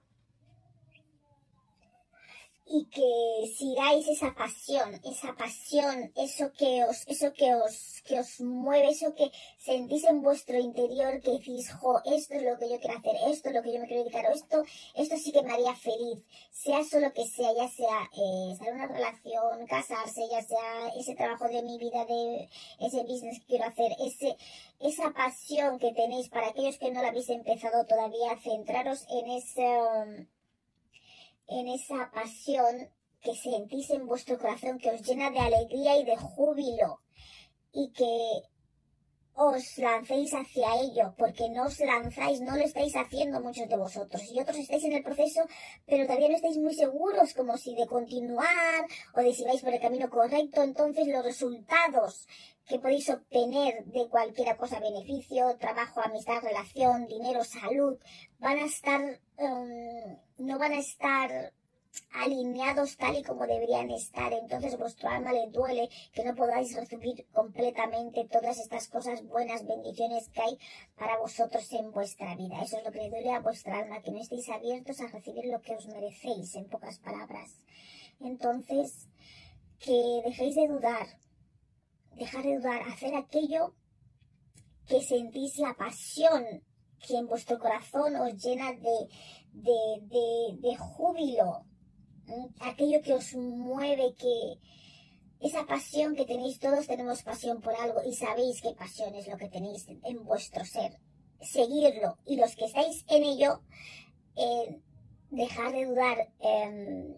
[2.67, 8.41] y que sigáis esa pasión, esa pasión, eso que os, eso que os, que os
[8.41, 12.81] mueve, eso que sentís en vuestro interior, que decís, jo, esto es lo que yo
[12.81, 14.65] quiero hacer, esto es lo que yo me quiero dedicar, esto,
[14.95, 18.69] esto sí que me haría feliz, sea eso lo que sea, ya sea eh, estar
[18.69, 22.49] en una relación, casarse, ya sea ese trabajo de mi vida, de
[22.81, 24.37] ese business que quiero hacer, ese,
[24.81, 30.29] esa pasión que tenéis para aquellos que no la habéis empezado todavía, centraros en ese,
[31.47, 32.89] en esa pasión
[33.21, 37.01] que sentís en vuestro corazón, que os llena de alegría y de júbilo,
[37.73, 38.43] y que
[39.35, 44.23] os lancéis hacia ello, porque no os lanzáis, no lo estáis haciendo muchos de vosotros,
[44.33, 45.43] y otros estáis en el proceso,
[45.87, 49.75] pero todavía no estáis muy seguros como si de continuar o de si vais por
[49.75, 52.29] el camino correcto, entonces los resultados
[52.67, 57.99] que podéis obtener de cualquier cosa, beneficio, trabajo, amistad, relación, dinero, salud,
[58.39, 61.53] van a estar, em, no van a estar
[62.13, 64.33] alineados tal y como deberían estar.
[64.33, 70.29] Entonces vuestro alma le duele que no podáis recibir completamente todas estas cosas buenas, bendiciones
[70.29, 70.59] que hay
[70.97, 72.63] para vosotros en vuestra vida.
[72.63, 75.47] Eso es lo que le duele a vuestra alma, que no estéis abiertos a recibir
[75.47, 77.51] lo que os merecéis, en pocas palabras.
[78.21, 79.09] Entonces,
[79.79, 81.07] que dejéis de dudar,
[82.13, 83.75] dejar de dudar, hacer aquello
[84.87, 86.63] que sentís la pasión
[87.07, 89.09] que en vuestro corazón os llena de,
[89.53, 91.65] de, de, de júbilo,
[92.61, 94.59] aquello que os mueve, que
[95.41, 99.37] esa pasión que tenéis, todos tenemos pasión por algo y sabéis qué pasión es lo
[99.37, 100.99] que tenéis en vuestro ser.
[101.41, 103.61] Seguirlo y los que estáis en ello,
[104.37, 104.81] eh,
[105.31, 107.15] dejar de dudar, em,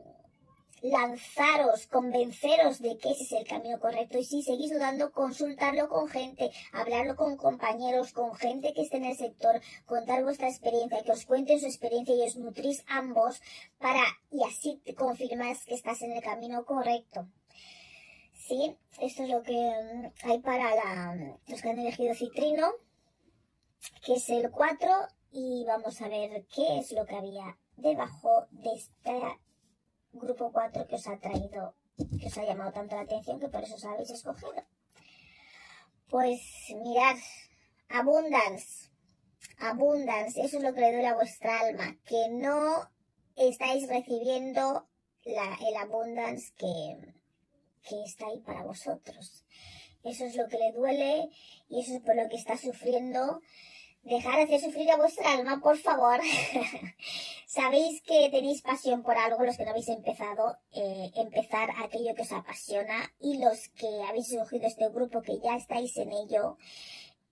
[0.83, 6.09] lanzaros, convenceros de que ese es el camino correcto y si seguís dudando, consultarlo con
[6.09, 11.13] gente, hablarlo con compañeros, con gente que esté en el sector, contar vuestra experiencia, que
[11.13, 13.41] os cuenten su experiencia y os nutrís ambos
[13.79, 17.27] para, y así confirmas que estás en el camino correcto.
[18.35, 22.69] Sí, esto es lo que mm, hay para la, los que han elegido citrino,
[24.05, 24.89] que es el 4,
[25.33, 29.39] y vamos a ver qué es lo que había debajo de esta
[30.19, 31.75] grupo 4 que os ha traído,
[32.21, 34.63] que os ha llamado tanto la atención que por eso os habéis escogido.
[36.09, 36.41] Pues
[36.83, 37.17] mirad,
[37.89, 38.91] abundance,
[39.59, 42.89] abundance, eso es lo que le duele a vuestra alma, que no
[43.37, 44.89] estáis recibiendo
[45.25, 47.15] la, el abundance que,
[47.83, 49.45] que está ahí para vosotros.
[50.05, 51.29] Eso es lo que le duele
[51.69, 53.41] y eso es por lo que está sufriendo
[54.07, 56.21] Dejar de hacer sufrir a vuestra alma, por favor.
[57.49, 62.23] Sabéis que tenéis pasión por algo, los que no habéis empezado, eh, empezar aquello que
[62.23, 66.57] os apasiona y los que habéis escogido este grupo, que ya estáis en ello,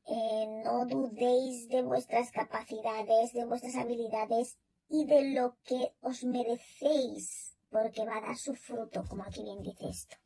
[0.09, 7.57] eh, no dudéis de vuestras capacidades, de vuestras habilidades y de lo que os merecéis,
[7.71, 10.17] porque va a dar su fruto, como aquí bien dice esto.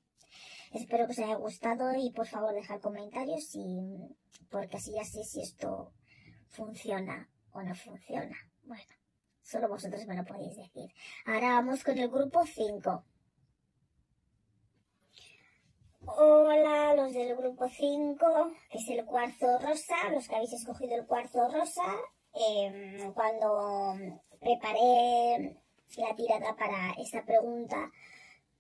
[0.73, 4.17] Espero que os haya gustado y por favor dejad comentarios y
[4.49, 5.93] porque así ya sé si esto
[6.49, 8.37] funciona o no funciona.
[8.65, 8.95] Bueno,
[9.43, 10.91] solo vosotros me lo podéis decir.
[11.25, 13.05] Ahora vamos con el grupo 5.
[16.11, 21.07] Hola, los del grupo 5, que es el cuarzo rosa, los que habéis escogido el
[21.07, 21.85] cuarzo rosa.
[22.33, 25.57] Em, cuando preparé
[25.97, 27.91] la tirada para esta pregunta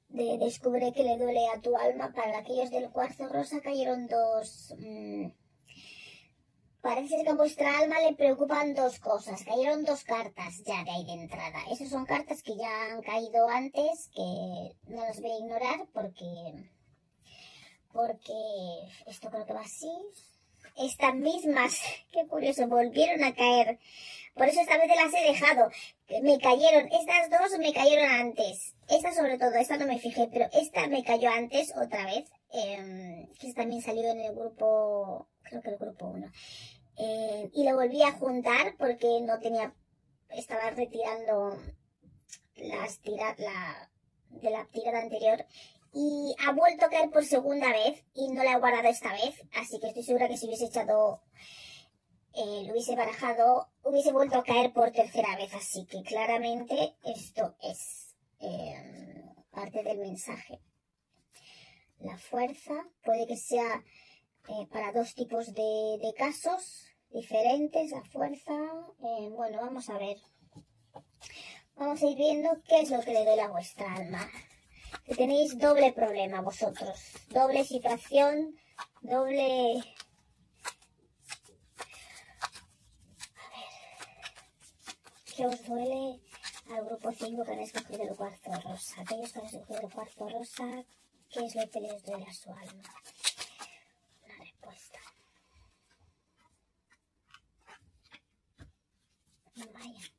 [0.09, 4.75] de descubre que le duele a tu alma, para aquellos del cuarzo rosa cayeron dos...
[4.79, 5.29] Mm,
[6.89, 9.45] Parece que a vuestra alma le preocupan dos cosas.
[9.45, 11.59] Cayeron dos cartas ya de ahí de entrada.
[11.71, 16.25] Esas son cartas que ya han caído antes, que no las voy a ignorar porque...
[17.93, 18.33] Porque
[19.07, 19.93] esto creo que va así.
[20.79, 21.79] Estas mismas,
[22.11, 23.79] qué curioso, volvieron a caer.
[24.35, 25.71] Por eso esta vez las he dejado.
[26.23, 28.75] Me cayeron, estas dos me cayeron antes.
[28.89, 32.33] Esta sobre todo, esta no me fijé, pero esta me cayó antes otra vez.
[32.55, 36.31] Eh, que también salió en el grupo creo que el grupo 1.
[36.99, 39.73] Eh, y lo volví a juntar porque no tenía,
[40.31, 41.57] estaba retirando
[42.57, 43.91] las tiras, la,
[44.31, 45.47] de la tirada anterior
[45.93, 49.43] y ha vuelto a caer por segunda vez y no la he guardado esta vez,
[49.55, 51.23] así que estoy segura que si hubiese echado,
[52.35, 57.57] eh, lo hubiese barajado, hubiese vuelto a caer por tercera vez, así que claramente esto
[57.63, 60.61] es eh, parte del mensaje.
[62.01, 63.83] La fuerza puede que sea
[64.49, 68.55] eh, para dos tipos de, casos diferentes, la fuerza.
[69.01, 70.19] Eh, bueno, vamos a ver.
[71.77, 74.29] vamos a ir viendo qué es lo que le duele a vuestra alma.
[75.05, 76.99] Que tenéis doble problema vosotros,
[77.29, 78.57] doble situación,
[79.03, 79.79] doble...
[83.37, 83.73] A ver,
[85.37, 86.21] ¿qué os duele
[86.71, 89.01] al grupo 5 que han escogido el cuarzo rosa?
[89.03, 90.85] Aquellos que han escogido el cuarzo rosa,
[91.31, 92.95] ¿qué es lo que les duele a su alma?
[94.25, 94.99] Una respuesta.
[99.75, 100.19] Vaya.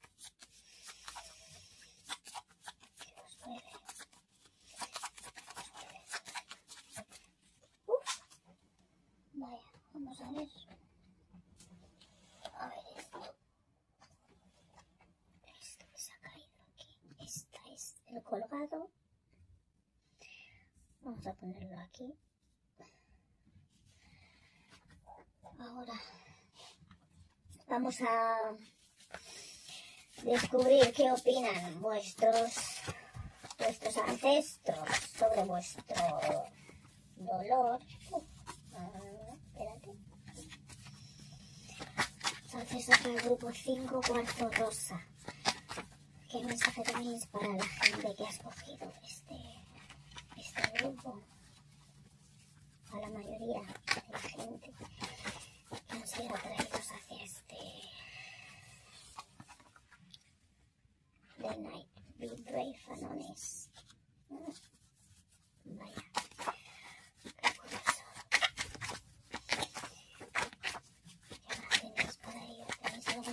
[9.93, 10.47] Vamos a ver.
[12.53, 13.19] A ver esto.
[15.61, 17.15] Esto que se ha caído aquí.
[17.19, 18.89] Este es el colgado.
[21.01, 21.79] Vamos a ponerlo
[25.59, 25.93] Ahora
[27.67, 28.37] vamos a
[30.23, 32.79] descubrir qué opinan vuestros
[33.57, 35.95] vuestros ancestros sobre vuestro
[37.17, 37.79] dolor.
[42.45, 45.05] Entonces para el grupo 5, cuarto rosa.
[46.31, 49.35] ¿Qué mensaje tenéis para la gente que ha escogido este,
[50.37, 51.21] este grupo?
[52.91, 54.85] A la mayoría de la gente que
[55.89, 57.55] han sido atraídos hacia este
[61.37, 61.87] The Night.
[62.19, 63.69] Be brave and honest.
[65.65, 66.09] Vaya.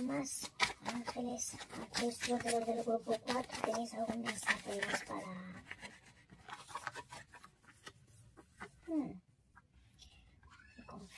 [0.01, 0.51] más,
[0.85, 5.63] ángeles, aquí los del grupo 4, tenéis algún mensaje más para...
[8.87, 9.26] Hmm.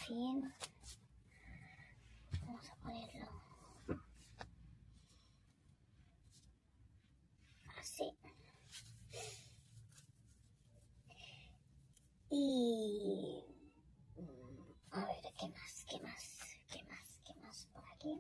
[0.10, 0.52] Vamos
[2.70, 3.28] a ponerlo
[7.80, 8.12] así.
[12.32, 13.44] Y...
[14.18, 15.86] Mm, a ver, ¿qué más?
[15.88, 16.40] ¿Qué más?
[16.72, 17.20] ¿Qué más?
[17.24, 18.20] ¿Qué más por aquí?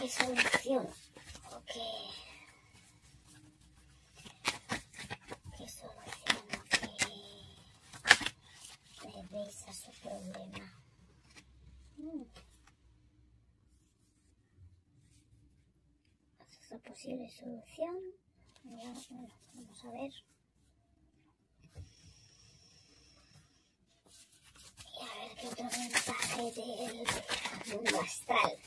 [0.00, 0.86] ¿Qué solución?
[1.52, 1.72] Ok.
[5.56, 6.46] ¿Qué solución
[9.00, 10.72] que le veis a su problema?
[11.98, 12.22] Mm.
[16.40, 17.96] ¿Es una posible solución?
[18.64, 20.12] Vamos a ver.
[24.92, 27.06] Y a ver qué otro mensaje del
[27.74, 28.58] mundo astral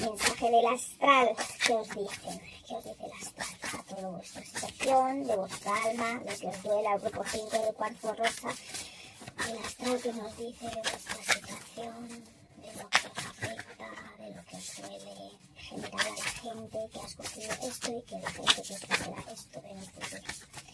[0.00, 1.36] mensaje del astral
[1.66, 6.12] que os dicen, que os dice el astral a toda vuestra situación, de vuestra alma,
[6.14, 8.48] lo que os duele al grupo 5 de cuarzo rosa,
[9.38, 12.08] el astral que nos dice de vuestra situación,
[12.56, 17.00] de lo que os afecta, de lo que os suele generar a la gente que
[17.00, 20.71] ha escogido esto y que la gente que escogerá esto en el futuro.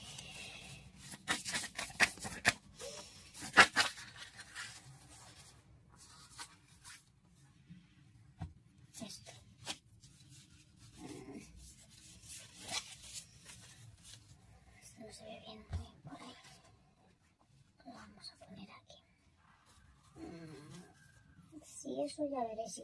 [22.27, 22.83] Ya veré si,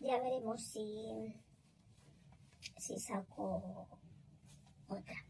[0.00, 1.34] ya veremos si,
[2.78, 3.88] si saco
[4.88, 5.26] otra.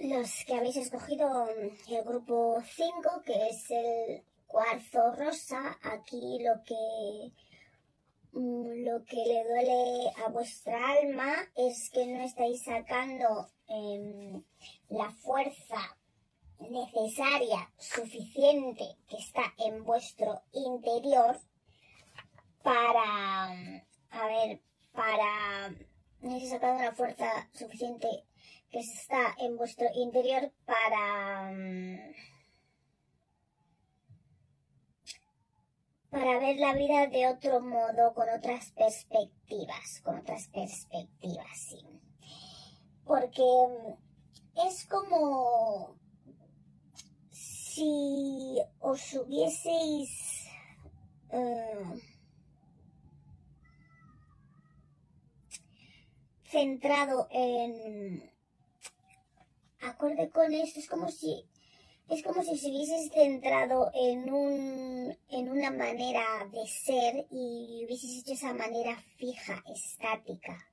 [0.00, 7.32] Los que habéis escogido el grupo 5, que es el cuarzo rosa, aquí lo que
[8.32, 14.42] mm, lo que le duele a vuestra alma es que no estáis sacando em,
[14.88, 15.97] la fuerza
[16.60, 21.38] necesaria, suficiente, que está en vuestro interior
[22.62, 23.52] para,
[24.10, 24.60] a ver,
[24.92, 25.70] para,
[26.20, 28.08] necesitáis sacar una fuerza suficiente
[28.70, 31.50] que está en vuestro interior para,
[36.10, 41.78] para ver la vida de otro modo, con otras perspectivas, con otras perspectivas, sí.
[43.04, 43.42] Porque
[44.66, 45.96] es como
[47.78, 50.10] si os hubieseis
[51.30, 51.94] eh,
[56.50, 58.32] centrado en
[59.80, 61.44] acorde con esto es como si
[62.08, 68.22] es como si os hubieseis centrado en un en una manera de ser y hubieseis
[68.22, 70.66] hecho esa manera fija estática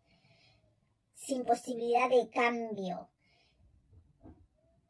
[1.13, 3.09] sin posibilidad de cambio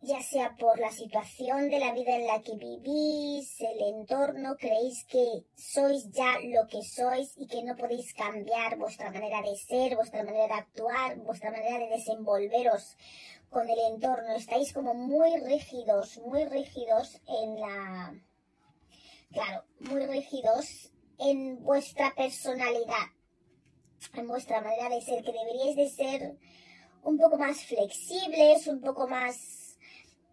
[0.06, 5.04] ya sea por la situación de la vida en la que vivís, el entorno, creéis
[5.06, 9.96] que sois ya lo que sois y que no podéis cambiar vuestra manera de ser,
[9.96, 12.96] vuestra manera de actuar, vuestra manera de desenvolveros
[13.50, 14.36] con el entorno.
[14.36, 18.14] Estáis como muy rígidos, muy rígidos en la...
[19.32, 23.08] Claro, muy rígidos en vuestra personalidad,
[24.14, 26.38] en vuestra manera de ser, que deberíais de ser
[27.04, 29.65] un poco más flexibles, un poco más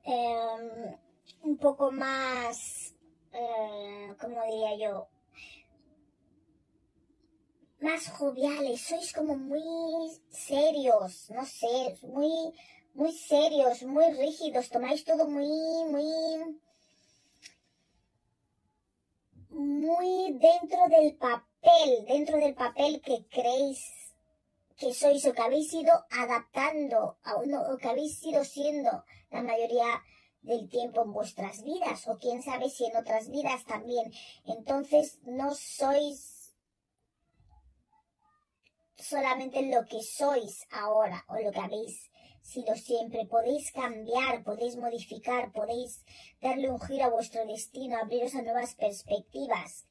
[0.05, 0.97] Em,
[1.43, 2.95] un poco más,
[3.33, 5.09] eh, como diría yo,
[7.81, 9.63] más joviales, sois como muy
[10.31, 12.53] serios, no sé, muy,
[12.95, 15.49] muy serios, muy rígidos, tomáis todo muy,
[15.91, 16.61] muy,
[19.51, 23.81] muy dentro del papel, dentro del papel que creéis
[24.77, 27.17] que sois o que habéis ido adaptando,
[27.71, 30.03] o que habéis ido siendo la mayoría
[30.43, 34.13] del tiempo en vuestras vidas o quién sabe si en otras vidas también.
[34.45, 36.55] Entonces no sois
[38.97, 42.11] solamente lo que sois ahora o lo que habéis
[42.43, 43.27] sido siempre.
[43.27, 46.05] Podéis cambiar, podéis modificar, podéis
[46.41, 49.87] darle un giro a vuestro destino, abriros a nuevas perspectivas.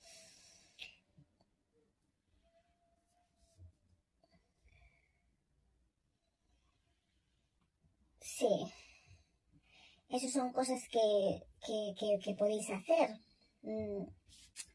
[8.21, 8.80] Sí.
[10.11, 13.17] Esas son cosas que, podéis hacer.
[13.61, 14.03] Mm,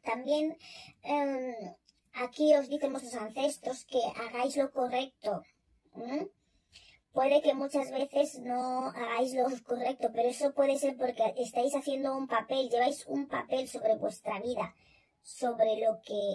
[0.02, 0.56] también
[1.02, 1.54] em,
[2.14, 5.42] aquí os dicen vuestros ancestros que hagáis lo correcto.
[7.12, 12.16] Puede que muchas veces no hagáis lo correcto, pero eso puede ser porque estáis haciendo
[12.16, 14.74] un papel, lleváis un papel sobre vuestra vida,
[15.22, 16.34] sobre lo que,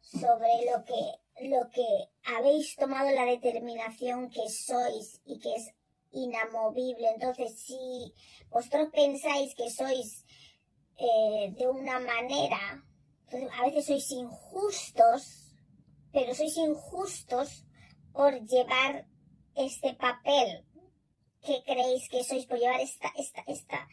[0.00, 1.86] sobre lo que, lo que
[2.24, 5.74] habéis tomado la determinación que sois y que es
[6.12, 7.08] inamovible.
[7.10, 8.14] Entonces, si
[8.50, 10.24] vosotros pensáis que sois
[10.96, 12.84] eh, de una manera,
[13.58, 15.54] a veces sois injustos,
[16.12, 17.64] pero sois injustos
[18.12, 19.06] por llevar
[19.54, 20.66] este papel
[21.42, 23.88] que creéis que sois, por llevar esta, esta, esta,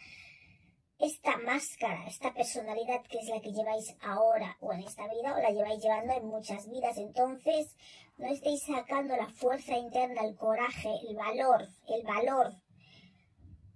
[0.99, 5.41] esta máscara, esta personalidad que es la que lleváis ahora o en esta vida o
[5.41, 6.97] la lleváis llevando en muchas vidas.
[6.97, 7.75] Entonces,
[8.17, 12.53] no estéis sacando la fuerza interna, el coraje, el valor, el valor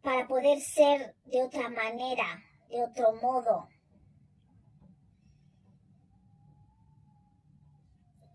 [0.02, 3.70] para poder ser de otra manera, de otro modo.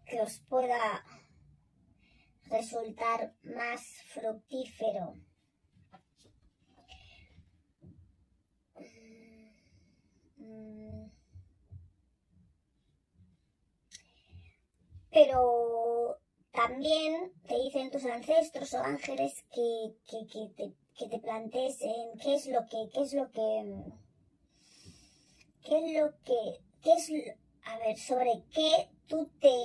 [0.07, 1.05] Que os pueda
[2.49, 3.83] resultar más
[4.15, 5.15] fructífero.
[15.16, 16.18] Pero
[16.52, 19.94] también te dicen tus ancestros o ángeles que,
[21.09, 23.84] te, plantees en qué es lo que, qué es lo que,
[25.62, 27.10] qué es lo que, qué es,
[27.64, 29.56] a ver, sobre qué tú te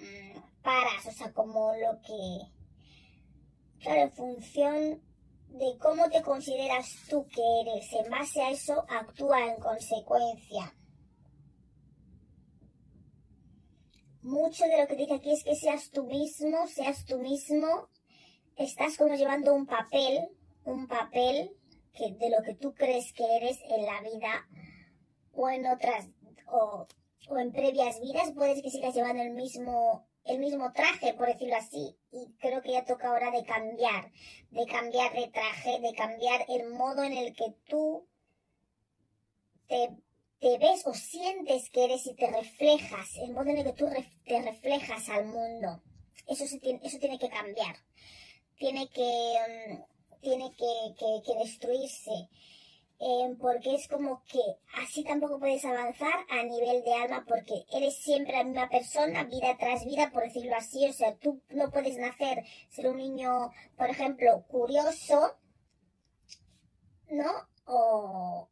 [0.00, 5.02] mm, paras, o sea, como lo que, claro, en función
[5.48, 10.74] de cómo te consideras tú que eres, en base a eso actúa en consecuencia.
[14.26, 17.88] Mucho de lo que dice aquí es que seas tú mismo, seas tú mismo,
[18.56, 20.28] estás como llevando un papel,
[20.64, 21.52] un papel
[21.94, 24.46] que de lo que tú crees que eres en la vida
[25.32, 26.08] o en otras
[26.48, 26.86] o,
[27.38, 31.96] en previas vidas puedes que sigas llevando el mismo el mismo traje, por decirlo así,
[32.10, 34.10] y creo que ya toca ahora de cambiar,
[34.50, 38.08] de cambiar de traje, de cambiar el modo en el que tú
[39.68, 39.90] te
[40.40, 43.86] te ves o sientes que eres y te reflejas, el modo en el que tú
[44.24, 45.82] te reflejas al mundo.
[46.26, 47.76] Eso, se tiene, eso tiene que cambiar.
[48.58, 52.28] Tiene que, mm, tiene que, destruirse.
[52.98, 54.40] Em, porque es como que
[54.82, 59.54] así tampoco puedes avanzar a nivel de alma porque eres siempre la misma persona, vida
[59.58, 60.86] tras vida, por decirlo así.
[60.88, 65.36] O sea, tú no puedes nacer, ser un niño, por ejemplo, curioso,
[67.10, 67.30] ¿no?
[67.66, 68.48] O,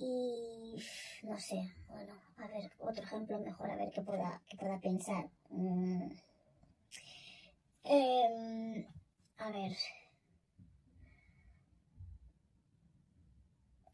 [0.00, 5.28] no sé, bueno, a ver, otro ejemplo mejor, a ver qué pueda, qué pueda pensar.
[5.50, 6.10] Mm.
[7.84, 8.86] Em,
[9.38, 9.76] a ver.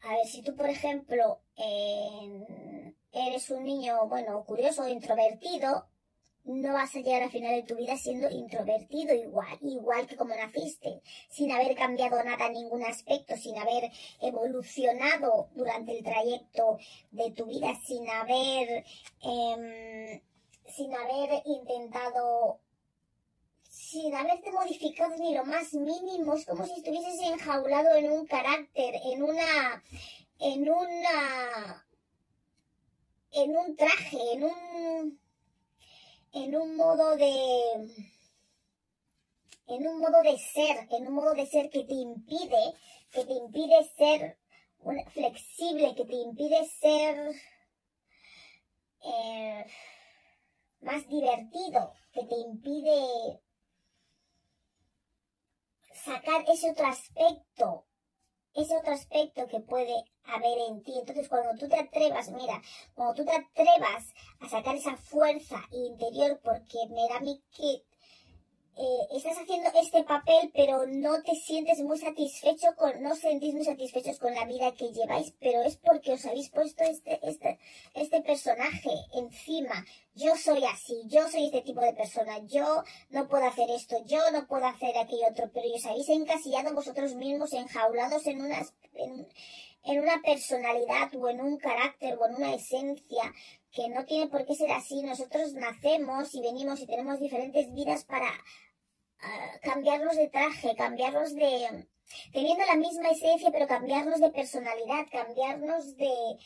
[0.01, 1.41] A ver, si tú, por ejemplo,
[3.11, 5.87] eres un niño, bueno, curioso o introvertido,
[6.47, 10.33] no vas a llegar al final de tu vida siendo introvertido igual, igual que como
[10.35, 13.91] naciste, sin haber cambiado nada en ningún aspecto, sin haber
[14.21, 16.79] evolucionado durante el trayecto
[17.11, 18.85] de tu vida, sin haber,
[19.21, 20.21] em,
[20.67, 22.59] sin haber intentado
[23.69, 26.33] sin haberte modificado ni lo más mínimo.
[26.33, 29.83] Es como si estuvieses enjaulado en un carácter, en una,
[30.39, 31.87] en una,
[33.31, 35.19] en un traje, en un,
[36.43, 37.31] en un modo de,
[39.67, 42.73] en un modo de ser, en un modo de ser que te impide,
[43.11, 44.37] que te impide ser
[45.13, 47.35] flexible, que te impide ser
[49.03, 49.65] eh,
[50.81, 53.41] más divertido, que te impide
[56.05, 57.86] sacar ese otro aspecto,
[58.57, 60.93] ese otro aspecto que puede haber en ti.
[60.97, 62.61] Entonces, cuando tú te atrevas, mira,
[62.95, 67.83] cuando tú te atrevas a sacar esa fuerza interior, porque me da a mí que
[68.79, 73.65] eh, estás haciendo este papel, pero no te sientes muy satisfecho con, no sentís muy
[73.65, 77.59] satisfechos con la vida que lleváis, pero es porque os habéis puesto este, este,
[77.95, 79.83] este personaje encima.
[80.13, 84.19] Yo soy así, yo soy este tipo de persona, yo no puedo hacer esto, yo
[84.31, 89.27] no puedo hacer aquello otro, pero os habéis encasillado vosotros mismos, enjaulados en unas, en,
[89.85, 93.33] en una personalidad o en un carácter o en una esencia
[93.71, 95.01] que no tiene por qué ser así.
[95.01, 98.29] Nosotros nacemos y venimos y tenemos diferentes vidas para
[99.61, 101.87] cambiarlos de traje, cambiarlos de...
[102.31, 106.37] teniendo la misma esencia, pero cambiarnos de personalidad, cambiarnos de...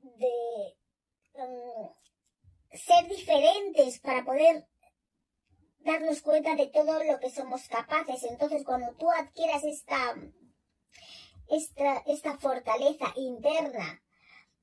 [0.00, 0.76] de...
[1.34, 1.88] Um,
[2.72, 4.66] ser diferentes para poder
[5.80, 8.22] darnos cuenta de todo lo que somos capaces.
[8.24, 10.14] Entonces, cuando tú adquieras esta,
[11.48, 14.02] esta, esta fortaleza interna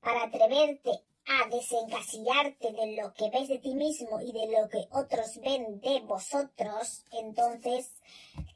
[0.00, 0.90] para atreverte
[1.26, 5.80] a desencasillarte de lo que ves de ti mismo y de lo que otros ven
[5.80, 7.90] de vosotros, entonces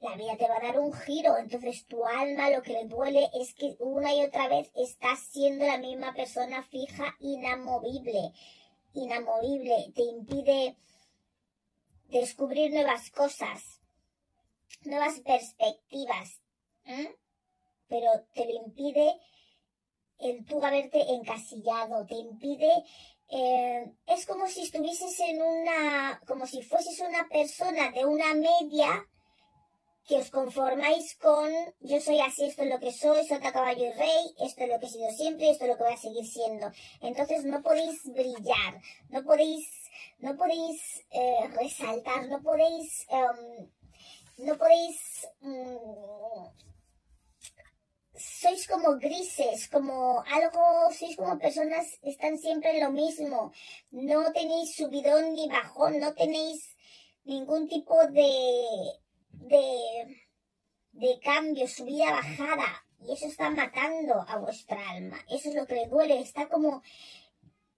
[0.01, 1.37] la vida te va a dar un giro.
[1.37, 5.67] Entonces tu alma lo que le duele es que una y otra vez estás siendo
[5.67, 8.33] la misma persona fija, inamovible.
[8.95, 9.93] Inamovible.
[9.95, 10.77] Te impide
[12.09, 13.81] descubrir nuevas cosas,
[14.83, 16.41] nuevas perspectivas.
[17.89, 19.21] Pero te lo impide
[20.21, 22.71] el tú haberte encasillado, te impide,
[23.29, 29.07] eh, es como si estuvieses en una, como si fueses una persona de una media
[30.07, 31.49] que os conformáis con
[31.81, 34.81] yo soy así, esto es lo que soy, sota caballo y rey, esto es lo
[34.81, 36.73] que he sido siempre, esto es lo que voy a seguir siendo.
[37.01, 39.69] Entonces no podéis brillar, no podéis,
[40.19, 43.69] no podéis eh, resaltar, no podéis, em,
[44.39, 46.70] no podéis mm,
[48.21, 53.53] sois como grises, como algo, sois como personas, están siempre en lo mismo.
[53.91, 56.77] No tenéis subidón ni bajón, no tenéis
[57.25, 58.63] ningún tipo de,
[59.33, 60.27] de,
[60.93, 62.85] de cambio, subida, bajada.
[63.03, 65.17] Y eso está matando a vuestra alma.
[65.31, 66.21] Eso es lo que le duele.
[66.21, 66.83] Está como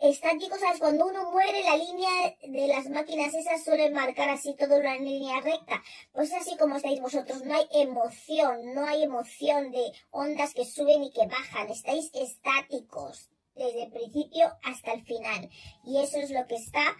[0.02, 0.80] estático, ¿sabes?
[0.80, 5.40] Cuando uno muere, la línea de las máquinas esas suele marcar así toda una línea
[5.40, 5.82] recta.
[6.12, 11.04] Pues así como estáis vosotros, no hay emoción, no hay emoción de ondas que suben
[11.04, 15.48] y que bajan, estáis estáticos desde el principio hasta el final.
[15.84, 16.96] Y eso es lo que está,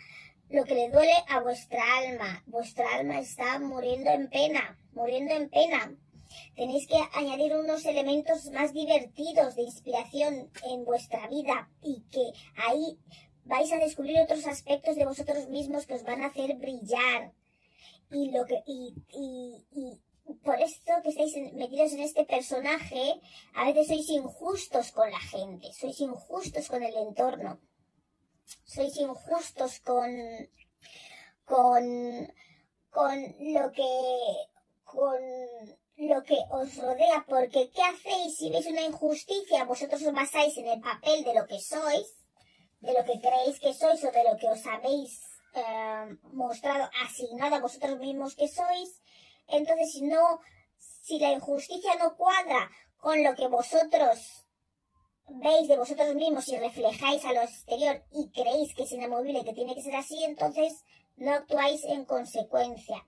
[0.49, 2.45] lo que le duele a vuestra alma.
[2.47, 5.97] Vuestra alma está muriendo en pena, muriendo en pena.
[6.55, 12.99] Tenéis que añadir unos elementos más divertidos de inspiración en vuestra vida y que ahí
[13.45, 17.33] vais a descubrir otros aspectos de vosotros mismos que os van a hacer brillar.
[18.11, 23.21] Y lo que, y, y, y por esto que estáis metidos en este personaje,
[23.55, 27.61] a veces sois injustos con la gente, sois injustos con el entorno,
[28.65, 30.11] sois injustos con,
[31.45, 32.33] con,
[32.91, 33.17] con
[33.55, 33.93] lo que,
[34.85, 35.21] con
[36.09, 39.65] lo que os rodea, porque ¿qué hacéis si veis una injusticia?
[39.65, 42.09] Vosotros os basáis en el papel de lo que sois,
[42.81, 45.21] de lo que creéis que sois o de lo que os habéis
[45.55, 49.01] eh, mostrado asignado a vosotros mismos que sois.
[49.47, 50.41] Entonces, si no,
[50.79, 54.19] si la injusticia no cuadra con lo que vosotros
[55.29, 59.55] veis de vosotros mismos y reflejáis a lo exterior y creéis que es inamovible, que
[59.55, 60.85] tiene que ser así, entonces
[61.17, 63.07] no actuáis en consecuencia.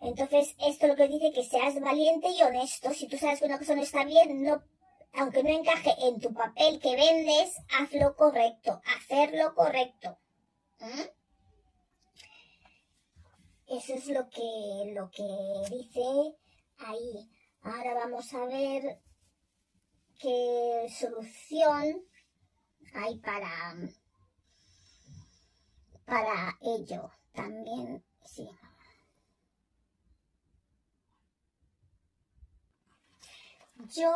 [0.00, 2.92] Entonces, esto lo que dice que seas valiente y honesto.
[2.94, 4.62] Si tú sabes que una cosa no está bien, no,
[5.14, 10.18] aunque no encaje en tu papel que vendes, haz lo correcto, hacerlo correcto.
[10.80, 11.18] ¿Mm?
[13.66, 15.24] Eso es lo que, lo que
[15.70, 16.36] dice
[16.78, 17.30] ahí.
[17.62, 19.00] Ahora vamos a ver
[20.18, 22.02] qué solución
[22.94, 23.76] hay para,
[26.06, 27.10] para ello.
[27.34, 28.48] También, sí.
[33.86, 34.10] Yo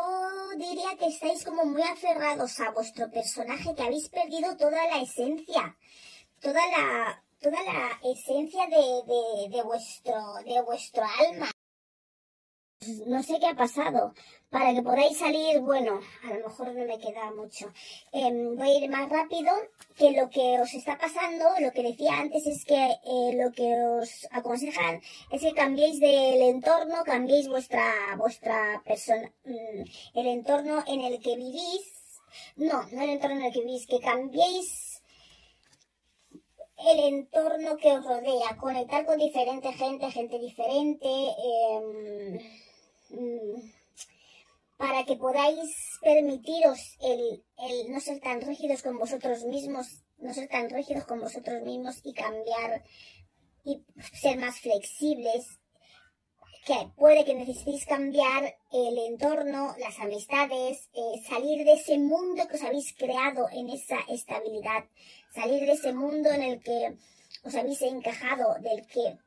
[0.57, 5.77] diría que estáis como muy aferrados a vuestro personaje, que habéis perdido toda la esencia,
[6.41, 11.49] toda la, toda la esencia de, de, vuestro, de vuestro alma.
[13.07, 14.13] No sé qué ha pasado.
[14.49, 17.71] Para que podáis salir, bueno, a lo mejor no me queda mucho.
[18.11, 19.51] Em, voy a ir más rápido.
[19.97, 23.73] Que lo que os está pasando, lo que decía antes, es que eh, lo que
[23.99, 25.01] os aconsejan
[25.31, 31.35] es que cambiéis del entorno, cambiéis vuestra, vuestra persona, mm, el entorno en el que
[31.35, 31.93] vivís.
[32.55, 34.93] No, no el entorno en el que vivís, que cambiéis
[36.85, 41.07] el entorno que os rodea, conectar con diferente gente, gente diferente.
[41.07, 42.37] Mm,
[44.77, 50.49] para que podáis permitiros el, el no ser tan rígidos con vosotros mismos, no ser
[50.49, 52.83] tan rígidos con vosotros mismos y cambiar
[53.63, 53.81] y
[54.19, 55.59] ser más flexibles,
[56.65, 62.55] que puede que necesitéis cambiar el entorno, las amistades, eh, salir de ese mundo que
[62.55, 64.85] os habéis creado en esa estabilidad,
[65.33, 66.97] salir de ese mundo en el que
[67.43, 69.17] os habéis encajado, del que,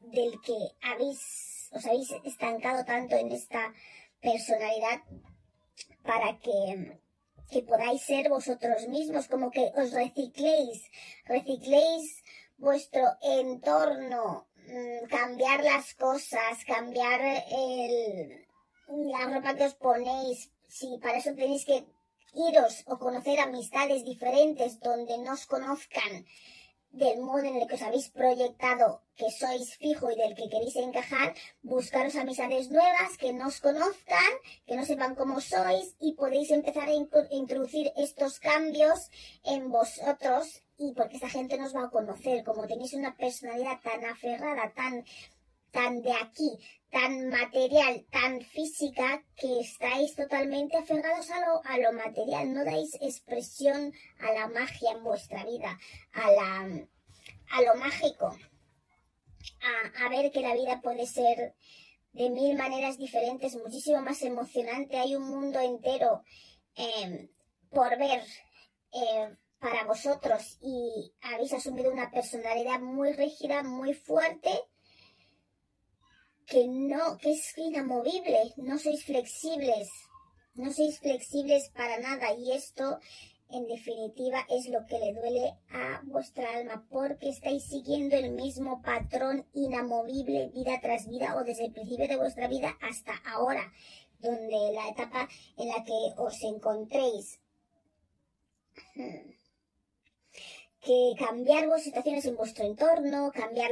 [0.00, 3.72] del que habéis os habéis estancado tanto en esta
[4.20, 5.00] personalidad
[6.02, 6.98] para que,
[7.50, 10.90] que podáis ser vosotros mismos, como que os recicléis,
[11.24, 12.22] recicléis
[12.58, 17.20] vuestro entorno, mm, cambiar las cosas, cambiar
[17.50, 18.46] el,
[19.12, 21.84] la ropa que os ponéis, si para eso tenéis que
[22.34, 26.26] iros o conocer amistades diferentes donde no os conozcan,
[26.90, 30.76] del modo en el que os habéis proyectado que sois fijo y del que queréis
[30.76, 34.32] encajar, buscaros amistades nuevas que no os conozcan,
[34.66, 36.94] que no sepan cómo sois y podéis empezar a
[37.30, 39.10] introducir estos cambios
[39.44, 44.04] en vosotros y porque esta gente nos va a conocer, como tenéis una personalidad tan
[44.06, 45.04] aferrada, tan
[45.70, 46.58] tan de aquí,
[46.90, 52.94] tan material, tan física, que estáis totalmente aferrados a lo, a lo material, no dais
[53.00, 55.78] expresión a la magia en vuestra vida,
[56.12, 56.86] a, la,
[57.50, 58.36] a lo mágico,
[59.62, 61.54] a, a ver que la vida puede ser
[62.12, 66.22] de mil maneras diferentes, muchísimo más emocionante, hay un mundo entero
[66.74, 67.28] em,
[67.70, 68.22] por ver.
[68.92, 74.50] Eh, para vosotros y habéis asumido una personalidad muy rígida, muy fuerte,
[76.50, 79.88] que no, que es inamovible, no sois flexibles,
[80.54, 82.98] no sois flexibles para nada y esto
[83.50, 88.82] en definitiva es lo que le duele a vuestra alma porque estáis siguiendo el mismo
[88.82, 93.72] patrón inamovible vida tras vida o desde el principio de vuestra vida hasta ahora,
[94.18, 97.40] donde la etapa en la que os encontréis.
[98.96, 99.39] Hmm
[100.80, 103.70] que cambiar situaciones en vuestro entorno, cambiar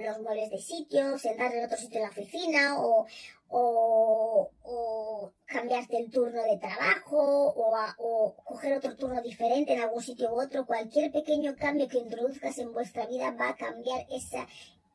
[0.00, 3.06] los muebles de sitio, sentar en otro sitio en la oficina o,
[3.48, 10.32] o, cambiarte el turno de trabajo o, o, coger otro turno diferente en algún sitio
[10.32, 10.66] u otro.
[10.66, 14.46] Cualquier pequeño cambio que introduzcas en vuestra vida va a cambiar esa,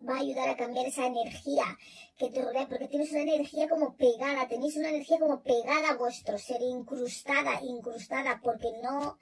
[0.08, 1.66] va a ayudar a cambiar esa energía
[2.18, 5.98] que te rodea, porque tienes una energía como pegada, tenéis una energía como pegada a
[5.98, 9.18] vuestro ser, incrustada, incrustada, porque no,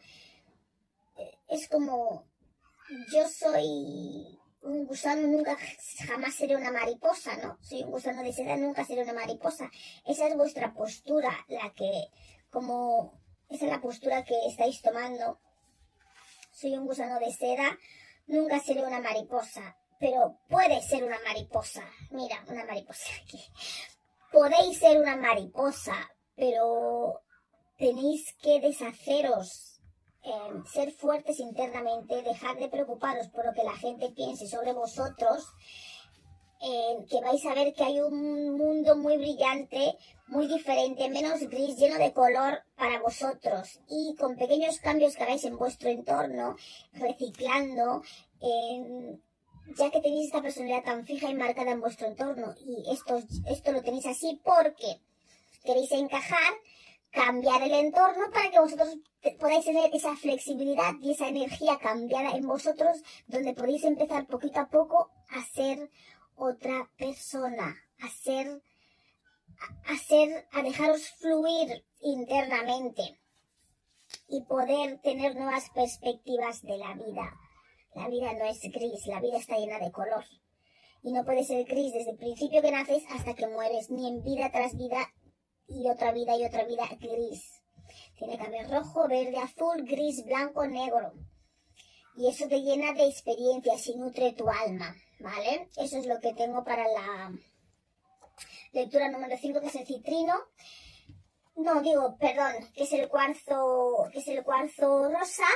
[1.48, 2.26] es como,
[3.11, 5.57] yo soy un gusano, nunca
[6.07, 7.57] jamás seré una mariposa, ¿no?
[7.61, 9.69] Soy un gusano de seda, nunca seré una mariposa.
[10.06, 12.07] Esa es vuestra postura, la que,
[12.49, 15.40] como, esa es la postura que estáis tomando.
[16.52, 17.77] Soy un gusano de seda,
[18.27, 21.84] nunca seré una mariposa, pero puede ser una mariposa.
[22.11, 23.40] Mira, una mariposa aquí.
[24.31, 25.95] Podéis ser una mariposa,
[26.35, 27.22] pero
[27.77, 29.72] tenéis que deshaceros
[30.71, 35.47] ser fuertes internamente, dejar de preocuparos por lo que la gente piense sobre vosotros,
[37.09, 39.97] que vais a ver que hay un mundo muy brillante,
[40.27, 43.81] muy diferente, menos gris, lleno de color para vosotros.
[43.89, 46.55] Y con pequeños cambios que hagáis en vuestro entorno,
[46.93, 48.01] reciclando,
[49.75, 52.55] ya que tenéis esta personalidad tan fija y marcada en vuestro entorno.
[52.65, 55.01] Y esto, esto lo tenéis así porque
[55.65, 56.53] queréis encajar,
[57.14, 58.98] cambiar el entorno para que vosotros
[59.40, 64.68] podáis tener esa flexibilidad y esa energía cambiada en vosotros, donde podéis empezar poquito a
[64.68, 65.91] poco a ser
[66.35, 68.61] otra persona, a ser,
[69.85, 73.19] a ser, a dejaros fluir internamente
[74.27, 77.40] y poder tener nuevas perspectivas de la vida.
[77.94, 80.26] La vida no es gris, la vida está llena de color.
[81.03, 84.23] Y no puede ser gris desde el principio que naces hasta que mueres, ni en
[84.23, 85.14] vida tras vida
[85.68, 87.61] y otra vida y otra vida gris.
[88.18, 91.14] Tiene que haber rojo, verde, azul, gris, blanco, negro.
[92.15, 95.68] Y eso te llena de experiencias y nutre tu alma, ¿vale?
[95.77, 97.31] Eso es lo que tengo para la
[98.72, 100.35] lectura número 5, que es el citrino.
[101.56, 105.48] No, digo, perdón, que es el cuarzo, que es el cuarzo rosa.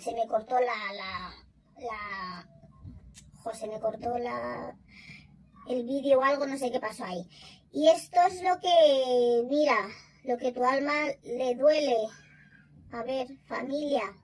[0.00, 1.34] se me cortó la, la,
[1.78, 2.48] la...
[3.68, 4.76] Me cortó la...
[5.68, 7.28] el vídeo o algo, no sé qué pasó ahí.
[7.76, 9.76] Y esto es lo que, mira,
[10.24, 11.94] lo que tu alma le duele.
[12.90, 14.16] A ver, familia.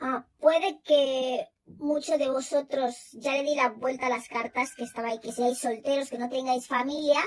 [0.00, 4.84] Ah, puede que muchos de vosotros ya le di la vuelta a las cartas que
[4.84, 7.22] estaba que seáis solteros, que no tengáis familia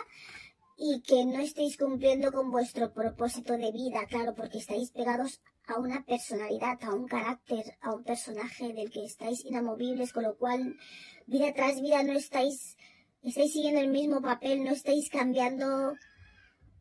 [0.78, 5.80] y que no estéis cumpliendo con vuestro propósito de vida, claro, porque estáis pegados a
[5.80, 10.78] una personalidad, a un carácter, a un personaje del que estáis inamovibles, con lo cual
[11.26, 12.78] vida tras vida no estáis,
[13.24, 15.96] estáis siguiendo el mismo papel, no estáis cambiando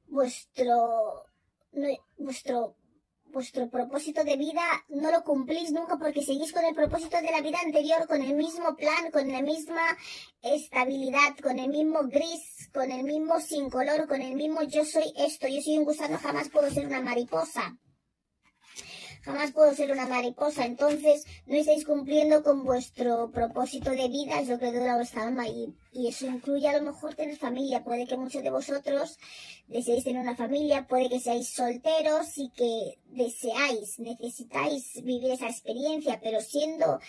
[0.08, 1.24] vuestro,
[2.18, 2.76] vuestro
[3.32, 7.40] vuestro propósito de vida no lo cumplís nunca porque seguís con el propósito de la
[7.40, 9.82] vida anterior, con el mismo plan, con la misma
[10.42, 15.12] estabilidad, con el mismo gris, con el mismo sin color, con el mismo yo soy
[15.16, 17.78] esto, yo soy un gusano, jamás puedo ser una mariposa
[19.22, 20.64] jamás puedo ser una mariposa.
[20.66, 25.48] Entonces, no estáis cumpliendo con vuestro propósito de vida, es lo que dura vuestra alma.
[25.48, 27.84] Y, y eso incluye a lo mejor tener familia.
[27.84, 29.18] Puede que muchos de vosotros
[29.68, 36.20] deseéis tener una familia, puede que seáis solteros y que deseáis, necesitáis vivir esa experiencia,
[36.22, 37.00] pero siendo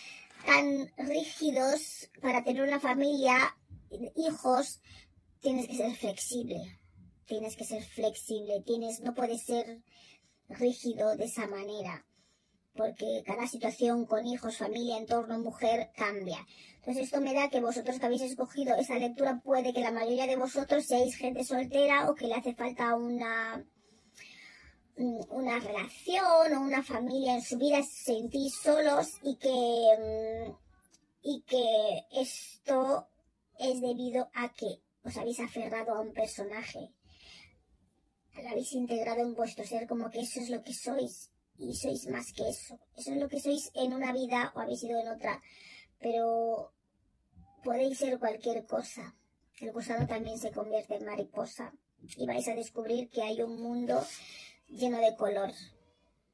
[0.45, 3.56] tan rígidos para tener una familia,
[4.15, 4.81] hijos,
[5.41, 6.80] tienes que ser flexible.
[7.26, 9.81] Tienes que ser flexible, tienes, no puedes ser
[10.49, 12.05] rígido de esa manera,
[12.75, 16.45] porque cada situación con hijos, familia, entorno, mujer cambia.
[16.77, 20.27] Entonces esto me da que vosotros que habéis escogido esa lectura puede que la mayoría
[20.27, 23.63] de vosotros seáis gente soltera o que le hace falta una
[24.95, 30.51] una relación o una familia en su vida, sentís solos y que, mm,
[31.23, 33.07] y que esto
[33.57, 36.91] es debido a que os habéis aferrado a un personaje
[38.41, 42.07] la habéis integrado en vuestro ser como que eso es lo que sois y sois
[42.07, 42.80] más que eso.
[42.95, 45.41] Eso es lo que sois en una vida o habéis sido en otra.
[45.99, 46.73] Pero
[47.64, 49.15] podéis ser cualquier cosa.
[49.60, 51.73] El gusano también se convierte en mariposa
[52.18, 54.03] y vais a descubrir que hay un mundo
[54.68, 55.51] lleno de color.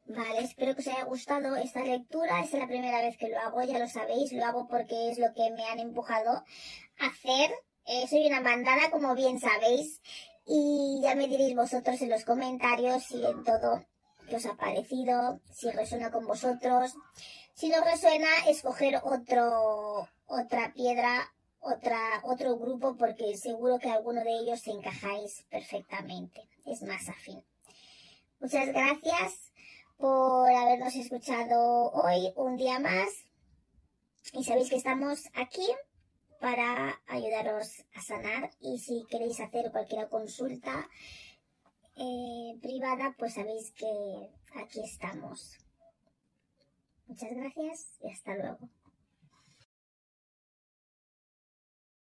[0.06, 2.40] Vale, espero que os haya gustado esta lectura.
[2.40, 4.32] Es la primera vez que lo hago, ya lo sabéis.
[4.34, 7.52] Lo hago porque es lo que me han empujado a hacer.
[7.86, 10.02] Eh, soy una bandada, como bien sabéis.
[10.52, 13.86] Y ya me diréis vosotros en los comentarios si en todo
[14.28, 16.96] que os ha parecido, si resuena con vosotros.
[17.54, 24.40] Si no resuena, escoger otro, otra piedra, otra, otro grupo, porque seguro que alguno de
[24.40, 26.50] ellos se encajáis perfectamente.
[26.66, 27.44] Es más afín.
[28.40, 29.52] Muchas gracias
[29.98, 33.10] por habernos escuchado hoy, un día más.
[34.34, 35.68] Y sabéis que estamos aquí
[36.40, 40.90] para ayudaros a sanar y si queréis hacer cualquier consulta
[41.96, 45.58] eh, privada, pues sabéis que aquí estamos.
[47.08, 48.70] Muchas gracias y hasta luego.